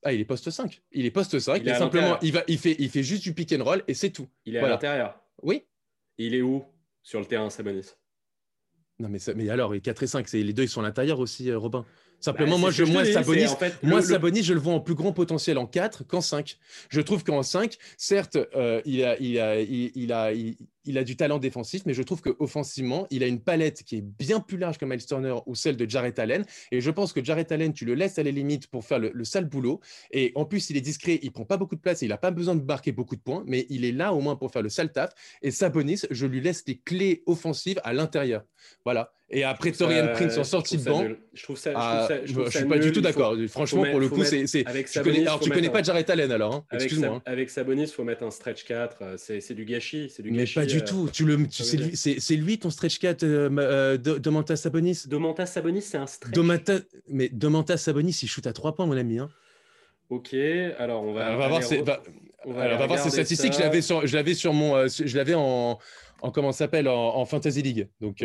Ah, 0.03 0.13
il 0.13 0.19
est 0.19 0.25
poste 0.25 0.49
5. 0.49 0.81
Il 0.91 1.05
est 1.05 1.11
poste 1.11 1.39
5. 1.39 1.61
Il 1.63 1.75
simplement, 1.75 2.17
il, 2.21 2.33
va, 2.33 2.43
il, 2.47 2.57
fait, 2.57 2.75
il 2.79 2.89
fait 2.89 3.03
juste 3.03 3.23
du 3.23 3.33
pick 3.33 3.53
and 3.53 3.63
roll 3.63 3.83
et 3.87 3.93
c'est 3.93 4.09
tout. 4.09 4.27
Il 4.45 4.55
est 4.55 4.59
à 4.59 4.67
l'intérieur. 4.67 5.19
Oui. 5.43 5.63
Il 6.17 6.33
est 6.33 6.41
où 6.41 6.63
sur 7.03 7.19
le 7.19 7.25
terrain, 7.25 7.49
Sabonis? 7.49 7.93
Non, 8.99 9.09
mais, 9.09 9.19
mais 9.35 9.49
alors, 9.49 9.73
4 9.81 10.03
et 10.03 10.07
5, 10.07 10.31
les 10.31 10.53
deux, 10.53 10.63
ils 10.63 10.69
sont 10.69 10.81
à 10.81 10.83
l'intérieur 10.83 11.19
aussi, 11.19 11.49
euh, 11.49 11.57
Robin. 11.57 11.85
Simplement, 12.19 12.55
bah, 12.55 12.61
moi, 12.61 12.71
je, 12.71 12.83
moi, 12.83 13.03
Sabonis, 13.03 13.47
moi 13.81 14.01
Sabonis, 14.01 14.43
je 14.43 14.53
le 14.53 14.59
vois 14.59 14.73
en 14.73 14.79
plus 14.79 14.93
grand 14.93 15.11
potentiel 15.11 15.57
en 15.57 15.65
4 15.65 16.03
qu'en 16.03 16.21
5. 16.21 16.57
Je 16.89 17.01
trouve 17.01 17.23
qu'en 17.23 17.41
5, 17.41 17.77
certes, 17.97 18.37
euh, 18.55 18.81
il, 18.85 19.03
a, 19.03 19.19
il, 19.19 19.39
a, 19.39 19.59
il, 19.59 20.13
a, 20.13 20.31
il, 20.31 20.55
a 20.97 21.03
du 21.03 21.15
talent 21.15 21.39
défensif, 21.39 21.83
mais 21.85 21.93
je 21.93 22.03
trouve 22.03 22.21
qu'offensivement, 22.21 23.07
il 23.09 23.23
a 23.23 23.27
une 23.27 23.39
palette 23.39 23.83
qui 23.83 23.97
est 23.97 24.01
bien 24.01 24.39
plus 24.39 24.57
large 24.57 24.77
que 24.77 24.85
Miles 24.85 25.05
Turner 25.05 25.35
ou 25.45 25.55
celle 25.55 25.77
de 25.77 25.89
Jarrett 25.89 26.17
Allen. 26.19 26.45
Et 26.71 26.81
je 26.81 26.91
pense 26.91 27.13
que 27.13 27.23
Jarrett 27.23 27.51
Allen, 27.51 27.73
tu 27.73 27.85
le 27.85 27.93
laisses 27.93 28.19
à 28.19 28.23
les 28.23 28.31
limites 28.31 28.67
pour 28.67 28.83
faire 28.85 28.99
le, 28.99 29.23
sale 29.23 29.45
boulot. 29.45 29.79
Et 30.11 30.31
en 30.35 30.45
plus, 30.45 30.69
il 30.69 30.77
est 30.77 30.81
discret, 30.81 31.19
il 31.21 31.31
prend 31.31 31.45
pas 31.45 31.57
beaucoup 31.57 31.75
de 31.75 31.81
place, 31.81 32.01
il 32.01 32.09
n'a 32.09 32.17
pas 32.17 32.31
besoin 32.31 32.55
de 32.55 32.63
marquer 32.63 32.91
beaucoup 32.91 33.15
de 33.15 33.21
points, 33.21 33.43
mais 33.45 33.65
il 33.69 33.85
est 33.85 33.91
là 33.91 34.13
au 34.13 34.21
moins 34.21 34.35
pour 34.35 34.51
faire 34.51 34.61
le 34.61 34.69
sale 34.69 34.91
taf. 34.91 35.11
Et 35.41 35.51
Sabonis, 35.51 36.01
je 36.09 36.25
lui 36.25 36.41
laisse 36.41 36.63
les 36.67 36.77
clés 36.77 37.23
offensives 37.25 37.79
à 37.83 37.93
l'intérieur. 37.93 38.43
Voilà. 38.85 39.13
Et 39.33 39.43
après, 39.43 39.71
Torian 39.71 40.09
Prince 40.13 40.37
en 40.37 40.43
sortie 40.43 40.77
de 40.77 40.83
banc. 40.83 41.05
Je 41.33 41.43
trouve 41.43 41.57
ça. 41.57 41.71
Ah, 41.73 42.07
je, 42.25 42.37
ne 42.37 42.49
suis 42.49 42.65
pas 42.65 42.77
du 42.77 42.91
tout 42.91 42.99
d'accord. 42.99 43.35
Franchement, 43.47 43.85
pour 43.89 43.99
le 43.99 44.09
coup, 44.09 44.23
c'est. 44.23 44.43
Tu 44.45 45.01
connais, 45.01 45.21
alors, 45.21 45.39
tu 45.39 45.49
connais 45.49 45.69
pas 45.69 45.81
Jarrett 45.81 46.09
Allen 46.09 46.31
alors 46.31 46.53
hein 46.53 46.65
Excuse-moi. 46.73 47.15
Hein. 47.15 47.21
Avec 47.25 47.49
Sabonis, 47.49 47.83
il 47.83 47.87
faut 47.87 48.03
mettre 48.03 48.23
un 48.23 48.31
stretch 48.31 48.65
4. 48.65 48.97
Euh, 49.01 49.15
c'est 49.17 49.53
du 49.53 49.65
gâchis. 49.65 50.11
Du 50.19 50.31
mais 50.31 50.45
pas 50.45 50.65
du 50.71 50.79
euh, 50.79 50.85
tout. 50.85 51.09
Tu 51.11 51.25
le, 51.25 51.47
c'est 51.49 52.35
lui, 52.35 52.59
ton 52.59 52.69
stretch 52.69 52.99
4 52.99 53.23
euh, 53.23 53.49
euh 53.57 53.97
Domantas 53.97 54.57
Sabonis? 54.57 55.03
Domantas 55.07 55.47
Sabonis, 55.47 55.81
c'est 55.81 55.97
un 55.97 56.07
stretch. 56.07 56.37
mais 57.07 57.29
Domantas 57.29 57.77
Sabonis, 57.77 58.19
il 58.23 58.27
shoot 58.27 58.45
à 58.47 58.53
3 58.53 58.75
points, 58.75 58.85
mon 58.85 58.97
ami. 58.97 59.19
Hein. 59.19 59.29
Ok, 60.09 60.33
alors 60.33 61.03
on 61.03 61.13
va. 61.13 61.33
on 61.33 61.37
va 61.37 61.47
voir, 61.47 61.61
on 62.45 62.53
va, 62.53 62.87
voir 62.87 62.99
ces 62.99 63.09
statistiques. 63.11 63.53
Je 63.53 63.59
l'avais 63.59 63.81
sur, 63.81 64.05
je 64.05 64.15
l'avais 64.15 64.33
sur 64.33 64.53
mon, 64.53 64.87
je 64.87 65.15
l'avais 65.15 65.35
en, 65.35 65.79
en 66.21 66.31
comment 66.31 66.51
s'appelle 66.51 66.87
en, 66.87 67.25
fantasy 67.25 67.61
league. 67.61 67.87
Donc. 67.99 68.23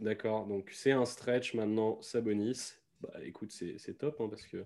D'accord. 0.00 0.46
Donc 0.46 0.70
c'est 0.72 0.92
un 0.92 1.04
stretch 1.04 1.54
maintenant. 1.54 1.98
Sabonis. 2.02 2.74
Bah, 3.00 3.20
écoute, 3.24 3.50
c'est 3.50 3.98
top 3.98 4.16
hein, 4.20 4.28
parce 4.30 4.46
que 4.46 4.64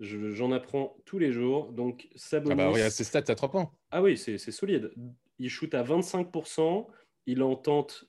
j'en 0.00 0.52
apprends 0.52 0.96
tous 1.04 1.18
les 1.18 1.32
jours. 1.32 1.72
Donc, 1.72 2.08
Sabonis. 2.14 2.52
Ah 2.52 2.56
bah, 2.56 2.68
regarde 2.68 2.90
ses 2.90 3.04
stats 3.04 3.24
à 3.28 3.34
3 3.34 3.50
points. 3.50 3.70
Ah 3.90 4.02
oui, 4.02 4.16
c'est 4.16 4.38
solide. 4.38 4.90
Il 5.38 5.50
shoot 5.50 5.74
à 5.74 5.82
25%, 5.82 6.86
il 7.26 7.42
en 7.42 7.56
tente 7.56 8.08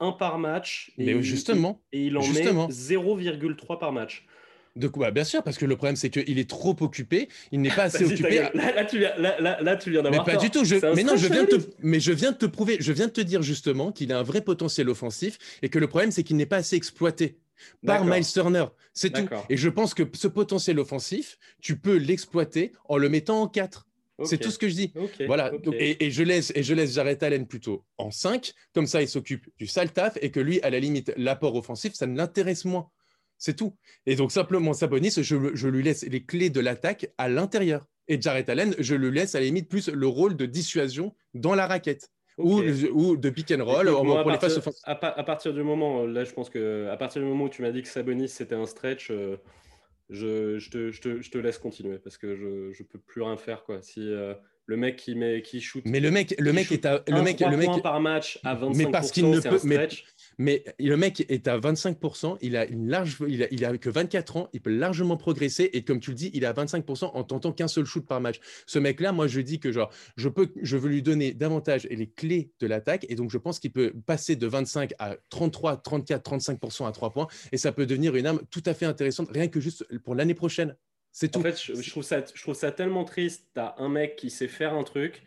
un 0.00 0.12
par 0.12 0.38
match. 0.38 0.92
Et 0.98 1.04
Mais 1.04 1.22
justement. 1.22 1.82
Il, 1.92 2.00
et 2.00 2.06
il 2.06 2.16
en 2.16 2.20
met 2.20 2.68
0,3 2.68 3.78
par 3.78 3.92
match. 3.92 4.26
De 4.76 4.88
quoi 4.88 5.12
Bien 5.12 5.22
sûr, 5.22 5.44
parce 5.44 5.56
que 5.56 5.66
le 5.66 5.76
problème, 5.76 5.94
c'est 5.94 6.10
qu'il 6.10 6.38
est 6.38 6.50
trop 6.50 6.74
occupé. 6.80 7.28
Il 7.52 7.60
n'est 7.60 7.70
pas 7.70 7.82
assez 7.84 8.04
occupé. 8.04 8.48
Là, 8.54 8.84
tu 8.84 8.98
viens, 8.98 9.16
là, 9.16 9.76
tu 9.76 9.90
viens 9.90 10.02
d'avoir. 10.02 10.26
Mais 10.26 10.32
pas 10.32 10.38
du 10.38 10.50
tout. 10.50 10.64
Je... 10.64 10.74
Mais 10.94 11.04
non, 11.04 11.16
je 11.16 11.28
viens, 11.28 11.46
te... 11.46 11.56
mais 11.80 12.00
je 12.00 12.12
viens 12.12 12.32
de 12.32 12.36
te 12.36 12.46
prouver, 12.46 12.78
je 12.80 12.92
viens 12.92 13.06
de 13.06 13.12
te 13.12 13.20
dire 13.20 13.42
justement 13.42 13.92
qu'il 13.92 14.12
a 14.12 14.18
un 14.18 14.24
vrai 14.24 14.40
potentiel 14.40 14.88
offensif 14.88 15.38
et 15.62 15.68
que 15.68 15.78
le 15.78 15.86
problème, 15.86 16.10
c'est 16.10 16.24
qu'il 16.24 16.36
n'est 16.36 16.46
pas 16.46 16.56
assez 16.56 16.74
exploité 16.74 17.38
par 17.86 18.04
Miles 18.04 18.26
Turner. 18.26 18.66
C'est 18.92 19.10
tout. 19.10 19.28
Et 19.48 19.56
je 19.56 19.68
pense 19.68 19.94
que 19.94 20.02
ce 20.12 20.26
potentiel 20.26 20.80
offensif, 20.80 21.38
tu 21.60 21.76
peux 21.76 21.96
l'exploiter 21.96 22.72
en 22.88 22.96
le 22.96 23.08
mettant 23.08 23.42
en 23.42 23.48
4. 23.48 23.86
C'est 24.22 24.38
tout 24.38 24.50
ce 24.50 24.58
que 24.58 24.68
je 24.68 24.74
dis. 24.74 24.92
voilà. 25.26 25.52
et, 25.72 26.10
je 26.10 26.22
laisse, 26.22 26.52
et 26.54 26.62
je 26.62 26.74
laisse 26.74 26.94
Jarrett 26.94 27.22
Allen 27.22 27.46
plutôt 27.46 27.84
en 27.98 28.10
5. 28.10 28.52
Comme 28.72 28.86
ça, 28.86 29.02
il 29.02 29.08
s'occupe 29.08 29.46
du 29.58 29.66
sale 29.66 29.92
taf 29.92 30.16
et 30.22 30.30
que 30.30 30.40
lui, 30.40 30.60
à 30.62 30.70
la 30.70 30.78
limite, 30.78 31.12
l'apport 31.16 31.56
offensif, 31.56 31.94
ça 31.94 32.06
ne 32.06 32.16
l'intéresse 32.16 32.64
moins. 32.64 32.88
C'est 33.38 33.56
tout. 33.56 33.76
Et 34.06 34.14
donc, 34.14 34.30
simplement, 34.30 34.72
Sabonis, 34.72 35.14
je, 35.16 35.54
je 35.54 35.68
lui 35.68 35.82
laisse 35.82 36.04
les 36.04 36.24
clés 36.24 36.50
de 36.50 36.60
l'attaque 36.60 37.10
à 37.18 37.28
l'intérieur. 37.28 37.86
Et 38.06 38.20
Jarrett 38.20 38.48
Allen, 38.48 38.74
je 38.78 38.94
lui 38.94 39.10
laisse 39.10 39.34
à 39.34 39.40
la 39.40 39.46
limite 39.46 39.68
plus 39.68 39.88
le 39.88 40.06
rôle 40.06 40.36
de 40.36 40.46
dissuasion 40.46 41.14
dans 41.32 41.54
la 41.54 41.66
raquette. 41.66 42.10
Ou, 42.36 42.62
ou, 42.92 43.16
de 43.16 43.30
pick 43.30 43.52
and 43.52 43.64
roll 43.64 43.86
pour 43.86 44.30
les 44.30 44.38
phases 44.38 44.58
offensives. 44.58 44.82
À, 44.84 45.22
partir 45.22 45.54
du 45.54 45.62
moment, 45.62 46.04
là, 46.04 46.24
je 46.24 46.32
pense 46.32 46.50
que 46.50 46.88
à 46.88 46.96
partir 46.96 47.22
du 47.22 47.28
moment 47.28 47.44
où 47.44 47.48
tu 47.48 47.62
m'as 47.62 47.70
dit 47.70 47.82
que 47.82 47.88
Sabonis 47.88 48.28
c'était 48.28 48.56
un 48.56 48.66
stretch, 48.66 49.12
euh, 49.12 49.36
je, 50.10 50.58
je, 50.58 50.70
te, 50.70 50.90
je, 50.90 51.00
te, 51.00 51.22
je, 51.22 51.30
te, 51.30 51.38
laisse 51.38 51.58
continuer 51.58 51.98
parce 51.98 52.18
que 52.18 52.36
je 52.36 52.82
ne 52.82 52.88
peux 52.88 52.98
plus 52.98 53.22
rien 53.22 53.36
faire. 53.36 53.64
Quoi. 53.64 53.80
Si 53.82 54.00
euh, 54.00 54.34
le 54.66 54.76
mec 54.76 54.96
qui, 54.96 55.14
met, 55.14 55.42
qui 55.42 55.60
shoot. 55.60 55.82
Mais 55.86 56.00
le 56.00 56.10
mec, 56.10 56.34
le 56.38 56.52
mec 56.52 56.70
est 56.72 56.86
à, 56.86 57.02
le 57.08 57.22
mec, 57.22 57.40
le 57.40 57.56
mec 57.56 57.82
par 57.82 58.00
match 58.00 58.38
à 58.44 58.54
25%, 58.54 58.76
mais 58.76 58.86
parce 58.90 59.10
qu'il 59.10 59.30
ne 59.30 59.40
peut. 59.40 59.60
Mais, 59.64 59.88
Mais 60.38 60.64
le 60.78 60.96
mec 60.96 61.24
est 61.28 61.48
à 61.48 61.58
25%, 61.58 62.38
il 62.40 62.56
a, 62.56 62.66
une 62.66 62.88
large, 62.88 63.18
il 63.28 63.64
a, 63.64 63.78
que 63.78 63.90
24 63.90 64.36
ans, 64.36 64.48
il 64.52 64.60
peut 64.60 64.74
largement 64.74 65.16
progresser. 65.16 65.70
Et 65.72 65.84
comme 65.84 66.00
tu 66.00 66.10
le 66.10 66.16
dis, 66.16 66.30
il 66.34 66.44
est 66.44 66.46
à 66.46 66.52
25% 66.52 67.10
en 67.14 67.24
tentant 67.24 67.52
qu'un 67.52 67.68
seul 67.68 67.84
shoot 67.84 68.06
par 68.06 68.20
match. 68.20 68.40
Ce 68.66 68.78
mec-là, 68.78 69.12
moi, 69.12 69.26
je 69.26 69.40
dis 69.40 69.60
que 69.60 69.72
genre, 69.72 69.90
je, 70.16 70.28
peux, 70.28 70.52
je 70.62 70.76
veux 70.76 70.88
lui 70.88 71.02
donner 71.02 71.32
davantage 71.32 71.86
les 71.90 72.08
clés 72.08 72.52
de 72.60 72.66
l'attaque. 72.66 73.06
Et 73.08 73.14
donc, 73.14 73.30
je 73.30 73.38
pense 73.38 73.58
qu'il 73.58 73.72
peut 73.72 73.92
passer 74.06 74.36
de 74.36 74.46
25 74.46 74.92
à 74.98 75.16
33, 75.30 75.78
34, 75.78 76.38
35% 76.38 76.88
à 76.88 76.92
3 76.92 77.10
points. 77.10 77.26
Et 77.52 77.56
ça 77.56 77.72
peut 77.72 77.86
devenir 77.86 78.16
une 78.16 78.26
arme 78.26 78.40
tout 78.50 78.62
à 78.66 78.74
fait 78.74 78.86
intéressante, 78.86 79.28
rien 79.30 79.48
que 79.48 79.60
juste 79.60 79.86
pour 80.04 80.14
l'année 80.14 80.34
prochaine. 80.34 80.76
C'est 81.12 81.30
tout. 81.30 81.38
En 81.38 81.42
fait, 81.42 81.60
je, 81.62 81.90
trouve 81.90 82.02
ça, 82.02 82.24
je 82.34 82.42
trouve 82.42 82.56
ça 82.56 82.72
tellement 82.72 83.04
triste. 83.04 83.48
Tu 83.54 83.60
as 83.60 83.76
un 83.78 83.88
mec 83.88 84.16
qui 84.16 84.30
sait 84.30 84.48
faire 84.48 84.74
un 84.74 84.82
truc 84.82 85.22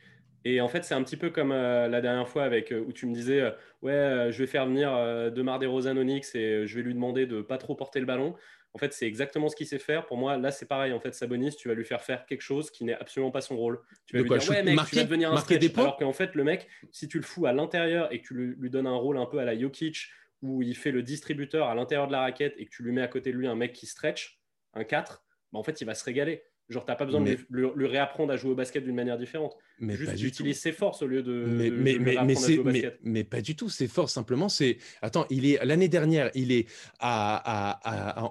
et 0.49 0.61
en 0.61 0.69
fait, 0.69 0.85
c'est 0.85 0.93
un 0.93 1.03
petit 1.03 1.17
peu 1.17 1.29
comme 1.29 1.51
euh, 1.51 1.89
la 1.89 1.99
dernière 1.99 2.27
fois 2.29 2.43
avec, 2.43 2.71
euh, 2.71 2.79
où 2.79 2.93
tu 2.93 3.05
me 3.05 3.13
disais 3.13 3.41
euh, 3.41 3.51
Ouais, 3.81 4.31
je 4.31 4.37
vais 4.39 4.47
faire 4.47 4.65
venir 4.65 4.89
Demar 5.31 5.59
DeRozan 5.59 5.97
Onyx 5.97 6.33
et 6.35 6.65
je 6.65 6.75
vais 6.75 6.81
lui 6.81 6.93
demander 6.93 7.25
de 7.25 7.41
pas 7.41 7.57
trop 7.57 7.75
porter 7.75 7.99
le 7.99 8.05
ballon. 8.05 8.33
En 8.73 8.79
fait, 8.79 8.93
c'est 8.93 9.05
exactement 9.05 9.49
ce 9.49 9.55
qu'il 9.55 9.67
sait 9.67 9.77
faire. 9.77 10.05
Pour 10.05 10.17
moi, 10.17 10.37
là, 10.37 10.51
c'est 10.51 10.65
pareil. 10.65 10.93
En 10.93 10.99
fait, 10.99 11.13
Sabonis, 11.13 11.55
tu 11.55 11.67
vas 11.67 11.73
lui 11.73 11.83
faire 11.83 12.01
faire 12.01 12.25
quelque 12.25 12.41
chose 12.41 12.71
qui 12.71 12.85
n'est 12.85 12.93
absolument 12.93 13.31
pas 13.31 13.41
son 13.41 13.57
rôle. 13.57 13.81
Tu 14.05 14.15
vas 14.15 14.23
lui 14.23 14.29
dire 14.29 14.49
Ouais, 14.49 14.63
mec, 14.63 14.79
tu 14.89 14.95
vas 14.95 15.03
devenir 15.03 15.33
un 15.33 15.37
stretch. 15.37 15.59
Des 15.59 15.79
alors 15.79 15.97
qu'en 15.97 16.13
fait, 16.13 16.33
le 16.33 16.43
mec, 16.43 16.67
si 16.91 17.07
tu 17.07 17.17
le 17.17 17.23
fous 17.23 17.45
à 17.45 17.53
l'intérieur 17.53 18.11
et 18.13 18.21
que 18.21 18.27
tu 18.27 18.33
lui, 18.33 18.55
lui, 18.57 18.69
donnes 18.69 18.87
un 18.87 18.95
rôle 18.95 19.17
un 19.17 19.25
peu 19.25 19.39
à 19.39 19.45
la 19.45 19.57
Jokic 19.57 20.09
où 20.41 20.61
il 20.61 20.75
fait 20.75 20.91
le 20.91 21.03
distributeur 21.03 21.67
à 21.67 21.75
l'intérieur 21.75 22.07
de 22.07 22.13
la 22.13 22.21
raquette 22.21 22.55
et 22.57 22.65
que 22.65 22.71
tu 22.71 22.83
lui 22.83 22.93
mets 22.93 23.01
à 23.01 23.07
côté 23.07 23.31
de 23.31 23.37
lui 23.37 23.47
un 23.47 23.55
mec 23.55 23.73
qui 23.73 23.85
stretch, 23.85 24.39
un 24.73 24.83
4, 24.83 25.23
bah, 25.51 25.59
en 25.59 25.63
fait, 25.63 25.81
il 25.81 25.85
va 25.85 25.93
se 25.93 26.03
régaler. 26.03 26.43
Genre, 26.69 26.83
t'as 26.83 26.95
pas 26.95 27.05
besoin 27.05 27.21
de 27.21 27.37
lui, 27.49 27.87
réapprendre 27.87 28.33
à 28.33 28.35
jouer 28.35 28.51
au 28.51 28.55
basket 28.55 28.83
d'une 28.83 28.95
manière 28.95 29.17
différente. 29.17 29.55
Mais 29.79 29.95
Juste 29.95 30.21
utilise 30.21 30.59
ses 30.59 30.73
forces 30.73 31.01
au 31.01 31.07
lieu 31.07 31.23
de. 31.23 31.45
Mais, 31.47 31.69
mais, 31.69 31.97
mais, 31.97 32.17
mais, 32.63 32.97
mais, 33.03 33.23
pas 33.23 33.39
du 33.41 33.55
tout. 33.55 33.69
Ses 33.69 33.87
forces, 33.87 34.13
simplement, 34.13 34.49
c'est. 34.49 34.77
Attends, 35.01 35.25
il 35.29 35.45
est 35.45 35.63
l'année 35.63 35.87
dernière, 35.87 36.29
il 36.35 36.51
est 36.51 36.67
à, 36.99 37.79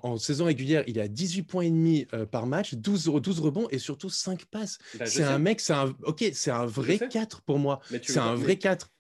en 0.03 0.19
saison 0.19 0.45
régulière, 0.45 0.85
il 0.87 0.99
est 0.99 1.03
à 1.03 1.09
18 1.09 1.43
points 1.45 1.63
et 1.65 1.71
demi 1.71 2.07
euh, 2.13 2.27
par 2.27 2.47
match, 2.47 2.75
12, 2.75 3.11
12 3.23 3.41
rebonds 3.41 3.69
et 3.71 3.79
surtout 3.79 4.11
5 4.11 4.45
passes. 4.45 4.79
Bah, 4.99 5.07
c'est 5.07 5.23
un 5.23 5.39
mec, 5.39 5.61
c'est 5.61 5.73
un. 5.73 5.95
Ok, 6.03 6.23
c'est 6.35 6.51
un 6.51 6.67
vrai 6.67 6.99
4 6.99 7.41
pour 7.41 7.59
moi. 7.59 7.81
C'est 8.03 8.19
un 8.19 8.35
vrai 8.35 8.57
4 8.57 8.91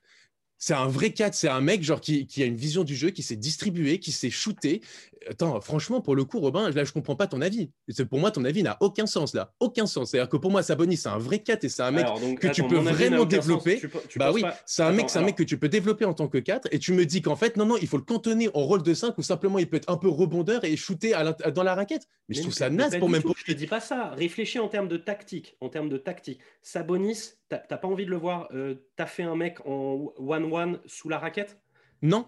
c'est 0.59 0.75
un 0.75 0.87
vrai 0.87 1.11
4, 1.11 1.35
c'est 1.35 1.49
un 1.49 1.61
mec 1.61 1.83
genre 1.83 2.01
qui, 2.01 2.27
qui, 2.27 2.43
a 2.43 2.47
une 2.47 2.57
vision 2.57 2.85
du 2.85 2.97
jeu, 2.97 3.11
qui 3.11 3.23
s'est 3.23 3.37
distribué, 3.37 3.99
qui 3.99 4.13
s'est 4.13 4.31
shooté, 4.31 4.81
Attends, 5.29 5.61
franchement, 5.61 6.01
pour 6.01 6.15
le 6.15 6.25
coup, 6.25 6.39
Robin, 6.39 6.71
là, 6.71 6.85
je 6.85 6.93
comprends 6.93 7.17
pas 7.17 7.27
ton 7.27 7.41
avis. 7.41 7.71
Pour 8.09 8.19
moi, 8.19 8.31
ton 8.31 8.45
avis 8.45 8.63
n'a 8.63 8.77
aucun 8.81 9.07
sens 9.07 9.35
là. 9.35 9.53
Aucun 9.61 9.87
sens. 9.87 10.11
C'est-à-dire 10.11 10.29
que 10.29 10.37
pour 10.37 10.51
moi, 10.51 10.63
Sabonis, 10.63 10.97
c'est 10.97 11.09
un 11.09 11.19
vrai 11.19 11.41
4 11.41 11.65
et 11.65 11.69
c'est 11.69 11.83
un 11.83 11.91
mec 11.91 12.07
que 12.41 12.49
tu 12.49 12.63
peux 12.63 12.77
vraiment 12.77 13.25
développer. 13.25 13.81
bah 14.17 14.31
oui, 14.33 14.43
c'est 14.65 14.83
un, 14.83 14.93
mec, 14.93 15.07
un 15.15 15.23
mec 15.23 15.37
que 15.37 15.43
tu 15.43 15.59
peux 15.59 15.69
développer 15.69 16.05
en 16.05 16.15
tant 16.15 16.29
que 16.29 16.39
4 16.39 16.69
et 16.71 16.79
tu 16.79 16.93
me 16.93 17.05
dis 17.07 17.23
qu'en 17.23 17.37
fait, 17.37 17.57
non, 17.57 17.67
non, 17.67 17.77
il 17.81 17.89
faut 17.89 17.97
le 17.97 18.05
cantonner 18.05 18.49
en 18.55 18.63
rôle 18.63 18.83
de 18.83 18.95
5 18.95 19.17
ou 19.19 19.23
simplement 19.23 19.59
il 19.59 19.69
peut 19.69 19.77
être 19.77 19.91
un 19.91 19.97
peu 19.97 20.09
rebondeur 20.09 20.65
et 20.65 20.77
shooter 20.77 21.15
dans 21.55 21.63
la 21.63 21.75
raquette. 21.75 22.07
Mais, 22.29 22.37
je 22.37 22.43
trouve 22.43 22.55
ça 22.55 22.71
naze 22.71 22.99
pour 22.99 23.09
même 23.09 23.23
pas. 23.23 23.33
Je 23.37 23.45
te 23.45 23.53
dis 23.53 23.67
pas 23.67 23.81
ça. 23.81 24.11
Réfléchis 24.17 24.59
en 24.59 24.69
termes 24.69 24.89
de 24.89 24.97
tactique. 24.97 25.57
En 25.61 25.69
termes 25.69 25.89
de 25.89 25.99
tactique. 25.99 26.41
Sabonis, 26.63 27.35
t'as 27.49 27.59
pas 27.59 27.89
envie 27.89 28.05
de 28.05 28.11
le 28.11 28.17
voir 28.17 28.49
euh, 28.53 28.75
T'as 28.97 29.07
fait 29.07 29.23
un 29.23 29.37
mec 29.37 29.65
en 29.67 30.13
1-1 30.19 30.79
sous 30.87 31.09
la 31.09 31.19
raquette? 31.19 31.59
Non, 32.03 32.27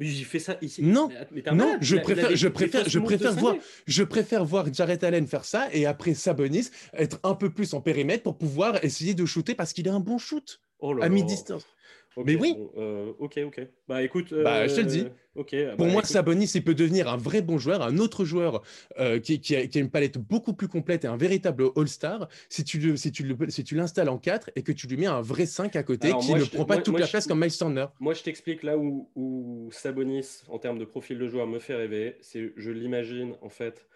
j'ai 0.00 0.24
fait 0.24 0.38
ça 0.38 0.56
ici. 0.62 0.82
Non, 0.82 1.08
non, 1.52 1.76
je 1.80 1.96
préfère, 1.96 2.34
je 2.34 2.48
préfère, 2.48 2.88
je 2.88 2.98
préfère 2.98 3.32
voir, 3.32 3.56
je 3.86 4.02
préfère 4.02 4.44
voir 4.44 4.72
Jared 4.72 5.02
Allen 5.04 5.26
faire 5.26 5.44
ça 5.44 5.68
et 5.72 5.86
après 5.86 6.14
Sabonis 6.14 6.70
être 6.94 7.20
un 7.22 7.34
peu 7.34 7.50
plus 7.50 7.74
en 7.74 7.80
périmètre 7.80 8.22
pour 8.22 8.36
pouvoir 8.36 8.82
essayer 8.84 9.14
de 9.14 9.24
shooter 9.26 9.54
parce 9.54 9.72
qu'il 9.72 9.88
a 9.88 9.94
un 9.94 10.00
bon 10.00 10.18
shoot 10.18 10.60
oh 10.80 10.96
à 11.00 11.08
mi-distance 11.08 11.66
mais 12.16 12.36
oui. 12.36 12.56
Euh, 12.76 13.12
ok, 13.18 13.40
ok. 13.46 13.60
Bah 13.88 14.02
écoute. 14.02 14.34
Bah, 14.34 14.66
je 14.66 14.74
te 14.74 14.80
le 14.80 14.86
dis. 14.86 15.06
Euh, 15.36 15.70
bah, 15.70 15.76
Pour 15.76 15.86
moi, 15.86 16.02
Sabonis, 16.04 16.52
il 16.54 16.64
peut 16.64 16.74
devenir 16.74 17.08
un 17.08 17.16
vrai 17.16 17.40
bon 17.40 17.58
joueur, 17.58 17.82
un 17.82 17.98
autre 17.98 18.24
joueur 18.24 18.62
euh, 18.98 19.18
qui, 19.18 19.40
qui, 19.40 19.56
a, 19.56 19.62
une 19.74 19.90
palette 19.90 20.18
beaucoup 20.18 20.52
plus 20.52 20.68
complète 20.68 21.04
et 21.04 21.08
un 21.08 21.16
véritable 21.16 21.64
All-Star 21.76 22.28
si 22.48 22.64
tu, 22.64 22.96
si 22.96 23.12
tu, 23.12 23.34
si 23.48 23.64
tu 23.64 23.74
l'installes 23.74 24.10
en 24.10 24.18
4 24.18 24.50
et 24.56 24.62
que 24.62 24.72
tu 24.72 24.86
lui 24.86 24.96
mets 24.96 25.06
un 25.06 25.22
vrai 25.22 25.46
5 25.46 25.74
à 25.76 25.82
côté 25.82 26.12
qui 26.20 26.34
ne 26.34 26.44
prend 26.44 26.64
pas 26.64 26.78
toute 26.78 26.98
la 26.98 27.06
place 27.06 27.26
comme 27.26 27.40
Miles 27.40 27.56
Turner. 27.56 27.86
Moi, 28.00 28.14
je 28.14 28.22
t'explique 28.22 28.62
là 28.62 28.76
où, 28.76 29.10
où 29.14 29.70
Sabonis, 29.72 30.42
en 30.48 30.58
termes 30.58 30.78
de 30.78 30.84
profil 30.84 31.18
de 31.18 31.26
joueur, 31.28 31.46
me 31.46 31.58
fait 31.58 31.74
rêver. 31.74 32.16
C'est, 32.20 32.52
je 32.56 32.70
l'imagine 32.70 33.34
en 33.40 33.48
fait 33.48 33.86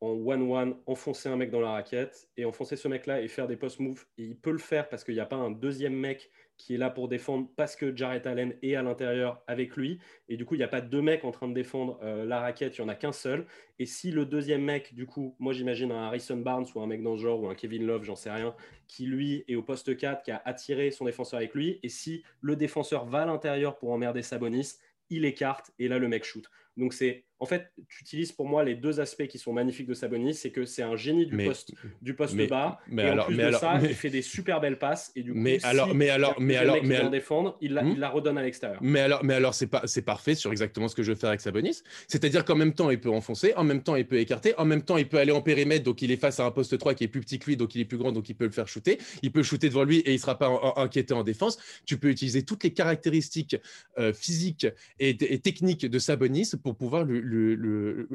en 0.00 0.12
one-one, 0.12 0.76
enfoncer 0.86 1.28
un 1.28 1.36
mec 1.36 1.50
dans 1.50 1.60
la 1.60 1.72
raquette 1.72 2.28
et 2.36 2.44
enfoncer 2.44 2.76
ce 2.76 2.88
mec-là 2.88 3.20
et 3.20 3.28
faire 3.28 3.46
des 3.46 3.56
post-moves. 3.56 4.06
Et 4.16 4.24
il 4.24 4.36
peut 4.36 4.50
le 4.50 4.58
faire 4.58 4.88
parce 4.88 5.04
qu'il 5.04 5.14
n'y 5.14 5.20
a 5.20 5.26
pas 5.26 5.36
un 5.36 5.50
deuxième 5.50 5.94
mec 5.94 6.30
qui 6.60 6.74
est 6.74 6.78
là 6.78 6.90
pour 6.90 7.08
défendre 7.08 7.48
parce 7.56 7.74
que 7.74 7.96
Jarrett 7.96 8.26
Allen 8.26 8.54
est 8.62 8.74
à 8.74 8.82
l'intérieur 8.82 9.42
avec 9.46 9.76
lui. 9.76 9.98
Et 10.28 10.36
du 10.36 10.44
coup, 10.44 10.54
il 10.54 10.58
n'y 10.58 10.64
a 10.64 10.68
pas 10.68 10.80
deux 10.80 11.00
mecs 11.00 11.24
en 11.24 11.30
train 11.30 11.48
de 11.48 11.54
défendre 11.54 11.98
euh, 12.02 12.24
la 12.24 12.40
raquette, 12.40 12.76
il 12.76 12.82
n'y 12.82 12.86
en 12.86 12.88
a 12.88 12.94
qu'un 12.94 13.12
seul. 13.12 13.46
Et 13.78 13.86
si 13.86 14.10
le 14.10 14.26
deuxième 14.26 14.62
mec, 14.62 14.94
du 14.94 15.06
coup, 15.06 15.34
moi 15.38 15.52
j'imagine 15.52 15.90
un 15.90 16.04
Harrison 16.04 16.36
Barnes 16.36 16.66
ou 16.74 16.80
un 16.80 16.86
mec 16.86 17.02
dans 17.02 17.16
ce 17.16 17.22
genre, 17.22 17.42
ou 17.42 17.48
un 17.48 17.54
Kevin 17.54 17.86
Love, 17.86 18.04
j'en 18.04 18.14
sais 18.14 18.30
rien, 18.30 18.54
qui 18.86 19.06
lui 19.06 19.44
est 19.48 19.54
au 19.54 19.62
poste 19.62 19.96
4, 19.96 20.22
qui 20.22 20.30
a 20.30 20.42
attiré 20.44 20.90
son 20.90 21.06
défenseur 21.06 21.38
avec 21.38 21.54
lui. 21.54 21.80
Et 21.82 21.88
si 21.88 22.22
le 22.42 22.56
défenseur 22.56 23.06
va 23.06 23.22
à 23.22 23.26
l'intérieur 23.26 23.78
pour 23.78 23.90
emmerder 23.92 24.22
Sabonis, 24.22 24.74
il 25.08 25.24
écarte 25.24 25.72
et 25.78 25.88
là 25.88 25.98
le 25.98 26.08
mec 26.08 26.24
shoot. 26.24 26.44
Donc 26.76 26.92
c'est 26.92 27.24
en 27.42 27.46
fait, 27.46 27.72
tu 27.88 28.02
utilises 28.02 28.32
pour 28.32 28.46
moi 28.46 28.62
les 28.62 28.74
deux 28.74 29.00
aspects 29.00 29.26
qui 29.26 29.38
sont 29.38 29.54
magnifiques 29.54 29.86
de 29.86 29.94
Sabonis, 29.94 30.34
c'est 30.34 30.50
que 30.50 30.66
c'est 30.66 30.82
un 30.82 30.94
génie 30.94 31.24
du 31.24 31.38
poste 31.38 31.72
du 32.02 32.14
poste 32.14 32.36
bas. 32.48 32.78
Mais 32.86 33.04
et 33.04 33.06
alors, 33.06 33.24
en 33.24 33.28
plus 33.28 33.38
de 33.38 33.50
ça, 33.52 33.80
il 33.82 33.94
fait 33.94 34.10
des 34.10 34.20
super 34.20 34.60
belles 34.60 34.78
passes 34.78 35.10
et 35.16 35.22
du 35.22 35.32
coup, 35.32 35.38
mais 35.38 35.58
alors, 35.64 35.94
mais 35.94 36.10
alors, 36.10 36.38
mais 36.38 36.56
alors, 36.56 36.76
mais 36.84 37.08
défendre, 37.08 37.56
il 37.62 37.72
la, 37.72 37.82
hmm? 37.82 37.92
il 37.92 37.98
la, 37.98 38.10
redonne 38.10 38.36
à 38.36 38.42
l'extérieur. 38.42 38.78
Mais 38.82 39.00
alors, 39.00 39.24
mais 39.24 39.32
alors, 39.32 39.54
c'est 39.54 39.68
pas, 39.68 39.82
c'est 39.86 40.02
parfait 40.02 40.34
sur 40.34 40.50
exactement 40.50 40.86
ce 40.86 40.94
que 40.94 41.02
je 41.02 41.12
veux 41.12 41.16
faire 41.16 41.30
avec 41.30 41.40
Sabonis. 41.40 41.82
C'est-à-dire 42.08 42.44
qu'en 42.44 42.56
même 42.56 42.74
temps, 42.74 42.90
il 42.90 43.00
peut 43.00 43.08
enfoncer, 43.08 43.54
en 43.56 43.64
même 43.64 43.82
temps, 43.82 43.96
il 43.96 44.06
peut 44.06 44.18
écarter, 44.18 44.54
en 44.58 44.66
même 44.66 44.82
temps, 44.82 44.98
il 44.98 45.08
peut 45.08 45.18
aller 45.18 45.32
en 45.32 45.40
périmètre, 45.40 45.84
donc 45.84 46.02
il 46.02 46.10
est 46.10 46.18
face 46.18 46.40
à 46.40 46.44
un 46.44 46.50
poste 46.50 46.76
3 46.76 46.92
qui 46.92 47.04
est 47.04 47.08
plus 47.08 47.22
petit 47.22 47.38
que 47.38 47.46
lui, 47.46 47.56
donc 47.56 47.74
il 47.74 47.80
est 47.80 47.86
plus 47.86 47.96
grand, 47.96 48.12
donc 48.12 48.28
il 48.28 48.34
peut 48.34 48.44
le 48.44 48.50
faire 48.50 48.68
shooter. 48.68 48.98
Il 49.22 49.32
peut 49.32 49.42
shooter 49.42 49.70
devant 49.70 49.84
lui 49.84 50.00
et 50.00 50.12
il 50.12 50.20
sera 50.20 50.38
pas 50.38 50.74
inquiété 50.76 51.14
en 51.14 51.24
défense. 51.24 51.58
Tu 51.86 51.96
peux 51.96 52.10
utiliser 52.10 52.42
toutes 52.42 52.64
les 52.64 52.74
caractéristiques 52.74 53.56
euh, 53.98 54.12
physiques 54.12 54.66
et, 54.98 55.16
techniques 55.40 55.86
de 55.86 55.98
Sabonis 55.98 56.50
pour 56.62 56.76
pouvoir 56.76 57.06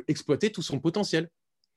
exploiter 0.08 0.52
tout 0.52 0.62
son 0.62 0.80
potentiel. 0.80 1.30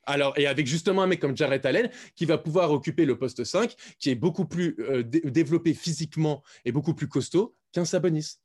Alors, 0.08 0.38
et 0.38 0.46
avec 0.46 0.66
justement 0.66 1.02
un 1.02 1.06
mec 1.06 1.20
comme 1.20 1.36
Jared 1.36 1.64
Allen 1.66 1.90
qui 2.16 2.24
va 2.24 2.38
pouvoir 2.38 2.72
occuper 2.72 3.04
le 3.04 3.18
poste 3.18 3.44
5, 3.44 3.76
qui 3.98 4.10
est 4.10 4.14
beaucoup 4.14 4.46
plus 4.46 4.74
euh, 4.78 5.02
développé 5.02 5.74
physiquement 5.74 6.42
et 6.64 6.72
beaucoup 6.72 6.94
plus 6.94 7.08
costaud 7.08 7.54
qu'un 7.72 7.84
Sabonis. 7.84 8.38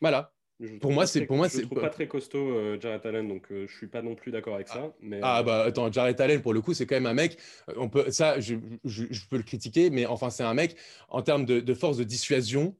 Voilà. 0.00 0.32
pour 0.80 0.92
moi, 0.92 1.06
c'est 1.06 1.26
pour 1.26 1.36
moi, 1.36 1.48
c'est 1.48 1.66
pas 1.68 1.90
très 1.90 2.06
costaud 2.06 2.50
euh, 2.50 2.78
Jared 2.80 3.04
Allen, 3.04 3.26
donc 3.26 3.50
euh, 3.50 3.66
je 3.66 3.76
suis 3.76 3.88
pas 3.88 4.02
non 4.02 4.14
plus 4.14 4.30
d'accord 4.30 4.54
avec 4.54 4.68
ça. 4.68 4.94
Mais, 5.00 5.18
ah 5.20 5.42
bah 5.42 5.64
attends, 5.64 5.90
Jared 5.90 6.20
Allen 6.20 6.40
pour 6.40 6.54
le 6.54 6.60
coup, 6.60 6.74
c'est 6.74 6.86
quand 6.86 6.94
même 6.94 7.06
un 7.06 7.14
mec. 7.14 7.38
On 7.76 7.88
peut 7.88 8.12
ça, 8.12 8.38
je, 8.38 8.54
peux 8.54 9.36
le 9.36 9.42
critiquer, 9.42 9.90
mais 9.90 10.06
enfin 10.06 10.30
c'est 10.30 10.44
un 10.44 10.54
mec 10.54 10.76
en 11.08 11.22
termes 11.22 11.44
de, 11.44 11.74
force 11.74 11.96
de 11.96 12.04
dissuasion. 12.04 12.76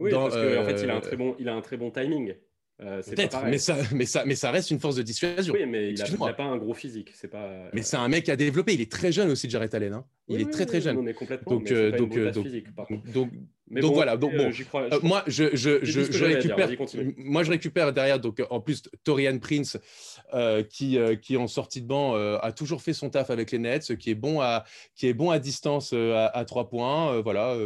Oui, 0.00 0.10
parce 0.10 0.34
qu'en 0.34 0.62
en 0.62 0.64
fait, 0.64 0.82
il 0.82 0.90
a 0.90 0.96
un 0.96 1.00
très 1.00 1.16
bon, 1.16 1.36
il 1.38 1.48
a 1.48 1.54
un 1.54 1.60
très 1.60 1.76
bon 1.76 1.92
timing. 1.92 2.34
Euh, 2.82 3.02
Peut-être, 3.02 3.42
mais 3.46 3.58
ça, 3.58 3.76
mais, 3.94 4.04
ça, 4.04 4.24
mais 4.26 4.34
ça 4.34 4.50
reste 4.50 4.70
une 4.70 4.78
force 4.78 4.96
de 4.96 5.02
dissuasion. 5.02 5.54
Oui, 5.54 5.64
mais 5.66 5.92
il 5.92 5.98
n'a 5.98 6.32
pas 6.34 6.44
un 6.44 6.58
gros 6.58 6.74
physique. 6.74 7.10
C'est 7.14 7.28
pas... 7.28 7.70
Mais 7.72 7.82
c'est 7.82 7.96
un 7.96 8.08
mec 8.08 8.28
à 8.28 8.36
développer. 8.36 8.74
Il 8.74 8.80
est 8.82 8.92
très 8.92 9.12
jeune 9.12 9.30
aussi, 9.30 9.48
Jared 9.48 9.74
Allen. 9.74 9.94
Hein. 9.94 10.04
Il 10.28 10.40
est 10.42 10.50
très 10.50 10.66
très 10.66 10.80
jeune. 10.80 10.98
On 10.98 11.06
est 11.06 11.14
complètement. 11.14 11.52
Donc, 11.52 11.70
euh, 11.70 11.96
donc, 11.96 12.16
euh, 12.16 12.30
donc, 12.32 13.30
donc, 13.70 13.94
voilà, 13.94 14.16
donc 14.16 14.34
bon, 14.36 14.50
euh, 14.74 15.00
moi 15.02 15.24
je, 15.26 15.56
je, 15.56 15.84
je, 15.84 16.12
je 16.12 16.24
récupère, 16.24 16.70
moi 17.16 17.42
je 17.42 17.50
récupère 17.50 17.92
derrière 17.92 18.20
donc 18.20 18.40
en 18.50 18.60
plus 18.60 18.82
Torian 19.02 19.38
Prince 19.38 19.76
euh, 20.34 20.62
qui 20.62 20.98
euh, 20.98 21.16
qui 21.16 21.36
en 21.36 21.48
sortie 21.48 21.82
de 21.82 21.86
banc 21.86 22.14
a 22.14 22.52
toujours 22.52 22.80
fait 22.80 22.92
son 22.92 23.10
taf 23.10 23.30
avec 23.30 23.50
les 23.50 23.58
Nets, 23.58 23.96
qui 23.96 24.10
est 24.10 24.14
bon 24.14 24.40
à 24.40 24.64
qui 24.94 25.08
est 25.08 25.14
bon 25.14 25.30
à 25.30 25.40
distance 25.40 25.92
à, 25.92 26.44
trois 26.46 26.68
points, 26.68 27.20
voilà, 27.22 27.56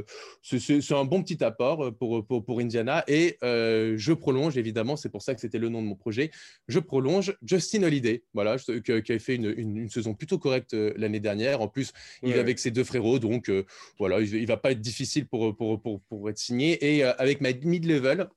c'est 0.43 0.93
un 0.93 1.05
bon 1.05 1.23
petit 1.23 1.43
apport 1.45 1.93
pour 1.95 2.25
pour, 2.25 2.45
pour 2.45 2.61
Indiana. 2.61 3.05
Et 3.07 3.37
je 3.43 4.13
prolonge 4.13 4.57
évidemment, 4.57 4.97
c'est 4.97 5.11
pour 5.11 5.23
ça 5.23 5.35
que 5.35 5.41
c'était 5.41 5.59
le 5.59 5.69
nom 5.69 5.83
de 5.83 5.87
mon 5.87 5.97
projet, 5.97 6.31
je 6.69 6.79
prolonge 6.79 7.37
Justin 7.43 7.83
Holiday, 7.83 8.23
voilà, 8.33 8.57
qui, 8.57 8.93
avait 8.93 9.19
fait 9.19 9.35
une, 9.35 9.53
une, 9.57 9.91
saison 9.91 10.15
plutôt 10.15 10.39
correcte 10.39 10.75
l'année 10.97 11.21
dernière, 11.21 11.61
en 11.61 11.69
plus 11.69 11.93
il 12.23 12.31
est 12.31 12.39
avec 12.39 12.59
ses 12.59 12.71
deux 12.71 12.85
frérots, 12.85 13.19
donc 13.19 13.51
voilà, 13.99 14.21
il, 14.21 14.35
il 14.35 14.47
va 14.47 14.57
pas 14.57 14.73
être 14.73 14.81
difficile 14.81 15.27
pour, 15.27 15.55
pour 15.55 15.81
pour, 15.81 15.90
être 16.29 16.39
signé. 16.39 16.95
Et 16.97 17.05
euh, 17.05 17.13
avec 17.19 17.41
ma 17.41 17.53
mid-level, 17.53 18.29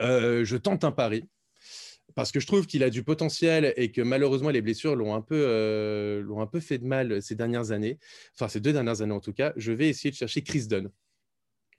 euh, 0.00 0.44
je 0.44 0.56
tente 0.56 0.84
un 0.84 0.92
pari 0.92 1.28
parce 2.14 2.30
que 2.30 2.40
je 2.40 2.46
trouve 2.46 2.66
qu'il 2.66 2.82
a 2.82 2.90
du 2.90 3.02
potentiel 3.02 3.72
et 3.76 3.90
que 3.90 4.02
malheureusement 4.02 4.50
les 4.50 4.60
blessures 4.60 4.96
l'ont 4.96 5.14
un 5.14 5.22
peu 5.22 5.44
euh, 5.46 6.20
l'ont 6.22 6.40
un 6.40 6.46
peu 6.46 6.60
fait 6.60 6.78
de 6.78 6.84
mal 6.84 7.22
ces 7.22 7.34
dernières 7.34 7.70
années, 7.70 7.98
enfin 8.34 8.48
ces 8.48 8.60
deux 8.60 8.72
dernières 8.72 9.00
années 9.00 9.14
en 9.14 9.20
tout 9.20 9.32
cas. 9.32 9.52
Je 9.56 9.72
vais 9.72 9.88
essayer 9.88 10.10
de 10.10 10.16
chercher 10.16 10.42
Chris 10.42 10.66
Dunn. 10.66 10.90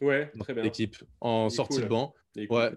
Ouais, 0.01 0.31
très 0.39 0.53
bien. 0.53 0.63
L'équipe 0.63 0.97
en 1.21 1.49
sortie 1.49 1.81
de 1.81 1.85
banc. 1.85 2.13
Ouais. 2.35 2.71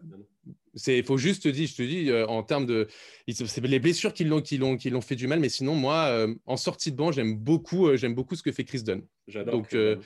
C'est, 0.78 1.02
faut 1.02 1.16
juste 1.16 1.44
te 1.44 1.48
dire, 1.48 1.66
je 1.66 1.74
te 1.74 1.82
dis, 1.82 2.10
euh, 2.10 2.26
en 2.26 2.42
termes 2.42 2.66
de, 2.66 2.86
c'est 3.26 3.64
les 3.64 3.78
blessures 3.78 4.12
qui 4.12 4.24
l'ont, 4.24 4.42
qui 4.42 4.58
l'ont, 4.58 4.76
qui 4.76 4.90
l'ont 4.90 5.00
fait 5.00 5.16
du 5.16 5.26
mal, 5.26 5.40
mais 5.40 5.48
sinon 5.48 5.74
moi, 5.74 6.08
euh, 6.08 6.34
en 6.44 6.58
sortie 6.58 6.92
de 6.92 6.96
banc, 6.96 7.12
j'aime 7.12 7.34
beaucoup, 7.34 7.86
euh, 7.86 7.96
j'aime 7.96 8.14
beaucoup 8.14 8.36
ce 8.36 8.42
que 8.42 8.52
fait 8.52 8.64
Chris 8.64 8.82
Dunn. 8.82 9.00
J'adore. 9.26 9.54
Donc. 9.54 9.68
Ouais. 9.72 9.98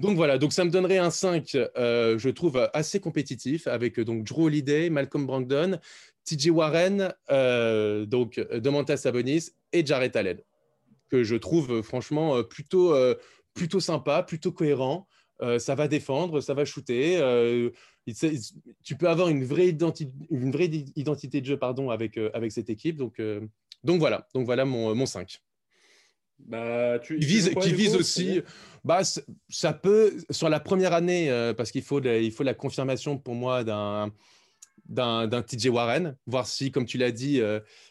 Donc 0.00 0.16
voilà, 0.16 0.36
donc 0.36 0.52
ça 0.52 0.64
me 0.64 0.70
donnerait 0.70 0.98
un 0.98 1.10
5, 1.10 1.54
euh, 1.54 2.18
je 2.18 2.28
trouve 2.28 2.68
assez 2.74 2.98
compétitif 2.98 3.68
avec 3.68 4.00
donc 4.00 4.24
Drew 4.24 4.46
Holiday, 4.46 4.90
Malcolm 4.90 5.26
Brogdon, 5.26 5.78
TJ 6.24 6.50
Warren, 6.50 7.14
donc 8.06 8.40
Domantas 8.54 8.96
Sabonis 8.96 9.50
et 9.72 9.86
Jarrett 9.86 10.16
Allen, 10.16 10.40
que 11.08 11.22
je 11.22 11.36
trouve 11.36 11.82
franchement 11.82 12.42
plutôt, 12.42 12.94
plutôt 13.54 13.80
sympa, 13.80 14.24
plutôt 14.24 14.50
cohérent. 14.50 15.06
Euh, 15.42 15.58
ça 15.58 15.74
va 15.74 15.88
défendre, 15.88 16.40
ça 16.40 16.54
va 16.54 16.64
shooter. 16.64 17.16
euh, 17.18 17.70
il- 18.06 18.14
tu 18.84 18.96
peux 18.96 19.08
avoir 19.08 19.28
une 19.28 19.44
vraie, 19.44 19.68
identi- 19.72 20.12
une 20.30 20.50
vraie 20.50 20.68
di- 20.68 20.92
identité 20.96 21.40
de 21.40 21.46
jeu 21.46 21.56
pardon, 21.56 21.90
avec, 21.90 22.16
euh, 22.18 22.30
avec 22.34 22.52
cette 22.52 22.68
équipe. 22.70 22.96
Donc, 22.96 23.20
donc 23.84 23.98
voilà, 24.00 24.26
donc 24.34 24.44
voilà 24.44 24.64
mon, 24.64 24.94
mon 24.94 25.06
5 25.06 25.40
Bah, 26.38 26.98
tu, 26.98 27.14
qui 27.14 27.20
tu 27.20 27.26
vise, 27.26 27.46
joues 27.48 27.52
quoi, 27.54 27.62
qui 27.62 27.68
du 27.70 27.74
vise 27.76 27.92
coup 27.92 27.98
aussi, 28.00 28.40
bah, 28.84 29.00
ça 29.48 29.72
peut, 29.72 30.16
sur 30.30 30.48
la 30.48 30.60
première 30.60 30.92
année, 30.94 31.28
parce 31.56 31.70
qu'il 31.70 31.82
faut, 31.82 32.00
la- 32.00 32.18
il 32.18 32.32
faut 32.32 32.42
la 32.44 32.54
confirmation 32.54 33.18
pour 33.18 33.34
moi 33.34 33.62
d'un 33.64 35.42
TJ 35.42 35.68
Warren, 35.68 36.16
voir 36.26 36.46
si, 36.46 36.70
comme 36.70 36.86
tu 36.86 36.98
l'as 36.98 37.12
dit, 37.12 37.40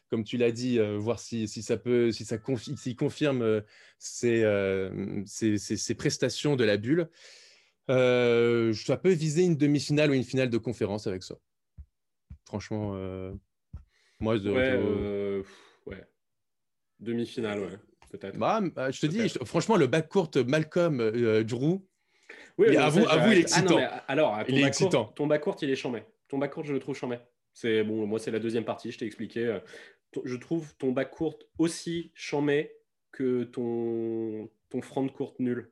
comme 0.09 0.23
tu 0.23 0.37
l'as 0.37 0.51
dit, 0.51 0.79
euh, 0.79 0.97
voir 0.97 1.19
si, 1.19 1.47
si 1.47 1.61
ça 1.61 1.77
peut, 1.77 2.11
si 2.11 2.25
ça 2.25 2.37
confi- 2.37 2.95
confirme 2.95 3.41
euh, 3.41 3.61
ses, 3.99 4.43
euh, 4.43 5.21
ses- 5.25 5.57
ses- 5.57 5.77
ses 5.77 5.95
prestations 5.95 6.55
de 6.55 6.63
la 6.63 6.77
bulle. 6.77 7.09
Euh, 7.89 8.73
ça 8.73 8.97
peut 8.97 9.11
viser 9.11 9.43
une 9.43 9.55
demi-finale 9.55 10.11
ou 10.11 10.13
une 10.13 10.23
finale 10.23 10.49
de 10.49 10.57
conférence 10.57 11.07
avec 11.07 11.23
ça. 11.23 11.35
Franchement, 12.45 12.91
euh, 12.95 13.33
moi, 14.19 14.37
je, 14.37 14.49
Ouais, 14.49 15.43
ouais. 15.85 16.03
Demi-finale, 16.99 17.59
ouais, 17.59 17.77
peut-être. 18.11 18.37
bah, 18.37 18.61
bah, 18.75 18.91
je 18.91 18.99
te 18.99 19.05
dis, 19.05 19.27
je- 19.29 19.39
franchement, 19.45 19.75
le 19.77 19.87
backcourt 19.87 20.31
Malcolm 20.47 20.99
euh, 20.99 21.43
Drew, 21.43 21.79
Oui, 22.59 22.67
Mais 22.69 22.77
avoue- 22.77 23.05
ça, 23.05 23.11
avoue, 23.13 23.31
il 23.31 23.39
est. 23.39 23.53
Ah 23.53 23.61
non, 23.61 23.63
excitant. 23.63 23.75
mais 23.77 23.87
alors, 24.07 24.37
ton 24.39 24.45
Il 24.49 24.59
est 24.59 24.63
excitant. 24.67 25.05
Ton 25.05 25.27
backcourt, 25.27 25.57
il 25.61 25.69
est 25.69 25.75
chambé. 25.75 26.03
Ton 26.27 26.37
backcourt, 26.37 26.65
je 26.65 26.73
le 26.73 26.79
trouve 26.79 26.95
chambé. 26.95 27.17
C'est 27.53 27.83
bon, 27.83 28.05
moi, 28.05 28.19
c'est 28.19 28.31
la 28.31 28.39
deuxième 28.39 28.65
partie, 28.65 28.91
je 28.91 28.97
t'ai 28.99 29.05
expliqué. 29.05 29.59
Je 30.23 30.35
trouve 30.35 30.75
ton 30.77 30.91
backcourt 30.91 31.39
aussi 31.57 32.11
chambé 32.15 32.71
que 33.11 33.43
ton, 33.43 34.49
ton 34.69 34.81
front 34.81 35.07
court 35.07 35.35
nul. 35.39 35.71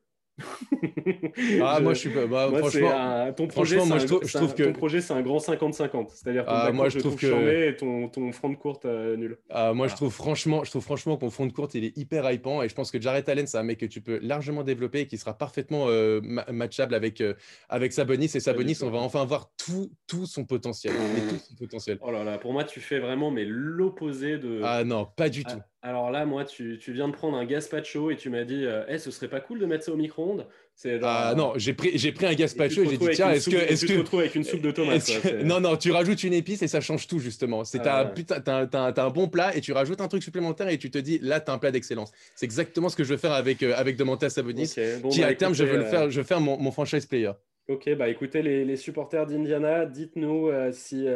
Ah, 1.62 1.78
moi, 1.82 1.94
je 1.94 1.98
suis 1.98 2.10
pas. 2.10 2.26
bah, 2.26 2.48
moi, 2.50 2.58
franchement, 2.60 2.90
un- 2.92 3.32
ton 3.32 3.46
projet, 3.48 3.76
franchement, 3.76 3.94
moi, 3.96 3.98
je 3.98 4.06
trouve- 4.06 4.24
je 4.26 4.38
un- 4.38 4.46
que- 4.48 4.62
ton 4.62 4.72
projet, 4.72 5.00
c'est 5.00 5.12
un 5.12 5.22
grand 5.22 5.38
50-50. 5.38 6.10
C'est-à-dire 6.10 6.44
ton 6.44 6.50
Ah, 6.52 6.70
moi, 6.72 6.88
je 6.88 6.98
trouve 6.98 7.16
trouve 7.16 7.30
que- 7.30 7.68
et 7.70 7.76
ton, 7.76 8.08
ton 8.08 8.32
front 8.32 8.54
court 8.54 8.80
euh, 8.84 9.16
nul. 9.16 9.38
ah, 9.50 9.72
moi, 9.74 9.86
je 9.86 9.90
Voilà. 9.90 9.96
trouve 9.96 10.12
franchement, 10.12 10.64
je 10.64 10.70
trouve 10.70 10.82
franchement 10.84 11.18
fond 11.30 11.46
de 11.46 11.52
courte, 11.52 11.74
il 11.74 11.84
est 11.84 11.96
hyper 11.96 12.30
hypant 12.30 12.62
et 12.62 12.68
je 12.68 12.74
pense 12.74 12.90
que 12.90 13.00
Jared 13.00 13.28
Allen, 13.28 13.46
c'est 13.46 13.58
un 13.58 13.62
mec 13.62 13.78
que 13.78 13.86
tu 13.86 14.00
peux 14.00 14.18
largement 14.22 14.62
développer 14.62 15.00
et 15.00 15.06
qui 15.06 15.18
sera 15.18 15.36
parfaitement 15.36 15.86
euh, 15.88 16.20
ma- 16.22 16.46
matchable 16.50 16.94
avec 16.94 17.20
euh, 17.20 17.34
avec 17.68 17.92
Sabonis 17.92 18.30
et 18.34 18.40
Sabonis, 18.40 18.78
on 18.82 18.90
va 18.90 18.98
enfin 18.98 19.24
voir 19.24 19.50
tout 19.56 19.90
tout 20.06 20.26
son 20.26 20.44
potentiel, 20.44 20.94
tout 20.94 21.36
son 21.48 21.54
potentiel. 21.56 21.98
Oh 22.00 22.10
là 22.10 22.24
là, 22.24 22.38
pour 22.38 22.52
moi, 22.52 22.64
tu 22.64 22.80
fais 22.80 22.98
vraiment 22.98 23.30
mais 23.30 23.44
l'opposé 23.46 24.38
de. 24.38 24.60
Ah 24.64 24.84
non, 24.84 25.06
pas 25.16 25.28
du 25.28 25.42
Ah, 25.46 25.52
tout. 25.52 25.58
Alors 25.80 26.10
là, 26.10 26.26
moi, 26.26 26.44
tu, 26.44 26.76
tu 26.80 26.92
viens 26.92 27.06
de 27.06 27.12
prendre 27.12 27.36
un 27.36 27.44
gazpacho 27.44 28.10
et 28.10 28.16
tu 28.16 28.30
m'as 28.30 28.42
dit, 28.42 28.64
euh, 28.64 28.82
Eh, 28.88 28.98
ce 28.98 29.12
serait 29.12 29.28
pas 29.28 29.40
cool 29.40 29.60
de 29.60 29.66
mettre 29.66 29.84
ça 29.84 29.92
au 29.92 29.96
micro-ondes? 29.96 30.46
Genre, 30.84 31.00
Ah 31.04 31.34
non, 31.36 31.52
j'ai 31.56 31.72
pris 31.72 31.92
j'ai 31.94 32.10
pris 32.12 32.26
un 32.26 32.30
et 32.30 32.36
gazpacho 32.36 32.82
et 32.82 32.84
j'ai 32.84 32.90
retrouves 32.90 33.08
dit 33.10 33.14
tiens, 33.16 33.30
est-ce 33.30 33.48
que 33.48 33.56
et 33.56 33.72
est-ce 33.72 33.86
tu 33.86 33.92
te 33.92 33.92
que 33.92 33.98
retrouves 33.98 34.20
avec 34.20 34.34
une 34.34 34.42
soupe 34.44 34.60
de 34.60 34.70
tomates 34.72 35.06
que- 35.22 35.42
non, 35.44 35.60
non, 35.60 35.76
tu 35.76 35.92
rajoutes 35.92 36.22
une 36.24 36.32
épice 36.32 36.62
et 36.62 36.68
ça 36.68 36.80
change 36.80 37.06
tout, 37.06 37.20
justement. 37.20 37.62
C'est 37.64 37.86
Ah 37.86 38.00
un, 38.00 38.04
ouais. 38.06 38.14
putain, 38.14 38.40
t'as, 38.40 38.56
un- 38.62 38.66
t'as 38.66 38.92
t'as 38.92 39.08
bon 39.10 39.28
plat 39.28 39.56
et 39.56 39.60
tu 39.60 39.72
rajoutes 39.72 40.00
un 40.00 40.08
truc 40.08 40.22
supplémentaire 40.22 40.68
et 40.68 40.78
tu 40.78 40.90
te 40.90 40.98
dis, 40.98 41.18
là, 41.20 41.40
tu 41.40 41.50
as 41.50 41.54
un 41.54 41.58
plat 41.58 41.70
d'excellence. 41.70 42.10
C'est 42.34 42.46
exactement 42.46 42.88
ce 42.88 42.96
que 42.96 43.04
je 43.04 43.10
veux 43.10 43.16
faire 43.16 43.32
avec, 43.32 43.62
euh, 43.62 43.74
avec 43.76 43.96
Sabonis, 44.28 44.74
bon, 45.02 45.08
qui 45.10 45.20
bah, 45.20 45.28
à 45.28 45.34
terme, 45.34 45.54
je 45.54 45.64
veux 45.64 45.76
le 45.76 45.82
euh, 45.84 45.90
faire, 45.90 46.10
je 46.10 46.20
veux 46.20 46.26
faire 46.26 46.40
mon, 46.40 46.58
mon 46.58 46.72
franchise 46.72 47.06
player. 47.06 47.32
Ok, 47.68 47.94
bah 47.96 48.08
écoutez, 48.08 48.40
les, 48.40 48.64
les 48.64 48.76
supporters 48.76 49.26
d'Indiana, 49.26 49.84
dites-nous 49.84 50.48
euh, 50.48 50.72
si 50.72 51.06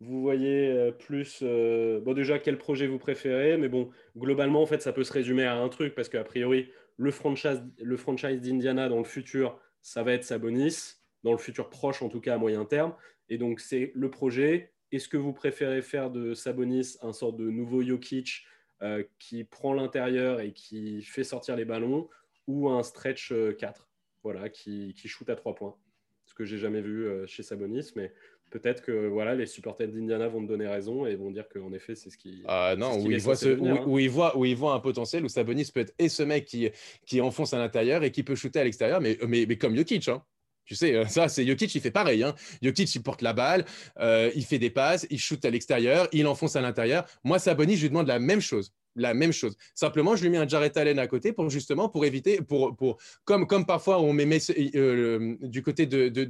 vous 0.00 0.20
voyez 0.22 0.68
euh, 0.68 0.92
plus. 0.92 1.40
euh, 1.42 2.00
Bon, 2.00 2.14
déjà, 2.14 2.38
quel 2.38 2.58
projet 2.58 2.86
vous 2.86 2.98
préférez, 2.98 3.56
mais 3.58 3.68
bon, 3.68 3.90
globalement, 4.16 4.62
en 4.62 4.66
fait, 4.66 4.80
ça 4.82 4.92
peut 4.92 5.04
se 5.04 5.12
résumer 5.12 5.44
à 5.44 5.56
un 5.56 5.68
truc, 5.68 5.94
parce 5.94 6.08
qu'a 6.08 6.24
priori, 6.24 6.70
le 6.96 7.10
franchise, 7.10 7.62
le 7.78 7.96
franchise 7.96 8.40
d'Indiana 8.40 8.88
dans 8.88 8.98
le 8.98 9.04
futur, 9.04 9.58
ça 9.82 10.02
va 10.02 10.12
être 10.12 10.24
Sabonis, 10.24 10.94
dans 11.22 11.32
le 11.32 11.38
futur 11.38 11.68
proche, 11.70 12.02
en 12.02 12.08
tout 12.08 12.20
cas 12.20 12.34
à 12.34 12.38
moyen 12.38 12.64
terme. 12.64 12.94
Et 13.28 13.38
donc, 13.38 13.60
c'est 13.60 13.92
le 13.94 14.10
projet. 14.10 14.72
Est-ce 14.90 15.08
que 15.08 15.16
vous 15.16 15.32
préférez 15.32 15.82
faire 15.82 16.10
de 16.10 16.34
Sabonis 16.34 16.96
un 17.02 17.12
sort 17.12 17.32
de 17.34 17.48
nouveau 17.48 17.82
Jokic 17.82 18.44
euh, 18.82 19.04
qui 19.18 19.44
prend 19.44 19.74
l'intérieur 19.74 20.40
et 20.40 20.52
qui 20.52 21.02
fait 21.02 21.24
sortir 21.24 21.56
les 21.56 21.66
ballons, 21.66 22.08
ou 22.46 22.70
un 22.70 22.82
stretch 22.82 23.32
euh, 23.32 23.52
4 23.52 23.88
voilà, 24.22 24.48
qui, 24.48 24.94
qui 24.94 25.08
shoot 25.08 25.28
à 25.28 25.36
trois 25.36 25.54
points? 25.54 25.76
Ce 26.24 26.34
que 26.34 26.44
j'ai 26.44 26.58
jamais 26.58 26.80
vu 26.80 27.06
euh, 27.06 27.26
chez 27.26 27.42
Sabonis, 27.42 27.92
mais 27.96 28.12
peut-être 28.50 28.82
que 28.82 29.06
voilà, 29.06 29.34
les 29.34 29.46
supporters 29.46 29.88
d'Indiana 29.88 30.28
vont 30.28 30.42
te 30.42 30.48
donner 30.48 30.66
raison 30.66 31.06
et 31.06 31.14
vont 31.14 31.30
dire 31.30 31.48
qu'en 31.48 31.72
effet, 31.72 31.94
c'est 31.94 32.10
ce 32.10 32.18
qui. 32.18 32.42
Ah 32.46 32.74
non, 32.76 33.00
ce 33.00 33.06
où 33.06 33.34
ce, 33.34 33.48
où, 33.58 33.68
hein. 33.68 33.84
où 33.86 33.98
il 33.98 34.10
voit, 34.10 34.36
où 34.36 34.68
un 34.68 34.80
potentiel, 34.80 35.24
où 35.24 35.28
Sabonis 35.28 35.70
peut 35.72 35.80
être 35.80 35.94
et 35.98 36.08
ce 36.08 36.22
mec 36.22 36.44
qui, 36.44 36.68
qui 37.06 37.20
enfonce 37.20 37.54
à 37.54 37.58
l'intérieur 37.58 38.02
et 38.02 38.10
qui 38.10 38.22
peut 38.22 38.34
shooter 38.34 38.60
à 38.60 38.64
l'extérieur, 38.64 39.00
mais, 39.00 39.18
mais, 39.26 39.46
mais 39.48 39.56
comme 39.56 39.76
Jokic. 39.76 40.08
Hein. 40.08 40.22
Tu 40.64 40.74
sais, 40.74 40.94
euh, 40.94 41.06
ça, 41.06 41.28
c'est 41.28 41.46
Jokic, 41.46 41.74
il 41.74 41.80
fait 41.80 41.90
pareil. 41.90 42.22
Hein. 42.22 42.34
Jokic, 42.62 42.94
il 42.94 43.02
porte 43.02 43.22
la 43.22 43.32
balle, 43.32 43.64
euh, 43.98 44.30
il 44.34 44.44
fait 44.44 44.58
des 44.58 44.70
passes, 44.70 45.06
il 45.10 45.18
shoot 45.18 45.44
à 45.44 45.50
l'extérieur, 45.50 46.08
il 46.12 46.26
enfonce 46.26 46.56
à 46.56 46.60
l'intérieur. 46.60 47.06
Moi, 47.24 47.38
Sabonis, 47.38 47.76
je 47.76 47.82
lui 47.82 47.88
demande 47.88 48.06
la 48.06 48.18
même 48.18 48.40
chose. 48.40 48.72
La 49.00 49.14
même 49.14 49.32
chose. 49.32 49.56
Simplement, 49.74 50.14
je 50.14 50.22
lui 50.22 50.28
mets 50.30 50.36
un 50.36 50.46
Jarrett 50.46 50.76
Allen 50.76 50.98
à 50.98 51.06
côté 51.06 51.32
pour 51.32 51.48
justement 51.48 51.88
pour 51.88 52.04
éviter, 52.04 52.42
pour, 52.42 52.76
pour 52.76 52.98
comme, 53.24 53.46
comme 53.46 53.64
parfois 53.64 53.98
on 53.98 54.12
met 54.12 54.26
Mason- 54.26 54.52
euh, 54.74 55.36
du 55.40 55.62
côté 55.62 55.86
de, 55.86 56.08
de, 56.10 56.24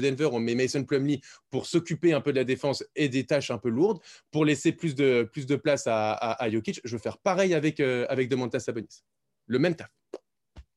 Denver, 0.00 0.28
on 0.30 0.40
met 0.40 0.54
Mason 0.54 0.84
Plumlee 0.84 1.22
pour 1.48 1.64
s'occuper 1.64 2.12
un 2.12 2.20
peu 2.20 2.32
de 2.32 2.36
la 2.36 2.44
défense 2.44 2.84
et 2.94 3.08
des 3.08 3.24
tâches 3.24 3.50
un 3.50 3.56
peu 3.56 3.70
lourdes, 3.70 4.00
pour 4.30 4.44
laisser 4.44 4.72
plus 4.72 4.94
de, 4.94 5.22
plus 5.32 5.46
de 5.46 5.56
place 5.56 5.86
à, 5.86 6.12
à, 6.12 6.44
à 6.44 6.50
Jokic. 6.50 6.82
Je 6.84 6.92
veux 6.96 7.00
faire 7.02 7.16
pareil 7.16 7.54
avec, 7.54 7.80
euh, 7.80 8.04
avec 8.10 8.28
Domantas 8.28 8.60
Sabonis. 8.60 9.02
Le 9.46 9.58
même 9.58 9.74
taf. 9.74 9.88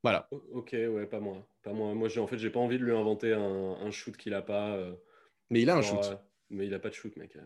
Voilà. 0.03 0.29
Ok, 0.53 0.69
ouais, 0.73 1.05
pas 1.05 1.19
moi. 1.19 1.45
Pas 1.63 1.73
moi. 1.73 1.93
Moi, 1.95 2.07
en 2.17 2.27
fait, 2.27 2.37
j'ai 2.37 2.49
pas 2.49 2.59
envie 2.61 2.77
de 2.79 2.83
lui 2.85 2.93
inventer 2.95 3.33
un, 3.33 3.41
un 3.81 3.91
shoot 3.91 4.15
qu'il 4.15 4.33
a 4.33 4.41
pas. 4.41 4.69
euh, 4.75 4.93
Mais 5.49 5.61
il 5.63 5.69
a 5.69 5.75
un 5.75 5.81
shoot. 5.81 6.17
Euh, 6.51 6.55
mais 6.55 6.65
il 6.67 6.73
a 6.73 6.79
pas 6.79 6.89
de 6.89 6.93
shoot, 6.93 7.15
mec. 7.17 7.35
euh, 7.35 7.41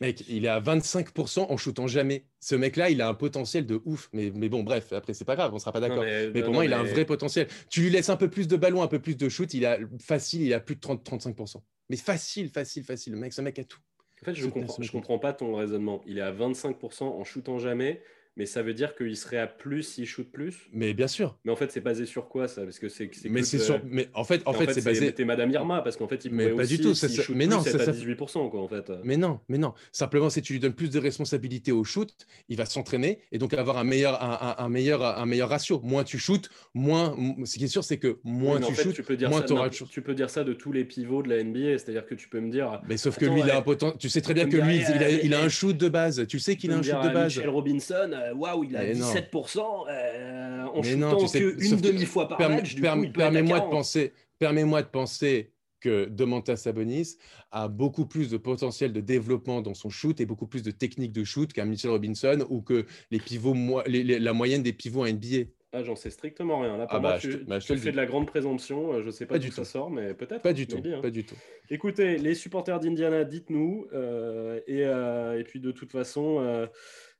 Mec, 0.00 0.24
il 0.28 0.44
est 0.44 0.48
à 0.48 0.60
25% 0.60 1.46
en 1.50 1.56
shootant 1.56 1.86
jamais. 1.86 2.24
Ce 2.40 2.54
mec-là, 2.54 2.90
il 2.90 3.00
a 3.00 3.08
un 3.08 3.14
potentiel 3.14 3.66
de 3.66 3.80
ouf. 3.84 4.08
Mais, 4.12 4.32
mais 4.34 4.48
bon, 4.48 4.62
bref, 4.62 4.92
après, 4.92 5.14
c'est 5.14 5.24
pas 5.24 5.36
grave, 5.36 5.52
on 5.54 5.58
sera 5.58 5.72
pas 5.72 5.80
d'accord. 5.80 6.04
Mais, 6.04 6.26
non, 6.26 6.32
pour 6.32 6.44
non, 6.44 6.52
moi, 6.52 6.64
il 6.64 6.72
a 6.72 6.80
un 6.80 6.84
vrai 6.84 7.04
potentiel. 7.04 7.48
Tu 7.68 7.82
lui 7.82 7.90
laisses 7.90 8.08
un 8.10 8.16
peu 8.16 8.28
plus 8.28 8.48
de 8.48 8.56
ballon, 8.56 8.82
un 8.82 8.88
peu 8.88 8.98
plus 8.98 9.16
de 9.16 9.28
shoot, 9.28 9.52
il 9.54 9.66
a 9.66 9.78
facile, 10.00 10.42
il 10.42 10.54
a 10.54 10.60
plus 10.60 10.76
de 10.76 10.80
30-35%. 10.80 11.62
Mais 11.88 11.96
facile, 11.96 12.48
facile, 12.48 12.84
facile. 12.84 13.12
Le 13.14 13.18
mec, 13.18 13.32
ce 13.32 13.40
mec 13.40 13.58
a 13.58 13.64
tout. 13.64 13.80
En 14.22 14.24
fait, 14.24 14.34
je 14.34 14.42
Soutenir 14.42 14.66
comprends, 14.66 14.86
comprends 14.92 15.18
pas 15.18 15.32
ton 15.32 15.54
raisonnement. 15.54 16.02
Il 16.06 16.18
est 16.18 16.22
à 16.22 16.32
25% 16.32 17.04
en 17.04 17.24
shootant 17.24 17.58
jamais, 17.58 18.02
mais 18.40 18.46
ça 18.46 18.62
veut 18.62 18.72
dire 18.72 18.94
qu'il 18.96 19.14
serait 19.18 19.36
à 19.36 19.46
plus 19.46 19.82
s'il 19.82 20.06
shoot 20.06 20.26
plus? 20.32 20.54
Mais 20.72 20.94
bien 20.94 21.08
sûr. 21.08 21.36
Mais 21.44 21.52
en 21.52 21.56
fait, 21.56 21.70
c'est 21.70 21.82
basé 21.82 22.06
sur 22.06 22.26
quoi 22.26 22.48
ça? 22.48 22.62
Parce 22.62 22.78
que 22.78 22.88
c'est 22.88 23.10
c'est 23.12 23.28
Mais 23.28 23.42
c'est 23.42 23.58
sûr. 23.58 23.82
Mais 23.84 24.08
en 24.14 24.24
fait, 24.24 24.40
en 24.46 24.52
Mais 24.52 24.64
fait, 24.64 24.72
c'est 24.72 24.82
basé. 24.82 25.12
T'es 25.12 25.26
Madame 25.26 25.50
Irma 25.50 25.82
parce 25.82 25.98
qu'en 25.98 26.08
fait, 26.08 26.24
il 26.24 26.32
Mais 26.32 26.48
pas 26.48 26.64
du 26.64 26.80
tout, 26.80 26.94
ça- 26.94 27.06
s'il 27.06 27.18
ça- 27.18 27.22
shoot 27.22 27.36
mais 27.36 27.46
non, 27.46 27.60
être 27.62 27.74
à 27.78 27.84
ça- 27.84 27.92
18% 27.92 28.48
quoi 28.48 28.62
en 28.62 28.68
fait. 28.68 28.90
Mais 29.04 29.18
non, 29.18 29.40
mais 29.50 29.58
non. 29.58 29.74
Simplement, 29.92 30.30
si 30.30 30.40
tu 30.40 30.54
lui 30.54 30.60
donnes 30.60 30.72
plus 30.72 30.88
de 30.88 30.98
responsabilités 30.98 31.70
au 31.70 31.84
shoot, 31.84 32.08
il 32.48 32.56
va 32.56 32.64
s'entraîner 32.64 33.18
et 33.30 33.36
donc 33.36 33.52
avoir 33.52 33.76
un 33.76 33.84
meilleur, 33.84 34.22
un, 34.22 34.54
un- 34.58 34.64
un 34.64 34.68
meilleur, 34.70 35.02
un 35.04 35.26
meilleur 35.26 35.50
ratio. 35.50 35.78
Moins 35.84 36.02
tu 36.04 36.18
shootes, 36.18 36.48
moins. 36.72 37.14
Ce 37.44 37.58
qui 37.58 37.64
est 37.64 37.68
sûr, 37.68 37.84
c'est 37.84 37.98
que 37.98 38.20
moins 38.24 38.54
Oui, 38.54 38.60
mais 38.60 38.64
en 38.64 38.68
tu 38.70 38.74
fait, 38.74 38.82
shootes, 38.84 38.94
tu 38.94 39.02
peux 39.02 39.16
dire 39.18 39.28
moins 39.28 39.40
ça, 39.42 39.46
tu 39.48 39.52
non, 39.52 39.68
tu 39.68 40.00
peux 40.00 40.14
dire 40.14 40.30
ça 40.30 40.44
de 40.44 40.54
tous 40.54 40.72
les 40.72 40.86
pivots 40.86 41.22
de 41.22 41.28
la 41.28 41.42
NBA, 41.44 41.76
c'est-à-dire 41.76 42.06
que 42.06 42.14
tu 42.14 42.28
peux 42.30 42.40
me 42.40 42.50
dire. 42.50 42.80
Mais 42.88 42.96
sauf 42.96 43.18
que 43.18 43.26
lui, 43.26 43.40
il 43.40 43.50
a 43.50 43.58
un 43.58 43.62
potentiel. 43.62 43.98
Tu 43.98 44.08
sais 44.08 44.22
très 44.22 44.32
bien 44.32 44.44
Tu 44.44 44.52
que 44.52 44.56
lui, 44.62 44.80
il 45.24 45.34
a, 45.34 45.40
un 45.42 45.48
shoot 45.50 45.76
de 45.76 45.88
base. 45.90 46.26
Tu 46.26 46.38
sais 46.38 46.52
tu 46.52 46.58
qu'il 46.58 46.70
a 46.72 46.76
un 46.78 46.82
shoot 46.82 47.02
de 47.02 47.08
base. 47.12 47.36
Michel 47.36 47.50
Robinson, 47.50 48.10
euh, 48.30 48.34
waouh, 48.34 48.64
il 48.64 48.76
a 48.76 48.80
Mais 48.84 48.94
non. 48.94 49.06
17% 49.06 49.86
euh, 49.88 50.64
en 50.66 50.82
shootant 50.82 51.16
tu 51.18 51.28
sais, 51.28 51.76
demi-fois 51.76 52.28
par 52.28 52.38
Perm- 52.38 52.52
match. 52.56 52.76
Perm- 52.76 53.06
à 53.08 53.10
Permets-moi 53.12 53.56
de 53.58 53.64
40. 53.64 53.70
penser, 53.70 54.12
permets-moi 54.38 54.82
de 54.82 54.88
penser 54.88 55.52
que 55.80 56.04
Domantas 56.04 56.56
Sabonis 56.58 57.16
a 57.50 57.66
beaucoup 57.68 58.04
plus 58.04 58.28
de 58.30 58.36
potentiel 58.36 58.92
de 58.92 59.00
développement 59.00 59.62
dans 59.62 59.72
son 59.74 59.88
shoot 59.88 60.20
et 60.20 60.26
beaucoup 60.26 60.46
plus 60.46 60.62
de 60.62 60.70
technique 60.70 61.12
de 61.12 61.24
shoot 61.24 61.50
qu'un 61.52 61.64
Mitchell 61.64 61.90
Robinson 61.90 62.44
ou 62.50 62.60
que 62.60 62.84
les 63.10 63.18
pivots, 63.18 63.54
moi- 63.54 63.84
les- 63.86 64.02
les- 64.04 64.18
la 64.18 64.32
moyenne 64.34 64.62
des 64.62 64.74
pivots 64.74 65.02
en 65.02 65.06
NBA. 65.06 65.46
Ah, 65.72 65.84
j'en 65.84 65.94
sais 65.94 66.10
strictement 66.10 66.58
rien. 66.60 66.76
Là, 66.76 66.86
pour 66.86 66.96
Ah 66.96 67.00
moi, 67.00 67.10
bah, 67.12 67.18
tu, 67.20 67.30
je 67.30 67.36
te- 67.38 67.44
bah, 67.44 67.60
je 67.60 67.64
tu 67.64 67.68
te 67.68 67.72
le 67.74 67.78
fais 67.78 67.92
de 67.92 67.96
la 67.96 68.04
grande 68.04 68.26
présomption. 68.26 68.92
euh, 68.92 69.02
Je 69.04 69.10
sais 69.10 69.24
pas, 69.24 69.34
Pas 69.34 69.38
d'où 69.38 69.46
du 69.46 69.52
ça 69.52 69.62
tout. 69.62 69.68
sort, 69.68 69.88
mais 69.88 70.14
peut-être. 70.14 70.42
Pas 70.42 70.52
du 70.52 70.66
tout, 70.66 70.74
maybe, 70.82 70.94
hein. 70.94 71.00
pas 71.00 71.10
du 71.10 71.24
tout. 71.24 71.36
Écoutez, 71.70 72.18
les 72.18 72.34
supporters 72.34 72.80
d'Indiana, 72.80 73.22
dites-nous. 73.24 73.86
euh, 73.94 74.58
et, 74.66 74.84
euh, 74.84 75.38
et 75.38 75.44
puis 75.44 75.60
de 75.60 75.70
toute 75.70 75.92
façon, 75.92 76.40
euh, 76.40 76.66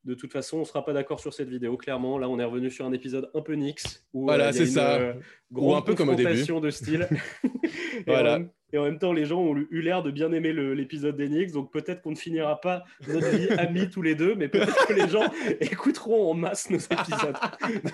de 0.04 0.14
toute 0.14 0.32
façon, 0.32 0.58
on 0.58 0.64
sera 0.64 0.84
pas 0.84 0.92
d'accord 0.92 1.20
sur 1.20 1.34
cette 1.34 1.48
vidéo. 1.48 1.76
Clairement, 1.76 2.18
là, 2.18 2.28
on 2.28 2.38
est 2.38 2.44
revenu 2.44 2.70
sur 2.70 2.86
un 2.86 2.92
épisode 2.92 3.30
un 3.34 3.40
peu 3.42 3.52
Nix. 3.54 4.06
Où, 4.14 4.24
Voilà, 4.24 4.48
euh, 4.48 4.52
c'est 4.52 4.60
une, 4.64 4.70
ça. 4.70 4.94
euh, 4.96 5.12
Ou 5.52 5.74
un 5.74 5.82
peu 5.82 5.94
comme 5.94 6.08
au 6.08 6.14
début. 6.14 6.42
de 6.60 6.70
style. 6.70 7.08
Et 7.44 8.02
Voilà. 8.06 8.38
on, 8.38 8.48
Et 8.72 8.78
en 8.78 8.84
même 8.84 8.98
temps, 8.98 9.12
les 9.12 9.26
gens 9.26 9.40
ont 9.40 9.54
eu 9.56 9.80
l'air 9.82 10.02
de 10.02 10.10
bien 10.10 10.32
aimer 10.32 10.52
l'épisode 10.52 11.16
d'Enix. 11.16 11.52
Donc 11.52 11.70
peut-être 11.72 12.00
qu'on 12.02 12.12
ne 12.12 12.16
finira 12.16 12.60
pas 12.60 12.84
notre 13.08 13.28
vie 13.28 13.48
amis 13.58 13.90
tous 13.90 14.00
les 14.02 14.14
deux, 14.14 14.34
mais 14.34 14.48
peut-être 14.48 14.86
que 14.86 14.94
les 14.94 15.08
gens 15.08 15.30
écouteront 15.60 16.30
en 16.30 16.34
masse 16.34 16.70
nos 16.70 16.78
épisodes. 16.78 17.36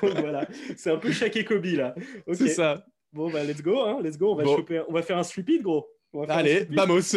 Donc 0.02 0.12
voilà, 0.20 0.46
c'est 0.76 0.90
un 0.90 0.98
peu 0.98 1.10
Shaq 1.10 1.34
et 1.36 1.44
Kobe 1.44 1.64
là. 1.66 1.94
C'est 2.32 2.48
ça. 2.48 2.84
Bon, 3.12 3.30
bah 3.30 3.42
let's 3.44 3.62
go, 3.62 3.80
hein, 3.80 3.98
let's 4.02 4.18
go. 4.18 4.32
On 4.32 4.36
va, 4.36 4.44
Bon. 4.44 4.56
choper 4.56 4.78
un- 4.78 4.84
on 4.88 4.92
va 4.92 5.00
faire 5.02 5.16
un 5.18 5.22
sweepit, 5.24 5.60
gros. 5.60 5.86
Allez, 6.28 6.66
vamos. 6.70 7.16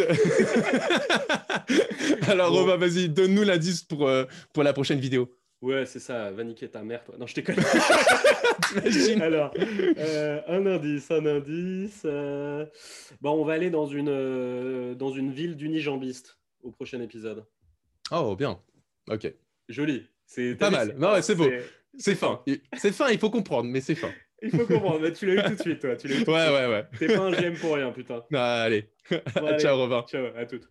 Alors, 2.28 2.50
Bon. 2.50 2.58
Romain, 2.60 2.76
vas-y, 2.76 3.08
donne-nous 3.08 3.42
l'indice 3.42 3.82
pour, 3.82 4.06
euh, 4.08 4.24
pour 4.52 4.62
la 4.62 4.72
prochaine 4.72 4.98
vidéo. 5.00 5.34
Ouais, 5.62 5.84
c'est 5.84 5.98
ça, 5.98 6.30
va 6.30 6.42
niquer 6.42 6.68
ta 6.68 6.82
mère, 6.82 7.04
toi. 7.04 7.16
Non, 7.18 7.26
je. 7.26 7.34
T'imagines 8.70 9.20
Alors, 9.20 9.52
euh, 9.98 10.40
un 10.48 10.64
indice, 10.66 11.10
un 11.10 11.26
indice. 11.26 12.02
euh, 12.06 12.64
Bon, 13.20 13.32
on 13.32 13.44
va 13.44 13.52
aller 13.54 13.68
dans 13.70 13.86
une, 13.86 14.08
euh, 14.08 14.94
dans 14.94 15.10
une 15.10 15.32
ville 15.32 15.56
d'unijambistes 15.56 16.38
au 16.62 16.70
prochain 16.70 17.00
épisode. 17.02 17.44
Oh, 18.10 18.34
bien. 18.36 18.58
Ok. 19.08 19.32
Joli. 19.68 20.06
C'est 20.24 20.54
Pas 20.54 20.70
mal. 20.70 20.94
Non, 20.96 21.12
ouais, 21.12 21.22
c'est 21.22 21.34
beau. 21.34 21.48
C'est 21.98 22.14
fin. 22.14 22.40
C'est 22.78 22.92
fin, 22.92 23.10
il 23.10 23.18
faut 23.18 23.30
comprendre, 23.30 23.68
mais 23.68 23.80
c'est 23.80 23.96
fin. 23.96 24.10
Il 24.42 24.50
faut 24.50 24.66
comprendre. 24.66 25.00
Mais 25.00 25.12
tu 25.12 25.26
l'as 25.26 25.34
eu 25.34 25.48
tout 25.48 25.54
de 25.54 25.60
suite, 25.60 25.80
toi. 25.80 25.96
Tu 25.96 26.08
l'as 26.08 26.16
eu 26.16 26.24
tout 26.24 26.30
Ouais, 26.30 26.48
ouais, 26.48 26.66
ouais. 26.66 26.84
T'es 26.98 27.06
pas 27.08 27.20
un 27.20 27.30
GM 27.30 27.54
pour 27.54 27.74
rien, 27.74 27.90
putain. 27.92 28.22
Ah, 28.34 28.62
allez. 28.62 28.90
Bon, 29.10 29.18
allez, 29.46 29.58
Ciao, 29.58 29.76
Robin. 29.76 30.04
Ciao, 30.08 30.26
à 30.36 30.46
toutes. 30.46 30.68